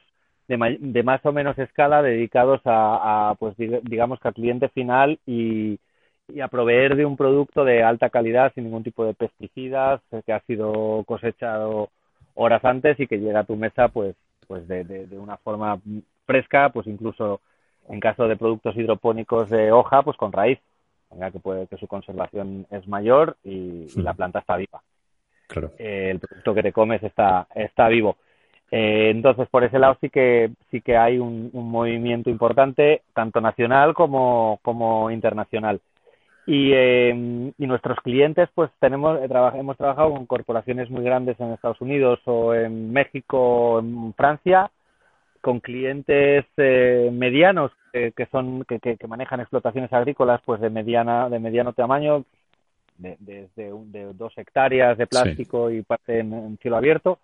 de, 0.49 0.79
de 0.81 1.03
más 1.03 1.25
o 1.27 1.33
menos 1.33 1.59
escala 1.59 2.03
dedicados 2.03 2.61
a, 2.65 3.31
a, 3.31 3.35
pues 3.35 3.55
digamos 3.57 4.21
que 4.21 4.29
al 4.29 4.35
cliente 4.35 4.69
final 4.69 5.19
y, 5.27 5.79
y 6.29 6.41
a 6.41 6.49
proveer 6.49 6.97
de 6.97 7.07
un 7.07 7.17
producto 7.17 7.65
de 7.65 7.83
alta 7.83 8.11
calidad 8.11 8.53
sin 8.55 8.65
ningún 8.65 8.85
tipo 8.85 9.05
de 9.05 9.15
pesticidas 9.15 10.01
que 10.25 10.33
ha 10.33 10.41
sido 10.41 11.03
cosechado 11.07 11.91
horas 12.35 12.65
antes 12.65 13.01
y 13.01 13.07
que 13.07 13.19
llega 13.19 13.41
a 13.41 13.45
tu 13.45 13.57
mesa 13.57 13.89
pues 13.89 14.15
pues 14.47 14.69
de, 14.69 14.85
de, 14.85 15.07
de 15.07 15.19
una 15.19 15.39
forma 15.39 15.81
fresca 16.27 16.69
pues 16.69 16.87
incluso 16.87 17.41
en 17.89 18.01
caso 18.01 18.29
de 18.29 18.37
productos 18.37 18.77
hidropónicos 18.77 19.51
de 19.51 19.73
hoja, 19.73 20.03
pues 20.03 20.17
con 20.17 20.33
raíz, 20.33 20.59
que, 21.33 21.39
puede, 21.41 21.67
que 21.67 21.77
su 21.77 21.87
conservación 21.87 22.67
es 22.71 22.87
mayor 22.89 23.37
y, 23.45 23.87
la 23.97 24.15
planta 24.15 24.41
está 24.41 24.57
viva. 24.57 24.83
Claro. 25.47 25.73
Eh, 25.79 26.11
el 26.11 26.21
producto 26.21 26.55
que 26.55 26.63
te 26.63 26.73
comes 26.73 27.03
está, 27.03 27.47
está 27.55 27.89
vivo. 27.89 28.17
Eh, 28.71 29.11
entonces, 29.11 29.49
por 29.49 29.63
ese 29.63 29.79
lado 29.79 29.97
sí 30.01 30.11
que 30.11 30.51
sí 30.71 30.81
que 30.81 30.97
hay 30.97 31.19
un, 31.19 31.51
movimiento 31.53 32.31
importante, 32.31 33.03
tanto 33.13 33.41
nacional 33.41 33.95
como, 33.95 34.59
como 34.63 35.11
internacional. 35.11 35.81
Y, 36.47 36.73
eh, 36.75 37.53
y 37.57 37.67
nuestros 37.67 37.99
clientes, 38.01 38.49
pues 38.55 38.71
tenemos 38.79 39.19
hemos 39.23 39.77
trabajado 39.77 40.11
con 40.11 40.27
corporaciones 40.27 40.91
muy 40.91 41.03
grandes 41.03 41.41
en 41.41 41.53
Estados 41.53 41.81
Unidos 41.81 42.21
o 42.27 42.53
en 42.55 42.93
México 42.93 43.39
o 43.39 43.79
en 43.79 44.13
Francia, 44.15 44.71
con 45.45 45.61
clientes 45.61 46.47
eh, 46.57 47.11
medianos 47.13 47.71
que 47.93 48.27
son 48.33 48.65
que, 48.65 48.81
que, 48.81 49.07
manejan 49.07 49.39
explotaciones 49.39 49.93
agrícolas 49.93 50.41
pues 50.45 50.61
de 50.61 50.69
mediana 50.69 51.29
de 51.29 51.39
mediano 51.39 51.75
tamaño 51.75 52.25
desde 52.97 53.71
de, 53.87 54.13
dos 54.15 54.33
hectáreas 54.39 54.97
de 54.97 55.07
plástico 55.07 55.71
y 55.71 55.83
parte 55.83 56.21
en, 56.21 56.59
cielo 56.63 56.79
abierto. 56.79 57.19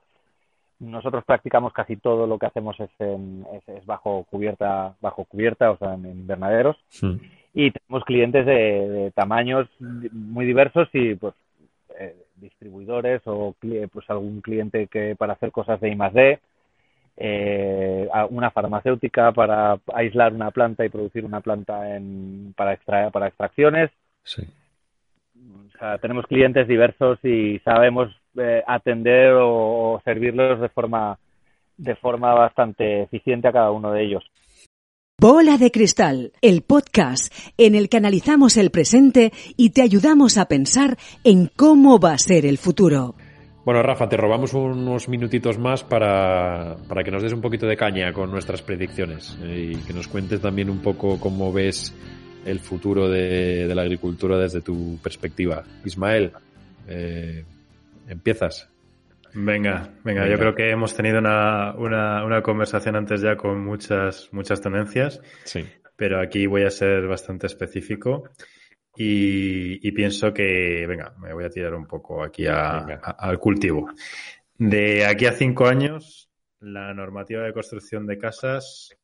Nosotros 0.79 1.25
practicamos 1.25 1.73
casi 1.73 1.97
todo 1.97 2.27
lo 2.27 2.39
que 2.39 2.47
hacemos 2.47 2.79
es, 2.79 2.91
en, 2.99 3.47
es, 3.67 3.87
bajo 3.87 4.27
cubierta 4.31 4.95
bajo 5.01 5.25
cubierta 5.25 5.71
o 5.71 5.79
sea 5.79 5.95
en 5.95 6.05
invernaderos. 6.07 6.77
Y 7.55 7.71
tenemos 7.71 8.05
clientes 8.05 8.45
de, 8.45 9.13
tamaños 9.15 9.67
muy 9.81 10.45
diversos 10.45 10.89
y 10.93 11.15
pues 11.15 11.35
eh, 11.99 12.15
distribuidores 12.37 13.23
o 13.25 13.55
pues 13.93 14.11
algún 14.11 14.43
cliente 14.43 14.89
que 14.89 15.17
para 15.17 15.33
hacer 15.33 15.51
cosas 15.51 15.81
de 15.81 15.89
I 15.89 15.97
más 15.97 16.13
D 16.13 16.39
eh, 17.23 18.09
una 18.31 18.51
farmacéutica 18.51 19.31
para 19.33 19.79
aislar 19.93 20.33
una 20.33 20.51
planta 20.51 20.87
y 20.87 20.89
producir 20.89 21.23
una 21.23 21.43
planta 21.43 21.95
en, 21.95 22.55
para, 22.57 22.73
extraer, 22.73 23.13
para 23.13 23.29
extracciones. 23.29 23.91
Sí. 24.23 24.43
O 25.37 25.79
sea, 25.79 25.99
tenemos 25.99 26.27
clientes 26.27 26.67
diversos 26.67 27.19
y 27.23 27.59
sabemos 27.59 28.09
eh, 28.39 28.63
atender 28.67 29.35
o, 29.35 30.01
servirlos 30.03 30.61
de 30.61 30.71
forma, 30.71 31.19
de 31.77 31.95
forma 31.97 32.33
bastante 32.33 33.03
eficiente 33.03 33.49
a 33.49 33.53
cada 33.53 33.71
uno 33.71 33.93
de 33.93 34.03
ellos. 34.03 34.25
Bola 35.21 35.59
de 35.59 35.71
Cristal, 35.71 36.33
el 36.41 36.63
podcast 36.63 37.35
en 37.59 37.75
el 37.75 37.91
que 37.91 37.99
analizamos 37.99 38.57
el 38.57 38.71
presente 38.71 39.33
y 39.59 39.71
te 39.71 39.83
ayudamos 39.83 40.39
a 40.39 40.47
pensar 40.47 40.97
en 41.25 41.51
cómo 41.55 42.01
va 42.01 42.13
a 42.13 42.19
ser 42.19 42.47
el 42.47 42.57
futuro. 42.57 43.15
Bueno, 43.65 43.83
Rafa, 43.83 44.09
te 44.09 44.17
robamos 44.17 44.55
unos 44.55 45.09
minutitos 45.09 45.59
más 45.59 45.85
para, 45.85 46.77
para, 46.89 47.05
que 47.05 47.11
nos 47.11 47.23
des 47.23 47.33
un 47.33 47.43
poquito 47.43 47.67
de 47.67 47.77
caña 47.77 48.13
con 48.13 48.31
nuestras 48.31 48.63
predicciones 48.63 49.39
eh, 49.43 49.73
y 49.75 49.77
que 49.83 49.93
nos 49.93 50.09
cuentes 50.09 50.41
también 50.41 50.71
un 50.71 50.81
poco 50.81 51.21
cómo 51.21 51.53
ves 51.53 51.95
el 52.47 52.59
futuro 52.61 53.09
de, 53.09 53.67
de 53.69 53.75
la 53.75 53.83
agricultura 53.83 54.39
desde 54.39 54.63
tu 54.63 54.99
perspectiva. 55.03 55.63
Ismael, 55.85 56.33
eh, 56.89 57.45
empiezas. 58.09 58.69
Venga, 59.33 59.91
venga, 60.03 60.29
yo 60.29 60.39
creo 60.39 60.55
que 60.55 60.71
hemos 60.71 60.95
tenido 60.95 61.19
una, 61.19 61.73
una, 61.77 62.25
una, 62.25 62.43
conversación 62.43 62.97
antes 62.97 63.21
ya 63.21 63.37
con 63.37 63.65
muchas, 63.65 64.29
muchas 64.33 64.61
tendencias, 64.61 65.21
sí. 65.45 65.65
pero 65.95 66.21
aquí 66.21 66.47
voy 66.47 66.65
a 66.65 66.71
ser 66.71 67.07
bastante 67.07 67.47
específico. 67.47 68.25
Y, 68.97 69.91
pienso 69.93 70.33
que, 70.33 70.85
venga, 70.87 71.15
me 71.19 71.33
voy 71.33 71.45
a 71.45 71.51
tirar 71.51 71.75
un 71.75 71.87
poco 71.87 72.23
aquí 72.23 72.47
al 72.47 73.39
cultivo. 73.39 73.91
De 74.59 75.07
aquí 75.07 75.27
a 75.27 75.33
cinco 75.33 75.67
años, 75.67 76.31
la 76.61 76.93
normativa 76.93 77.43
de 77.43 77.53
construcción 77.53 78.07
de 78.07 78.19
casas 78.19 78.95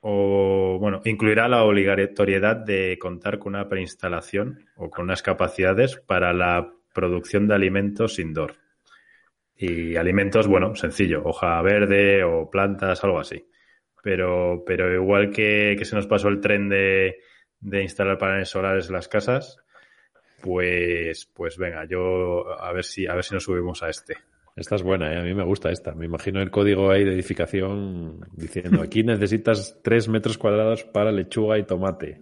o, 0.00 0.78
bueno, 0.80 1.00
incluirá 1.04 1.48
la 1.48 1.62
obligatoriedad 1.64 2.56
de 2.56 2.98
contar 3.00 3.38
con 3.38 3.54
una 3.54 3.68
preinstalación 3.68 4.66
o 4.76 4.90
con 4.90 5.04
unas 5.04 5.22
capacidades 5.22 5.96
para 5.96 6.32
la 6.32 6.72
producción 6.92 7.46
de 7.46 7.54
alimentos 7.54 8.18
indoor. 8.18 8.56
Y 9.56 9.96
alimentos, 9.96 10.46
bueno, 10.46 10.74
sencillo, 10.74 11.22
hoja 11.24 11.62
verde 11.62 12.24
o 12.24 12.50
plantas, 12.50 13.02
algo 13.04 13.20
así. 13.20 13.46
Pero, 14.02 14.62
pero 14.66 14.92
igual 14.92 15.30
que, 15.30 15.76
que 15.78 15.84
se 15.84 15.94
nos 15.96 16.06
pasó 16.06 16.28
el 16.28 16.40
tren 16.40 16.68
de, 16.68 17.20
de 17.64 17.82
instalar 17.82 18.18
paneles 18.18 18.50
solares 18.50 18.88
en 18.88 18.92
las 18.94 19.08
casas, 19.08 19.58
pues, 20.42 21.26
pues 21.34 21.56
venga, 21.56 21.86
yo 21.86 22.44
a 22.60 22.72
ver 22.72 22.84
si, 22.84 23.06
a 23.06 23.14
ver 23.14 23.24
si 23.24 23.34
nos 23.34 23.44
subimos 23.44 23.82
a 23.82 23.88
este. 23.88 24.16
Esta 24.54 24.76
es 24.76 24.82
buena, 24.82 25.12
¿eh? 25.12 25.18
a 25.18 25.22
mí 25.22 25.34
me 25.34 25.42
gusta 25.42 25.70
esta. 25.70 25.94
Me 25.94 26.04
imagino 26.04 26.40
el 26.40 26.50
código 26.50 26.90
ahí 26.90 27.02
de 27.02 27.14
edificación 27.14 28.20
diciendo 28.32 28.82
aquí 28.82 29.02
necesitas 29.02 29.80
tres 29.82 30.08
metros 30.08 30.38
cuadrados 30.38 30.84
para 30.84 31.10
lechuga 31.10 31.58
y 31.58 31.64
tomate. 31.64 32.20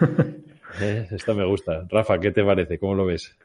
Eh, 0.82 1.06
esta 1.12 1.34
me 1.34 1.46
gusta. 1.46 1.86
Rafa, 1.88 2.18
¿qué 2.18 2.32
te 2.32 2.42
parece? 2.42 2.80
¿Cómo 2.80 2.96
lo 2.96 3.06
ves? 3.06 3.38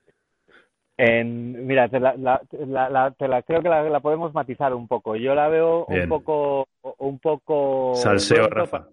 En, 0.98 1.68
mira, 1.68 1.88
te 1.88 2.00
la, 2.00 2.16
la, 2.18 2.42
la, 2.90 3.12
te 3.12 3.28
la 3.28 3.44
creo 3.44 3.62
que 3.62 3.70
la, 3.70 4.00
podemos 4.00 4.34
matizar 4.34 4.74
un 4.74 4.88
poco. 4.88 5.16
Yo 5.16 5.36
la 5.36 5.48
veo 5.48 5.86
un 5.86 6.10
poco, 6.10 6.68
un 6.98 7.20
poco. 7.20 7.94
Salseo, 7.94 8.48
Rafa. 8.48 8.88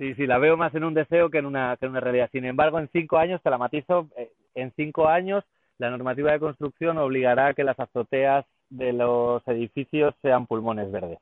Sí, 0.00 0.14
sí, 0.14 0.26
la 0.26 0.38
veo 0.38 0.56
más 0.56 0.74
en 0.74 0.84
un 0.84 0.94
deseo 0.94 1.28
que 1.28 1.36
en 1.36 1.44
una, 1.44 1.76
que 1.76 1.84
en 1.84 1.90
una 1.90 2.00
realidad. 2.00 2.30
Sin 2.32 2.46
embargo, 2.46 2.78
en 2.78 2.88
cinco 2.90 3.18
años, 3.18 3.42
te 3.42 3.50
la 3.50 3.58
matizo, 3.58 4.08
eh, 4.16 4.30
en 4.54 4.72
cinco 4.74 5.06
años 5.06 5.44
la 5.76 5.90
normativa 5.90 6.32
de 6.32 6.40
construcción 6.40 6.96
obligará 6.96 7.48
a 7.48 7.54
que 7.54 7.64
las 7.64 7.78
azoteas 7.78 8.46
de 8.70 8.94
los 8.94 9.46
edificios 9.46 10.14
sean 10.22 10.46
pulmones 10.46 10.90
verdes. 10.90 11.18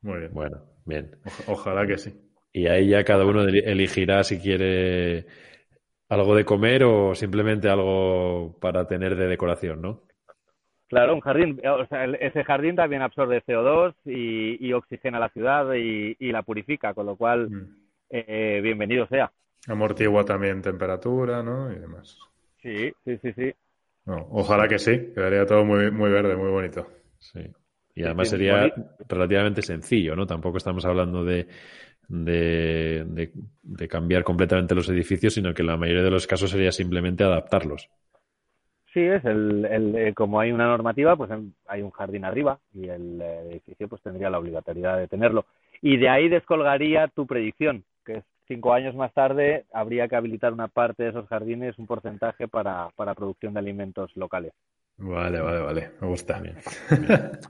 Muy 0.00 0.20
bien. 0.20 0.30
Bueno, 0.32 0.62
bien. 0.86 1.10
ojalá 1.46 1.86
que 1.86 1.98
sí. 1.98 2.18
Y 2.54 2.68
ahí 2.68 2.88
ya 2.88 3.04
cada 3.04 3.26
uno 3.26 3.42
elegirá 3.42 4.24
si 4.24 4.38
quiere 4.40 5.26
algo 6.08 6.34
de 6.34 6.46
comer 6.46 6.84
o 6.84 7.14
simplemente 7.14 7.68
algo 7.68 8.58
para 8.62 8.86
tener 8.86 9.16
de 9.16 9.28
decoración, 9.28 9.82
¿no? 9.82 10.04
Claro, 10.88 11.14
un 11.14 11.20
jardín, 11.20 11.60
o 11.66 11.84
sea, 11.86 12.04
ese 12.04 12.44
jardín 12.44 12.76
también 12.76 13.02
absorbe 13.02 13.42
CO2 13.44 13.94
y, 14.04 14.72
oxigena 14.72 15.18
la 15.18 15.28
ciudad 15.28 15.74
y, 15.74 16.32
la 16.32 16.42
purifica, 16.42 16.94
con 16.94 17.06
lo 17.06 17.16
cual, 17.16 17.50
mm. 17.50 17.85
Eh, 18.10 18.60
bienvenido 18.62 19.06
sea. 19.06 19.30
Amortigua 19.68 20.24
también 20.24 20.62
temperatura, 20.62 21.42
¿no? 21.42 21.72
Y 21.72 21.76
demás. 21.76 22.18
Sí, 22.62 22.92
sí, 23.04 23.18
sí, 23.18 23.32
sí. 23.32 23.54
ojalá 24.04 24.68
que 24.68 24.78
sí, 24.78 25.12
quedaría 25.14 25.46
todo 25.46 25.64
muy, 25.64 25.90
muy 25.90 26.10
verde, 26.10 26.36
muy 26.36 26.50
bonito. 26.50 26.86
Sí. 27.18 27.40
Y 27.94 28.04
además 28.04 28.28
sería 28.28 28.72
relativamente 29.08 29.62
sencillo, 29.62 30.14
¿no? 30.14 30.26
Tampoco 30.26 30.58
estamos 30.58 30.84
hablando 30.84 31.24
de, 31.24 31.46
de, 32.08 33.30
de, 33.62 33.88
cambiar 33.88 34.22
completamente 34.22 34.74
los 34.74 34.88
edificios, 34.90 35.34
sino 35.34 35.54
que 35.54 35.62
la 35.62 35.76
mayoría 35.76 36.02
de 36.02 36.10
los 36.10 36.26
casos 36.26 36.50
sería 36.50 36.72
simplemente 36.72 37.24
adaptarlos. 37.24 37.88
Sí, 38.92 39.00
es 39.00 39.24
el, 39.24 39.64
el, 39.66 39.96
eh, 39.96 40.14
como 40.14 40.40
hay 40.40 40.52
una 40.52 40.66
normativa, 40.66 41.16
pues 41.16 41.30
hay 41.66 41.82
un 41.82 41.90
jardín 41.90 42.24
arriba 42.24 42.58
y 42.72 42.88
el 42.88 43.20
eh, 43.20 43.40
edificio 43.50 43.88
pues 43.88 44.00
tendría 44.02 44.30
la 44.30 44.38
obligatoriedad 44.38 44.98
de 44.98 45.08
tenerlo. 45.08 45.46
Y 45.82 45.98
de 45.98 46.08
ahí 46.08 46.28
descolgaría 46.28 47.08
tu 47.08 47.26
predicción, 47.26 47.84
que 48.06 48.18
es 48.18 48.24
cinco 48.46 48.72
años 48.72 48.94
más 48.94 49.12
tarde 49.12 49.66
habría 49.72 50.08
que 50.08 50.16
habilitar 50.16 50.52
una 50.52 50.68
parte 50.68 51.02
de 51.02 51.10
esos 51.10 51.26
jardines, 51.26 51.78
un 51.78 51.86
porcentaje 51.86 52.48
para, 52.48 52.90
para 52.96 53.14
producción 53.14 53.54
de 53.54 53.60
alimentos 53.60 54.10
locales. 54.16 54.52
Vale, 54.98 55.40
vale, 55.40 55.60
vale. 55.60 55.90
Me 56.00 56.08
gusta. 56.08 56.42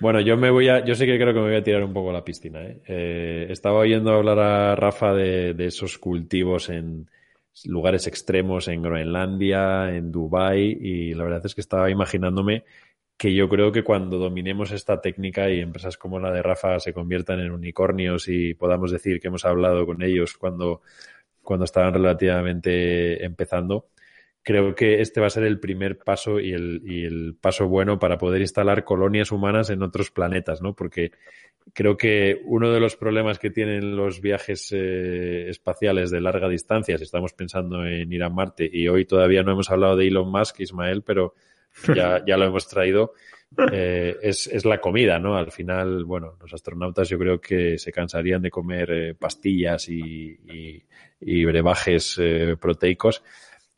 bueno, 0.00 0.20
yo 0.20 0.36
me 0.36 0.50
voy 0.50 0.68
a, 0.68 0.84
yo 0.84 0.94
sé 0.94 1.06
que 1.06 1.16
creo 1.16 1.32
que 1.32 1.40
me 1.40 1.46
voy 1.46 1.56
a 1.56 1.62
tirar 1.62 1.84
un 1.84 1.92
poco 1.92 2.10
a 2.10 2.14
la 2.14 2.24
piscina. 2.24 2.60
¿eh? 2.62 2.82
Eh, 2.86 3.46
estaba 3.50 3.78
oyendo 3.78 4.12
hablar 4.12 4.38
a 4.40 4.74
Rafa 4.74 5.14
de, 5.14 5.54
de, 5.54 5.66
esos 5.66 5.98
cultivos 5.98 6.70
en 6.70 7.08
lugares 7.66 8.06
extremos 8.06 8.68
en 8.68 8.82
Groenlandia, 8.82 9.94
en 9.94 10.10
Dubai 10.10 10.76
y 10.80 11.14
la 11.14 11.24
verdad 11.24 11.42
es 11.44 11.54
que 11.54 11.60
estaba 11.60 11.90
imaginándome 11.90 12.64
que 13.18 13.34
yo 13.34 13.48
creo 13.48 13.72
que 13.72 13.82
cuando 13.82 14.16
dominemos 14.16 14.70
esta 14.70 15.00
técnica 15.00 15.50
y 15.50 15.60
empresas 15.60 15.98
como 15.98 16.20
la 16.20 16.30
de 16.30 16.40
Rafa 16.40 16.78
se 16.78 16.92
conviertan 16.94 17.40
en 17.40 17.50
unicornios 17.50 18.28
y 18.28 18.54
podamos 18.54 18.92
decir 18.92 19.20
que 19.20 19.26
hemos 19.26 19.44
hablado 19.44 19.84
con 19.84 20.02
ellos 20.02 20.38
cuando, 20.38 20.82
cuando 21.42 21.64
estaban 21.64 21.92
relativamente 21.92 23.24
empezando, 23.24 23.88
creo 24.44 24.74
que 24.76 25.00
este 25.00 25.20
va 25.20 25.26
a 25.26 25.30
ser 25.30 25.42
el 25.42 25.58
primer 25.58 25.98
paso 25.98 26.38
y 26.38 26.52
el, 26.52 26.80
y 26.84 27.04
el 27.04 27.36
paso 27.40 27.66
bueno 27.66 27.98
para 27.98 28.18
poder 28.18 28.40
instalar 28.40 28.84
colonias 28.84 29.32
humanas 29.32 29.68
en 29.70 29.82
otros 29.82 30.12
planetas, 30.12 30.62
¿no? 30.62 30.76
Porque 30.76 31.10
creo 31.74 31.96
que 31.96 32.40
uno 32.44 32.70
de 32.72 32.78
los 32.78 32.94
problemas 32.96 33.40
que 33.40 33.50
tienen 33.50 33.96
los 33.96 34.20
viajes 34.20 34.68
eh, 34.70 35.48
espaciales 35.48 36.12
de 36.12 36.20
larga 36.20 36.48
distancia, 36.48 36.96
si 36.96 37.02
estamos 37.04 37.32
pensando 37.32 37.84
en 37.84 38.12
ir 38.12 38.22
a 38.22 38.30
Marte, 38.30 38.70
y 38.72 38.86
hoy 38.86 39.04
todavía 39.06 39.42
no 39.42 39.50
hemos 39.52 39.70
hablado 39.72 39.96
de 39.96 40.06
Elon 40.06 40.30
Musk, 40.30 40.60
Ismael, 40.60 41.02
pero 41.02 41.34
ya, 41.94 42.24
ya 42.26 42.36
lo 42.36 42.44
hemos 42.44 42.68
traído, 42.68 43.14
eh, 43.72 44.16
es, 44.22 44.46
es, 44.46 44.64
la 44.64 44.78
comida, 44.78 45.18
¿no? 45.18 45.36
Al 45.36 45.50
final, 45.50 46.04
bueno, 46.04 46.36
los 46.40 46.52
astronautas 46.52 47.08
yo 47.08 47.18
creo 47.18 47.40
que 47.40 47.78
se 47.78 47.92
cansarían 47.92 48.42
de 48.42 48.50
comer 48.50 48.90
eh, 48.90 49.14
pastillas 49.14 49.88
y, 49.88 50.38
y, 51.20 51.44
brebajes 51.44 52.16
eh, 52.20 52.56
proteicos. 52.60 53.22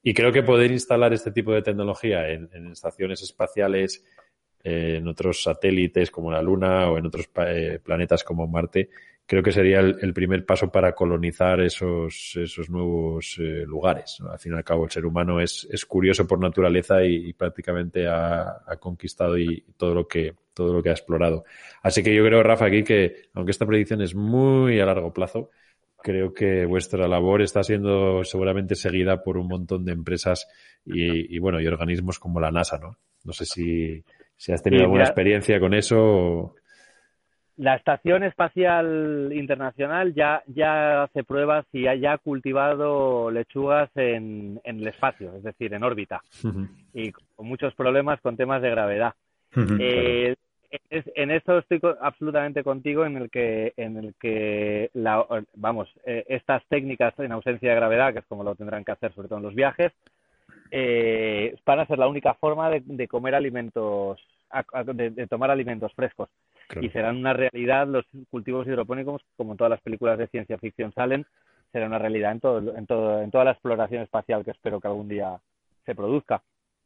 Y 0.02 0.12
creo 0.12 0.32
que 0.32 0.42
poder 0.42 0.72
instalar 0.72 1.12
este 1.12 1.30
tipo 1.30 1.52
de 1.52 1.62
tecnología 1.62 2.28
en, 2.28 2.48
en 2.52 2.72
estaciones 2.72 3.22
espaciales, 3.22 4.04
en 4.62 5.06
otros 5.08 5.42
satélites 5.42 6.10
como 6.10 6.30
la 6.30 6.42
Luna 6.42 6.90
o 6.90 6.98
en 6.98 7.06
otros 7.06 7.28
planetas 7.28 8.24
como 8.24 8.46
Marte, 8.46 8.90
creo 9.30 9.44
que 9.44 9.52
sería 9.52 9.78
el, 9.78 10.12
primer 10.12 10.44
paso 10.44 10.72
para 10.72 10.92
colonizar 10.92 11.60
esos, 11.60 12.32
esos 12.34 12.68
nuevos 12.68 13.36
eh, 13.38 13.62
lugares. 13.64 14.20
Al 14.28 14.40
fin 14.40 14.54
y 14.54 14.56
al 14.56 14.64
cabo, 14.64 14.82
el 14.82 14.90
ser 14.90 15.06
humano 15.06 15.40
es, 15.40 15.68
es 15.70 15.86
curioso 15.86 16.26
por 16.26 16.40
naturaleza 16.40 17.04
y, 17.04 17.32
prácticamente 17.34 18.08
ha, 18.08 18.60
conquistado 18.80 19.38
y 19.38 19.64
todo 19.76 19.94
lo 19.94 20.08
que 20.08 20.34
todo 20.52 20.72
lo 20.72 20.82
que 20.82 20.88
ha 20.88 20.94
explorado. 20.94 21.44
Así 21.80 22.02
que 22.02 22.12
yo 22.12 22.24
creo, 22.24 22.42
Rafa, 22.42 22.66
aquí 22.66 22.82
que 22.82 23.28
aunque 23.34 23.52
esta 23.52 23.66
predicción 23.66 24.02
es 24.02 24.16
muy 24.16 24.80
a 24.80 24.86
largo 24.86 25.12
plazo, 25.12 25.50
creo 26.02 26.34
que 26.34 26.66
vuestra 26.66 27.06
labor 27.06 27.40
está 27.40 27.62
siendo 27.62 28.24
seguramente 28.24 28.74
seguida 28.74 29.22
por 29.22 29.38
un 29.38 29.46
montón 29.46 29.84
de 29.84 29.92
empresas 29.92 30.48
y, 30.84 31.38
bueno 31.38 31.60
y 31.60 31.68
organismos 31.68 32.18
como 32.18 32.40
la 32.40 32.50
NASA, 32.50 32.80
¿no? 32.80 32.98
No 33.22 33.32
sé 33.32 33.44
si, 33.44 34.02
si 34.36 34.50
has 34.50 34.60
tenido 34.60 34.82
alguna 34.82 35.04
experiencia 35.04 35.60
con 35.60 35.72
eso. 35.72 36.00
O... 36.00 36.54
La 37.60 37.74
Estación 37.74 38.22
Espacial 38.24 39.30
Internacional 39.34 40.14
ya, 40.14 40.42
ya 40.46 41.02
hace 41.02 41.22
pruebas 41.24 41.66
y 41.74 41.82
ya 41.82 42.14
ha 42.14 42.16
cultivado 42.16 43.30
lechugas 43.30 43.90
en, 43.96 44.58
en 44.64 44.78
el 44.78 44.86
espacio, 44.88 45.34
es 45.36 45.42
decir, 45.42 45.74
en 45.74 45.84
órbita, 45.84 46.22
y 46.94 47.12
con 47.12 47.46
muchos 47.46 47.74
problemas 47.74 48.18
con 48.22 48.38
temas 48.38 48.62
de 48.62 48.70
gravedad. 48.70 49.12
eh, 49.78 50.36
en 50.90 51.30
esto 51.30 51.58
estoy 51.58 51.82
absolutamente 52.00 52.64
contigo 52.64 53.04
en 53.04 53.18
el 53.18 53.28
que, 53.28 53.74
en 53.76 53.98
el 53.98 54.14
que 54.14 54.88
la, 54.94 55.22
vamos, 55.56 55.90
eh, 56.06 56.24
estas 56.30 56.64
técnicas 56.64 57.12
en 57.18 57.32
ausencia 57.32 57.68
de 57.68 57.76
gravedad, 57.76 58.14
que 58.14 58.20
es 58.20 58.26
como 58.26 58.42
lo 58.42 58.54
tendrán 58.54 58.86
que 58.86 58.92
hacer 58.92 59.12
sobre 59.12 59.28
todo 59.28 59.36
en 59.36 59.44
los 59.44 59.54
viajes, 59.54 59.92
eh, 60.70 61.54
van 61.66 61.80
a 61.80 61.86
ser 61.86 61.98
la 61.98 62.08
única 62.08 62.32
forma 62.32 62.70
de, 62.70 62.80
de 62.86 63.06
comer 63.06 63.34
alimentos, 63.34 64.18
de, 64.94 65.10
de 65.10 65.26
tomar 65.26 65.50
alimentos 65.50 65.92
frescos 65.92 66.30
y 66.80 66.88
serán 66.90 67.16
una 67.16 67.32
realidad 67.32 67.86
los 67.86 68.04
cultivos 68.30 68.66
hidropónicos, 68.66 69.22
como 69.36 69.56
todas 69.56 69.70
las 69.70 69.80
películas 69.80 70.18
de 70.18 70.28
ciencia 70.28 70.58
ficción 70.58 70.92
salen, 70.92 71.26
será 71.72 71.86
una 71.86 71.98
realidad 71.98 72.32
en, 72.32 72.40
todo, 72.40 72.76
en, 72.76 72.86
todo, 72.86 73.22
en 73.22 73.30
toda 73.30 73.44
la 73.44 73.52
exploración 73.52 74.02
espacial 74.02 74.44
que 74.44 74.50
espero 74.50 74.80
que 74.80 74.88
algún 74.88 75.08
día 75.08 75.40
se 75.86 75.94
produzca. 75.94 76.42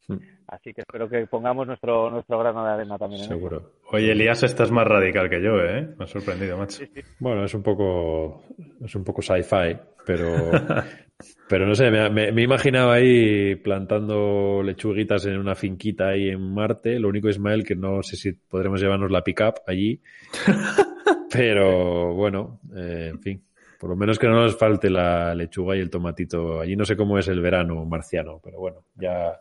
Hmm. 0.09 0.19
Así 0.49 0.75
que 0.75 0.83
espero 0.83 1.09
que 1.09 1.27
pongamos 1.27 1.67
nuestro, 1.67 2.11
nuestro 2.11 2.39
grano 2.39 2.65
de 2.65 2.73
arena 2.73 2.99
también. 2.99 3.25
Seguro. 3.25 3.73
Oye, 3.91 4.13
Elías, 4.13 4.43
estás 4.43 4.71
más 4.71 4.87
radical 4.87 5.31
que 5.31 5.43
yo, 5.43 5.59
¿eh? 5.61 5.95
Me 5.97 6.05
ha 6.05 6.07
sorprendido, 6.07 6.59
macho. 6.59 6.85
Bueno, 7.19 7.45
es 7.45 7.55
un 7.55 7.63
poco, 7.63 8.45
es 8.85 8.95
un 8.95 9.05
poco 9.05 9.23
sci-fi, 9.23 9.77
pero, 10.05 10.29
pero 11.49 11.67
no 11.67 11.75
sé, 11.75 11.91
me, 11.91 12.33
me, 12.33 12.43
imaginaba 12.43 12.95
ahí 12.95 13.57
plantando 13.57 14.63
lechuguitas 14.63 15.25
en 15.27 15.39
una 15.39 15.55
finquita 15.55 16.09
ahí 16.09 16.29
en 16.29 16.53
Marte. 16.53 16.99
Lo 16.99 17.09
único, 17.09 17.29
Ismael, 17.29 17.65
que 17.65 17.75
no 17.75 18.03
sé 18.03 18.17
si 18.17 18.33
podremos 18.33 18.81
llevarnos 18.81 19.11
la 19.11 19.25
pick-up 19.25 19.63
allí. 19.67 20.01
pero 21.33 22.15
bueno, 22.15 22.61
eh, 22.77 23.09
en 23.13 23.21
fin. 23.21 23.45
Por 23.81 23.91
lo 23.91 23.97
menos 23.97 24.19
que 24.19 24.29
no 24.29 24.41
nos 24.41 24.57
falte 24.57 24.89
la 24.89 25.35
lechuga 25.35 25.77
y 25.77 25.81
el 25.81 25.91
tomatito. 25.91 26.61
Allí 26.61 26.77
no 26.77 26.85
sé 26.85 26.97
cómo 26.97 27.19
es 27.19 27.29
el 27.29 27.41
verano 27.41 27.85
marciano, 27.85 28.41
pero 28.43 28.59
bueno, 28.59 28.85
ya 28.95 29.41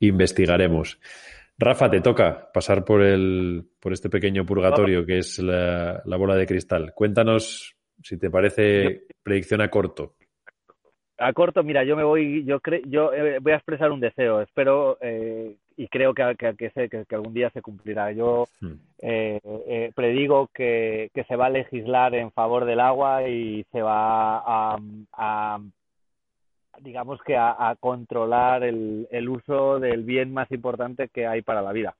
investigaremos. 0.00 0.98
Rafa, 1.58 1.90
te 1.90 2.00
toca 2.00 2.50
pasar 2.52 2.84
por 2.84 3.02
el, 3.02 3.64
por 3.80 3.92
este 3.92 4.08
pequeño 4.08 4.46
purgatorio 4.46 5.04
que 5.04 5.18
es 5.18 5.38
la, 5.38 6.02
bola 6.04 6.34
de 6.34 6.46
cristal. 6.46 6.92
Cuéntanos, 6.94 7.76
si 8.02 8.18
te 8.18 8.30
parece, 8.30 9.04
predicción 9.22 9.60
a 9.60 9.68
corto. 9.68 10.16
A 11.18 11.34
corto, 11.34 11.62
mira, 11.62 11.84
yo 11.84 11.96
me 11.96 12.04
voy, 12.04 12.44
yo 12.44 12.60
creo, 12.60 12.80
yo 12.86 13.12
eh, 13.12 13.38
voy 13.40 13.52
a 13.52 13.56
expresar 13.56 13.92
un 13.92 14.00
deseo. 14.00 14.40
Espero 14.40 14.96
eh, 15.02 15.54
y 15.80 15.88
creo 15.88 16.12
que, 16.12 16.36
que, 16.36 16.68
que, 16.88 17.14
algún 17.14 17.32
día 17.32 17.48
se 17.50 17.62
cumplirá. 17.62 18.12
Yo 18.12 18.46
hmm. 18.60 18.72
eh, 18.98 19.40
eh, 19.66 19.90
predigo 19.94 20.50
que, 20.52 21.10
se 21.26 21.36
va 21.36 21.46
a 21.46 21.50
legislar 21.50 22.14
en 22.14 22.30
favor 22.32 22.66
del 22.66 22.80
agua 22.80 23.26
y 23.26 23.64
se 23.72 23.80
va 23.80 24.42
a, 24.44 25.58
digamos 26.82 27.20
que 27.22 27.36
a, 27.36 27.76
controlar 27.80 28.64
el, 28.64 29.08
el, 29.10 29.28
uso 29.28 29.78
del 29.78 30.04
bien 30.04 30.32
más 30.32 30.50
importante 30.50 31.08
que 31.08 31.26
hay 31.26 31.42
para 31.42 31.62
la 31.62 31.72
vida. 31.72 31.94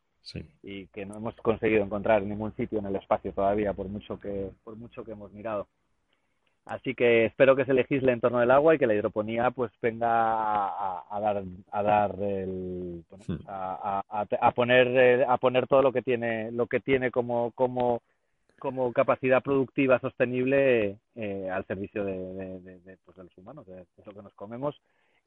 Y 0.62 0.86
que 0.88 1.06
no 1.06 1.16
hemos 1.16 1.34
conseguido 1.36 1.82
encontrar 1.82 2.22
en 2.22 2.28
ningún 2.28 2.54
sitio 2.54 2.78
en 2.78 2.86
el 2.86 2.96
espacio 2.96 3.32
todavía, 3.32 3.72
por 3.72 3.88
mucho 3.88 4.20
que, 4.20 4.50
por 4.62 4.76
mucho 4.76 5.02
que 5.02 5.12
hemos 5.12 5.32
mirado. 5.32 5.66
Así 6.66 6.94
que 6.94 7.24
espero 7.24 7.56
que 7.56 7.64
se 7.64 7.74
legisle 7.74 8.12
en 8.12 8.20
torno 8.20 8.38
del 8.38 8.50
agua 8.50 8.74
y 8.74 8.78
que 8.78 8.86
la 8.86 8.94
hidroponía 8.94 9.50
pues 9.50 9.72
venga 9.80 10.08
a, 10.08 11.20
dar 11.20 11.42
a 11.72 11.82
dar 11.82 12.14
el, 12.20 13.02
hmm. 13.26 13.34
a, 13.48 14.52
poner 14.54 15.24
a 15.26 15.36
poner 15.38 15.66
todo 15.66 15.82
lo 15.82 15.92
que 15.92 16.02
tiene 16.02 16.52
lo 16.52 16.66
que 16.66 16.80
tiene 16.80 17.10
como 17.10 17.50
como 17.52 18.02
como 18.60 18.92
capacidad 18.92 19.42
productiva 19.42 19.98
sostenible 19.98 20.98
eh, 21.16 21.50
al 21.50 21.66
servicio 21.66 22.04
de, 22.04 22.96
pues, 23.04 23.16
los 23.16 23.36
humanos, 23.36 23.66
de, 23.66 23.84
eso 23.96 24.12
que 24.12 24.22
nos 24.22 24.34
comemos, 24.34 24.80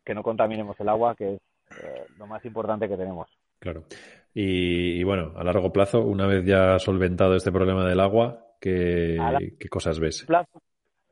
que 0.06 0.14
no 0.14 0.24
contaminemos 0.24 0.80
el 0.80 0.88
agua, 0.88 1.16
que 1.16 1.34
es 1.34 1.42
eh, 1.84 2.06
lo 2.18 2.28
más 2.28 2.46
importante 2.46 2.88
que 2.88 2.96
tenemos. 2.96 3.28
Claro. 3.60 3.84
Y, 4.34 5.04
bueno, 5.04 5.34
a 5.36 5.44
largo 5.44 5.74
plazo, 5.74 6.02
una 6.02 6.28
vez 6.28 6.46
ya 6.46 6.80
solventado 6.80 7.36
este 7.36 7.52
problema 7.52 7.86
del 7.86 8.00
agua, 8.00 8.46
¿qué, 8.62 9.18
¿qué 9.60 9.70
cosas 9.70 10.00
ves? 10.00 10.26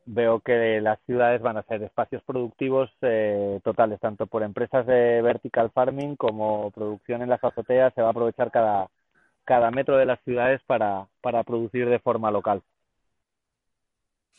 veo 0.06 0.40
que 0.40 0.82
las 0.82 1.00
ciudades 1.06 1.42
van 1.42 1.58
a 1.58 1.64
ser 1.64 1.84
espacios 1.84 2.24
productivos 2.24 2.90
eh, 3.02 3.60
totales, 3.64 4.00
tanto 4.00 4.28
por 4.28 4.44
empresas 4.44 4.86
de 4.86 5.22
vertical 5.22 5.72
farming 5.72 6.16
como 6.16 6.72
producción 6.72 7.22
en 7.22 7.30
las 7.30 7.44
azoteas. 7.44 7.94
Se 7.94 8.02
va 8.02 8.08
a 8.08 8.12
aprovechar 8.12 8.52
cada, 8.52 8.90
cada 9.52 9.70
metro 9.70 9.98
de 9.98 10.06
las 10.06 10.22
ciudades 10.22 10.62
para, 10.66 11.08
para 11.20 11.44
producir 11.44 11.90
de 11.90 12.00
forma 12.00 12.32
local. 12.32 12.62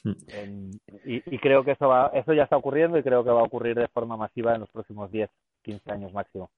Hmm. 0.04 0.70
y, 1.04 1.38
creo 1.38 1.62
que 1.62 1.72
eso, 1.72 1.86
va, 1.86 2.10
eso 2.14 2.32
ya 2.32 2.44
está 2.44 2.56
ocurriendo 2.56 2.96
y 2.96 3.02
creo 3.02 3.22
que 3.22 3.30
va 3.30 3.40
a 3.40 3.44
ocurrir 3.44 3.76
de 3.76 3.88
forma 3.88 4.16
masiva 4.16 4.54
en 4.54 4.60
los 4.62 4.70
próximos 4.70 5.12
10, 5.12 5.28
15 5.60 5.92
años 5.92 6.14
máximo. 6.14 6.50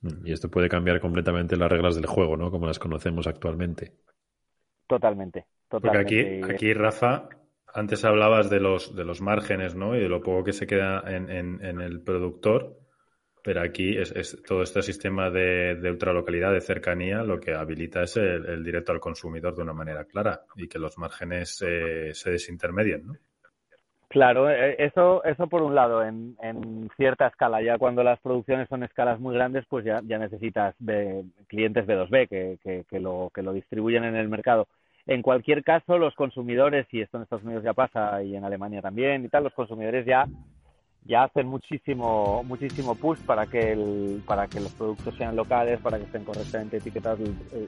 Hmm. 0.00 0.26
Y 0.26 0.32
esto 0.32 0.48
puede 0.48 0.70
cambiar 0.70 1.00
completamente 1.00 1.54
las 1.58 1.70
reglas 1.70 1.96
del 1.96 2.06
juego, 2.06 2.34
¿no? 2.38 2.50
Como 2.50 2.66
las 2.66 2.78
conocemos 2.78 3.26
actualmente. 3.26 3.92
Totalmente. 4.86 5.44
totalmente. 5.68 6.40
aquí, 6.40 6.52
aquí, 6.54 6.72
Rafa, 6.72 7.28
antes 7.74 8.06
hablabas 8.06 8.48
de 8.48 8.60
los, 8.60 8.96
de 8.96 9.04
los 9.04 9.20
márgenes, 9.20 9.74
¿no? 9.74 9.94
Y 9.94 10.00
de 10.00 10.08
lo 10.08 10.22
poco 10.22 10.44
que 10.44 10.54
se 10.54 10.66
queda 10.66 11.02
en, 11.06 11.28
en, 11.28 11.80
el 11.82 12.00
productor. 12.00 12.79
Pero 13.42 13.62
aquí 13.62 13.96
es, 13.96 14.42
todo 14.46 14.62
este 14.62 14.82
sistema 14.82 15.30
de, 15.30 15.76
de, 15.76 15.90
ultralocalidad, 15.90 16.52
de 16.52 16.60
cercanía, 16.60 17.22
lo 17.22 17.40
que 17.40 17.54
habilita 17.54 18.02
es 18.02 18.16
el, 18.16 18.62
directo 18.62 18.92
al 18.92 19.00
consumidor 19.00 19.54
de 19.54 19.62
una 19.62 19.72
manera 19.72 20.04
clara 20.04 20.42
y 20.56 20.68
que 20.68 20.78
los 20.78 20.98
márgenes 20.98 21.62
eh, 21.66 22.10
se 22.12 22.30
desintermedien, 22.30 23.06
¿no? 23.06 23.14
Claro, 24.08 24.50
eh, 24.50 24.74
eso, 24.78 25.22
eso 25.22 25.46
por 25.46 25.62
un 25.62 25.76
lado, 25.76 26.04
en, 26.04 26.36
cierta 26.96 27.28
escala. 27.28 27.62
Ya 27.62 27.78
cuando 27.78 28.02
las 28.02 28.18
producciones 28.18 28.68
son 28.68 28.82
escalas 28.82 29.20
muy 29.20 29.36
grandes, 29.36 29.64
pues 29.68 29.84
ya, 29.84 30.00
ya 30.04 30.18
necesitas 30.18 30.74
clientes 31.46 31.86
B2B 31.86 32.28
que, 32.28 32.58
que, 32.60 32.84
que, 32.90 32.98
lo, 32.98 33.30
que 33.32 33.42
lo 33.42 33.52
distribuyen 33.52 34.02
en 34.02 34.16
el 34.16 34.28
mercado. 34.28 34.66
En 35.06 35.22
cualquier 35.22 35.62
caso, 35.62 35.96
los 35.96 36.14
consumidores, 36.14 36.86
y 36.90 37.00
esto 37.00 37.16
en 37.16 37.22
Estados 37.22 37.44
Unidos 37.44 37.62
ya 37.62 37.72
pasa 37.72 38.22
y 38.22 38.34
en 38.34 38.44
Alemania 38.44 38.82
también 38.82 39.24
y 39.24 39.28
tal, 39.28 39.44
los 39.44 39.54
consumidores 39.54 40.04
ya 40.04 40.26
ya 41.10 41.24
hacen 41.24 41.48
muchísimo 41.48 42.44
muchísimo 42.44 42.94
push 42.94 43.18
para 43.26 43.44
que 43.44 43.72
el, 43.72 44.22
para 44.24 44.46
que 44.46 44.60
los 44.60 44.70
productos 44.72 45.12
sean 45.16 45.34
locales, 45.34 45.80
para 45.80 45.98
que 45.98 46.04
estén 46.04 46.24
correctamente 46.24 46.76
etiquetados. 46.76 47.18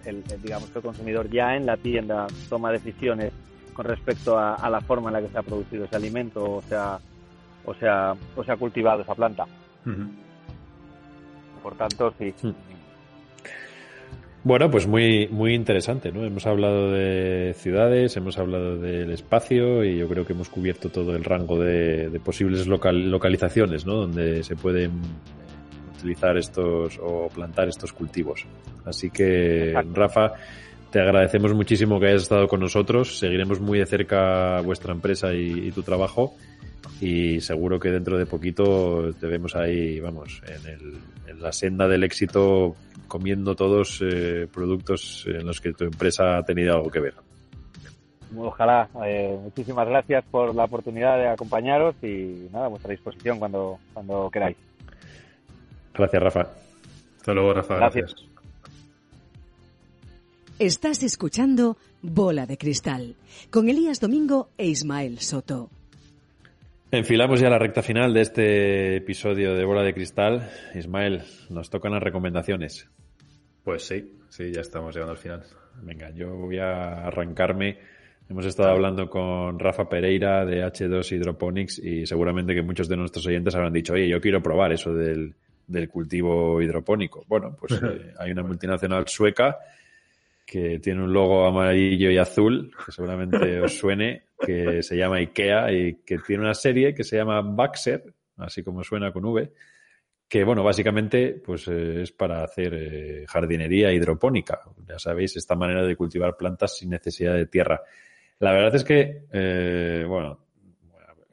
El, 0.04 0.22
digamos 0.40 0.70
que 0.70 0.78
el 0.78 0.84
consumidor 0.84 1.28
ya 1.28 1.56
en 1.56 1.66
la 1.66 1.76
tienda 1.76 2.28
toma 2.48 2.70
decisiones 2.70 3.32
con 3.74 3.84
respecto 3.84 4.38
a, 4.38 4.70
la 4.70 4.80
forma 4.80 5.08
en 5.08 5.14
la 5.14 5.22
que 5.22 5.28
se 5.28 5.38
ha 5.38 5.42
producido 5.42 5.86
ese 5.86 5.96
alimento 5.96 6.44
o 6.44 6.62
sea 6.62 7.00
o 7.64 7.74
sea 7.74 8.14
o 8.36 8.44
se 8.44 8.52
ha 8.52 8.56
cultivado 8.56 9.02
esa 9.02 9.14
planta. 9.16 9.44
Por 11.64 11.74
tanto, 11.74 12.14
sí. 12.18 12.32
Bueno, 14.44 14.68
pues 14.70 14.88
muy, 14.88 15.28
muy 15.28 15.54
interesante, 15.54 16.10
¿no? 16.10 16.24
Hemos 16.24 16.46
hablado 16.46 16.90
de 16.90 17.54
ciudades, 17.56 18.16
hemos 18.16 18.38
hablado 18.38 18.76
del 18.76 19.12
espacio 19.12 19.84
y 19.84 19.98
yo 19.98 20.08
creo 20.08 20.26
que 20.26 20.32
hemos 20.32 20.48
cubierto 20.48 20.88
todo 20.88 21.14
el 21.14 21.22
rango 21.22 21.58
de, 21.58 22.20
posibles 22.24 22.66
localizaciones, 22.66 23.86
¿no? 23.86 23.94
Donde 23.94 24.42
se 24.42 24.56
pueden 24.56 25.00
utilizar 25.96 26.36
estos 26.36 26.98
o 27.00 27.28
plantar 27.28 27.68
estos 27.68 27.92
cultivos. 27.92 28.44
Así 28.84 29.10
que, 29.10 29.74
Rafa, 29.94 30.32
te 30.90 31.00
agradecemos 31.00 31.54
muchísimo 31.54 32.00
que 32.00 32.08
hayas 32.08 32.22
estado 32.22 32.48
con 32.48 32.58
nosotros. 32.58 33.20
Seguiremos 33.20 33.60
muy 33.60 33.78
de 33.78 33.86
cerca 33.86 34.60
vuestra 34.62 34.92
empresa 34.92 35.32
y, 35.32 35.68
y 35.68 35.70
tu 35.70 35.84
trabajo 35.84 36.34
y 37.02 37.40
seguro 37.40 37.80
que 37.80 37.90
dentro 37.90 38.16
de 38.16 38.26
poquito 38.26 39.12
te 39.14 39.26
vemos 39.26 39.56
ahí, 39.56 39.98
vamos, 39.98 40.40
en, 40.46 40.70
el, 40.70 40.94
en 41.26 41.42
la 41.42 41.50
senda 41.50 41.88
del 41.88 42.04
éxito 42.04 42.76
comiendo 43.08 43.56
todos 43.56 44.00
eh, 44.02 44.46
productos 44.52 45.24
en 45.26 45.44
los 45.44 45.60
que 45.60 45.72
tu 45.72 45.82
empresa 45.82 46.38
ha 46.38 46.44
tenido 46.44 46.76
algo 46.76 46.90
que 46.90 47.00
ver. 47.00 47.14
Ojalá. 48.36 48.88
Eh, 49.04 49.36
muchísimas 49.42 49.88
gracias 49.88 50.24
por 50.30 50.54
la 50.54 50.64
oportunidad 50.64 51.18
de 51.18 51.28
acompañaros 51.28 51.96
y 52.02 52.48
nada, 52.52 52.66
a 52.66 52.68
vuestra 52.68 52.92
disposición 52.92 53.40
cuando, 53.40 53.80
cuando 53.92 54.30
queráis. 54.30 54.56
Gracias, 55.92 56.22
Rafa. 56.22 56.46
Hasta 57.16 57.34
luego, 57.34 57.52
Rafa. 57.52 57.76
gracias. 57.78 58.14
Estás 60.60 61.02
escuchando 61.02 61.76
Bola 62.00 62.46
de 62.46 62.56
Cristal 62.56 63.16
con 63.50 63.68
Elías 63.68 63.98
Domingo 63.98 64.50
e 64.56 64.68
Ismael 64.68 65.18
Soto. 65.18 65.81
Enfilamos 66.94 67.40
ya 67.40 67.48
la 67.48 67.58
recta 67.58 67.80
final 67.80 68.12
de 68.12 68.20
este 68.20 68.96
episodio 68.96 69.54
de 69.54 69.64
Bola 69.64 69.82
de 69.82 69.94
Cristal. 69.94 70.50
Ismael, 70.74 71.22
nos 71.48 71.70
tocan 71.70 71.92
las 71.92 72.02
recomendaciones. 72.02 72.86
Pues 73.64 73.86
sí, 73.86 74.18
sí, 74.28 74.52
ya 74.52 74.60
estamos 74.60 74.94
llegando 74.94 75.12
al 75.12 75.18
final. 75.18 75.42
Venga, 75.80 76.10
yo 76.10 76.36
voy 76.36 76.58
a 76.58 77.06
arrancarme. 77.06 77.78
Hemos 78.28 78.44
estado 78.44 78.68
hablando 78.68 79.08
con 79.08 79.58
Rafa 79.58 79.88
Pereira 79.88 80.44
de 80.44 80.62
H2 80.62 81.12
Hydroponics 81.12 81.78
y 81.78 82.04
seguramente 82.04 82.54
que 82.54 82.60
muchos 82.60 82.90
de 82.90 82.98
nuestros 82.98 83.26
oyentes 83.26 83.54
habrán 83.54 83.72
dicho, 83.72 83.94
oye, 83.94 84.06
yo 84.06 84.20
quiero 84.20 84.42
probar 84.42 84.72
eso 84.72 84.92
del, 84.92 85.34
cultivo 85.88 86.60
hidropónico. 86.60 87.24
Bueno, 87.26 87.56
pues 87.58 87.72
eh, 87.82 88.12
hay 88.18 88.32
una 88.32 88.42
multinacional 88.42 89.08
sueca 89.08 89.56
que 90.44 90.78
tiene 90.78 91.02
un 91.02 91.12
logo 91.12 91.46
amarillo 91.46 92.10
y 92.10 92.18
azul, 92.18 92.72
que 92.84 92.92
seguramente 92.92 93.60
os 93.62 93.76
suene, 93.76 94.24
que 94.38 94.82
se 94.82 94.96
llama 94.96 95.16
IKEA 95.16 95.72
y 95.72 95.94
que 96.04 96.18
tiene 96.18 96.42
una 96.42 96.54
serie 96.54 96.94
que 96.94 97.04
se 97.04 97.16
llama 97.16 97.40
Baxer, 97.42 98.12
así 98.36 98.62
como 98.62 98.82
suena 98.82 99.12
con 99.12 99.24
V, 99.24 99.52
que 100.32 100.44
bueno, 100.44 100.64
básicamente 100.64 101.42
pues 101.44 101.68
eh, 101.68 102.00
es 102.00 102.12
para 102.12 102.42
hacer 102.42 102.72
eh, 102.72 103.24
jardinería 103.28 103.92
hidropónica. 103.92 104.60
Ya 104.88 104.98
sabéis, 104.98 105.36
esta 105.36 105.54
manera 105.54 105.84
de 105.84 105.94
cultivar 105.94 106.38
plantas 106.38 106.78
sin 106.78 106.88
necesidad 106.88 107.34
de 107.34 107.44
tierra. 107.44 107.82
La 108.38 108.52
verdad 108.52 108.74
es 108.74 108.82
que, 108.82 109.26
eh, 109.30 110.06
bueno, 110.08 110.46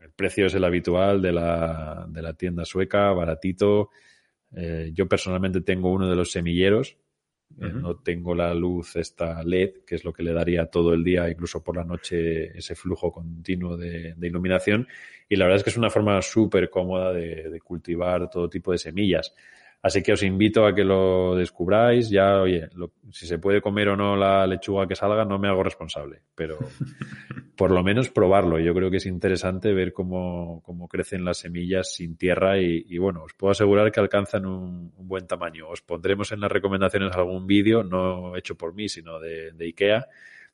el 0.02 0.12
precio 0.12 0.48
es 0.48 0.54
el 0.54 0.66
habitual 0.66 1.22
de 1.22 1.32
la, 1.32 2.06
de 2.10 2.22
la 2.22 2.34
tienda 2.34 2.66
sueca, 2.66 3.12
baratito. 3.14 3.90
yo 4.92 5.08
personalmente 5.08 5.62
tengo 5.62 5.94
uno 5.94 6.10
de 6.10 6.16
los 6.18 6.32
semilleros, 6.32 6.98
no 7.58 7.98
tengo 7.98 8.36
la 8.36 8.54
luz 8.54 8.96
esta 8.96 9.44
LED, 9.44 9.84
que 9.86 9.96
es 9.96 10.06
lo 10.06 10.14
que 10.14 10.24
le 10.24 10.34
daría 10.34 10.68
todo 10.68 10.94
el 10.94 11.04
día, 11.04 11.30
incluso 11.30 11.64
por 11.64 11.76
la 11.76 11.84
noche, 11.84 12.58
ese 12.58 12.76
flujo 12.76 13.12
continuo 13.12 13.76
de, 13.76 14.16
iluminación. 14.22 14.88
Y 15.28 15.36
la 15.36 15.46
verdad 15.46 15.58
es 15.58 15.64
que 15.64 15.70
es 15.70 15.78
una 15.78 15.90
forma 15.90 16.22
súper 16.22 16.70
cómoda 16.70 17.12
de, 17.12 17.60
cultivar 17.64 18.30
todo 18.30 18.50
tipo 18.50 18.72
de 18.72 18.78
semillas. 18.78 19.34
Así 19.82 20.04
que 20.04 20.12
os 20.12 20.24
invito 20.24 20.66
a 20.66 20.76
que 20.76 20.84
lo 20.84 21.36
descubráis. 21.36 22.10
Ya, 22.10 22.42
oye, 22.42 22.68
si 23.12 23.26
se 23.26 23.40
puede 23.40 23.62
comer 23.62 23.90
o 23.90 23.96
no 23.96 24.18
la 24.18 24.46
lechuga 24.46 24.88
que 24.88 24.96
salga, 24.96 25.24
no 25.24 25.40
me 25.40 25.48
hago 25.48 25.64
responsable, 25.64 26.22
pero 26.36 26.58
por 27.56 27.72
lo 27.72 27.82
menos 27.82 28.10
probarlo. 28.10 28.60
Yo 28.60 28.74
creo 28.74 28.92
que 28.92 28.98
es 28.98 29.06
interesante 29.06 29.74
ver 29.74 29.94
cómo, 29.94 30.62
cómo 30.66 30.90
crecen 30.90 31.24
las 31.24 31.38
semillas 31.38 31.94
sin 31.94 32.18
tierra 32.18 32.60
y, 32.60 32.98
bueno, 32.98 33.24
os 33.24 33.34
puedo 33.34 33.52
asegurar 33.52 33.90
que 33.92 34.02
alcanzan 34.02 34.46
un, 34.46 34.92
buen 34.98 35.28
tamaño. 35.28 35.70
Os 35.70 35.82
pondremos 35.82 36.34
en 36.34 36.42
las 36.42 36.52
recomendaciones 36.52 37.16
algún 37.16 37.48
vídeo, 37.48 37.82
no 37.84 38.36
hecho 38.36 38.56
por 38.56 38.74
mí, 38.74 38.90
sino 38.90 39.18
de, 39.20 39.54
de 39.54 39.66
IKEA, 39.66 40.08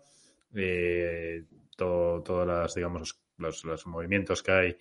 eh, 0.56 1.44
todo, 1.76 2.22
todas 2.24 2.48
las, 2.48 2.76
digamos, 2.76 3.21
los, 3.42 3.64
los 3.66 3.86
movimientos 3.88 4.44
que 4.44 4.52
hay 4.52 4.78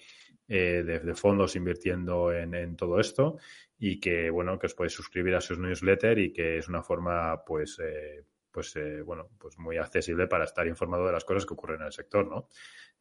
eh, 0.48 0.82
de, 0.84 1.14
fondos 1.14 1.56
invirtiendo 1.56 2.32
en, 2.32 2.54
en, 2.54 2.76
todo 2.76 3.00
esto 3.00 3.38
y 3.78 3.98
que, 3.98 4.30
bueno, 4.30 4.58
que 4.58 4.66
os 4.66 4.74
podéis 4.74 4.92
suscribir 4.92 5.34
a 5.34 5.40
sus 5.40 5.58
newsletter 5.58 6.18
y 6.18 6.32
que 6.32 6.58
es 6.58 6.68
una 6.68 6.82
forma, 6.82 7.42
pues, 7.44 7.78
eh, 7.82 8.24
pues, 8.50 8.76
eh, 8.76 9.00
bueno, 9.02 9.28
pues 9.38 9.58
muy 9.58 9.78
accesible 9.78 10.26
para 10.26 10.44
estar 10.44 10.66
informado 10.66 11.06
de 11.06 11.12
las 11.12 11.24
cosas 11.24 11.46
que 11.46 11.54
ocurren 11.54 11.80
en 11.80 11.86
el 11.86 11.92
sector, 11.92 12.26
¿no? 12.26 12.48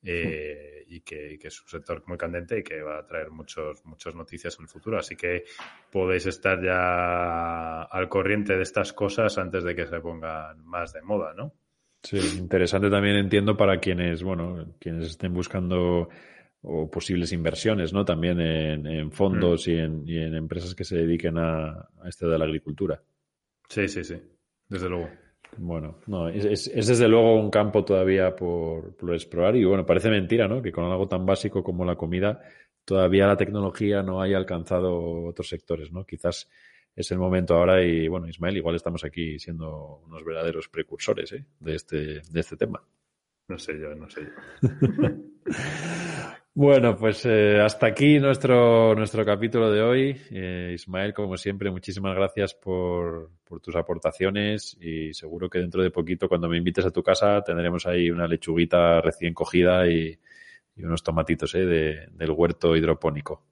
Eh, 0.02 0.86
y, 0.88 1.02
que, 1.02 1.38
que, 1.38 1.50
es 1.50 1.62
un 1.62 1.68
sector 1.68 2.02
muy 2.08 2.18
candente 2.18 2.60
y 2.60 2.64
que 2.64 2.82
va 2.82 3.00
a 3.00 3.06
traer 3.06 3.30
muchos, 3.32 3.84
muchas 3.84 4.16
noticias 4.16 4.56
en 4.58 4.64
el 4.64 4.70
futuro. 4.70 4.98
Así 4.98 5.18
que 5.18 5.44
podéis 5.92 6.26
estar 6.26 6.64
ya 6.64 7.84
al 7.84 8.08
corriente 8.08 8.56
de 8.56 8.64
estas 8.64 8.94
cosas 8.94 9.38
antes 9.38 9.64
de 9.66 9.76
que 9.76 9.86
se 9.86 10.00
pongan 10.00 10.64
más 10.66 10.94
de 10.94 11.02
moda, 11.02 11.34
¿no? 11.34 11.54
Sí, 12.02 12.18
interesante 12.38 12.90
también 12.90 13.18
entiendo 13.18 13.58
para 13.58 13.80
quienes, 13.80 14.24
bueno, 14.24 14.76
quienes 14.80 15.08
estén 15.08 15.34
buscando 15.34 16.10
o 16.62 16.90
posibles 16.90 17.32
inversiones, 17.32 17.94
¿no? 17.94 18.04
También 18.06 18.40
en, 18.42 19.12
fondos 19.12 19.68
mm. 19.68 19.70
y, 19.70 19.74
en, 19.78 20.04
y, 20.08 20.18
en, 20.18 20.36
empresas 20.36 20.76
que 20.76 20.84
se 20.84 20.98
dediquen 20.98 21.38
a, 21.38 21.70
a 21.70 22.08
este 22.08 22.26
de 22.28 22.38
la 22.38 22.46
agricultura. 22.46 23.02
Sí, 23.68 23.88
sí, 23.88 24.04
sí, 24.04 24.16
desde 24.68 24.90
luego. 24.90 25.10
Bueno, 25.58 26.00
no, 26.08 26.30
es, 26.30 26.68
es, 26.68 26.88
desde 26.88 27.08
luego 27.08 27.36
un 27.36 27.50
campo 27.50 27.84
todavía 27.84 28.36
por, 28.36 28.96
por, 28.96 29.14
explorar 29.14 29.56
y 29.56 29.66
bueno, 29.66 29.86
parece 29.86 30.10
mentira, 30.10 30.48
¿no? 30.48 30.62
Que 30.62 30.72
con 30.72 30.86
algo 30.86 31.08
tan 31.08 31.26
básico 31.26 31.64
como 31.64 31.86
la 31.86 31.96
comida 31.96 32.42
todavía 32.86 33.28
la 33.28 33.38
tecnología 33.38 34.02
no 34.02 34.22
haya 34.22 34.38
alcanzado 34.38 35.26
otros 35.26 35.48
sectores, 35.48 35.92
¿no? 35.92 36.06
Quizás 36.06 36.50
es 37.00 37.12
el 37.12 37.18
momento 37.18 37.56
ahora 37.56 37.82
y 37.82 38.10
bueno, 38.10 38.28
Ismael, 38.28 38.58
igual 38.58 38.76
estamos 38.76 39.06
aquí 39.06 39.40
siendo 39.40 40.02
unos 40.06 40.22
verdaderos 40.26 40.68
precursores 40.68 41.32
¿eh? 41.32 41.46
de, 41.62 41.76
este, 41.76 41.98
de 42.30 42.40
este 42.40 42.58
tema. 42.58 42.84
No 43.48 43.58
sé 43.58 43.80
yo, 43.80 43.96
no 43.96 44.10
sé 44.10 44.24
yo. 44.24 44.30
bueno, 46.54 46.98
pues 46.98 47.26
eh, 47.26 47.62
hasta 47.62 47.88
aquí 47.88 48.20
nuestro, 48.20 48.94
nuestro 48.96 49.24
capítulo 49.24 49.72
de 49.72 49.82
hoy. 49.82 50.22
Eh, 50.30 50.74
Ismael, 50.76 51.14
como 51.14 51.38
siempre, 51.38 51.72
muchísimas 51.72 52.14
gracias 52.16 52.54
por, 52.54 53.32
por 53.46 53.62
tus 53.62 53.78
aportaciones 53.78 54.78
y 54.82 55.14
seguro 55.14 55.50
que 55.50 55.60
dentro 55.60 55.82
de 55.82 55.92
poquito, 55.92 56.28
cuando 56.28 56.50
me 56.50 56.58
invites 56.58 56.86
a 56.86 56.92
tu 56.92 57.02
casa, 57.02 57.42
tendremos 57.44 57.88
ahí 57.88 58.12
una 58.12 58.28
lechuguita 58.28 59.00
recién 59.00 59.34
cogida 59.34 59.88
y, 59.88 60.20
y 60.76 60.84
unos 60.84 61.02
tomatitos 61.02 61.56
¿eh? 61.56 61.66
de, 61.66 62.08
del 62.12 62.32
huerto 62.32 62.76
hidropónico. 62.76 63.46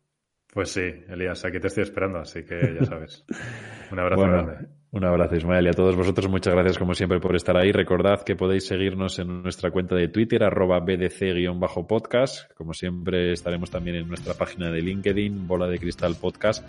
Pues 0.57 0.71
sí, 0.71 0.81
Elías, 1.07 1.45
aquí 1.45 1.59
te 1.59 1.67
estoy 1.67 1.83
esperando, 1.83 2.17
así 2.17 2.43
que 2.43 2.55
ya 2.79 2.83
sabes. 2.83 3.23
Un 3.91 3.99
abrazo 3.99 4.23
grande. 4.23 4.67
Un 4.89 5.05
abrazo, 5.05 5.35
Ismael, 5.35 5.67
y 5.67 5.69
a 5.69 5.73
todos 5.73 5.95
vosotros 5.95 6.27
muchas 6.31 6.55
gracias 6.55 6.79
como 6.79 6.95
siempre 6.95 7.19
por 7.19 7.35
estar 7.35 7.55
ahí. 7.55 7.71
Recordad 7.71 8.23
que 8.23 8.35
podéis 8.35 8.65
seguirnos 8.65 9.19
en 9.19 9.43
nuestra 9.43 9.69
cuenta 9.69 9.93
de 9.93 10.07
Twitter, 10.07 10.43
arroba 10.43 10.79
bdc-podcast. 10.79 12.55
Como 12.55 12.73
siempre 12.73 13.33
estaremos 13.33 13.69
también 13.69 13.97
en 13.97 14.07
nuestra 14.07 14.33
página 14.33 14.71
de 14.71 14.81
LinkedIn, 14.81 15.45
Bola 15.45 15.67
de 15.67 15.77
Cristal 15.77 16.15
Podcast. 16.19 16.67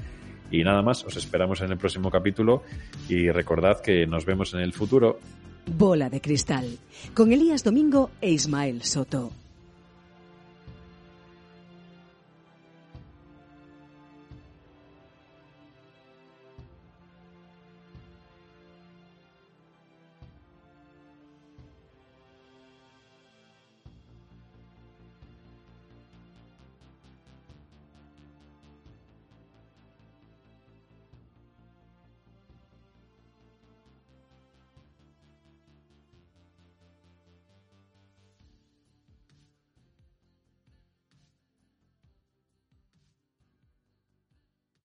Y 0.51 0.63
nada 0.65 0.83
más, 0.83 1.03
os 1.07 1.17
esperamos 1.17 1.63
en 1.63 1.73
el 1.73 1.79
próximo 1.79 2.11
capítulo 2.11 2.65
y 3.09 3.31
recordad 3.31 3.81
que 3.81 4.07
nos 4.07 4.27
vemos 4.27 4.53
en 4.53 4.61
el 4.61 4.75
futuro. 4.75 5.19
Bola 5.65 6.11
de 6.11 6.21
Cristal, 6.21 6.77
con 7.15 7.33
Elías 7.33 7.65
Domingo 7.65 8.11
e 8.21 8.33
Ismael 8.33 8.83
Soto. 8.83 9.33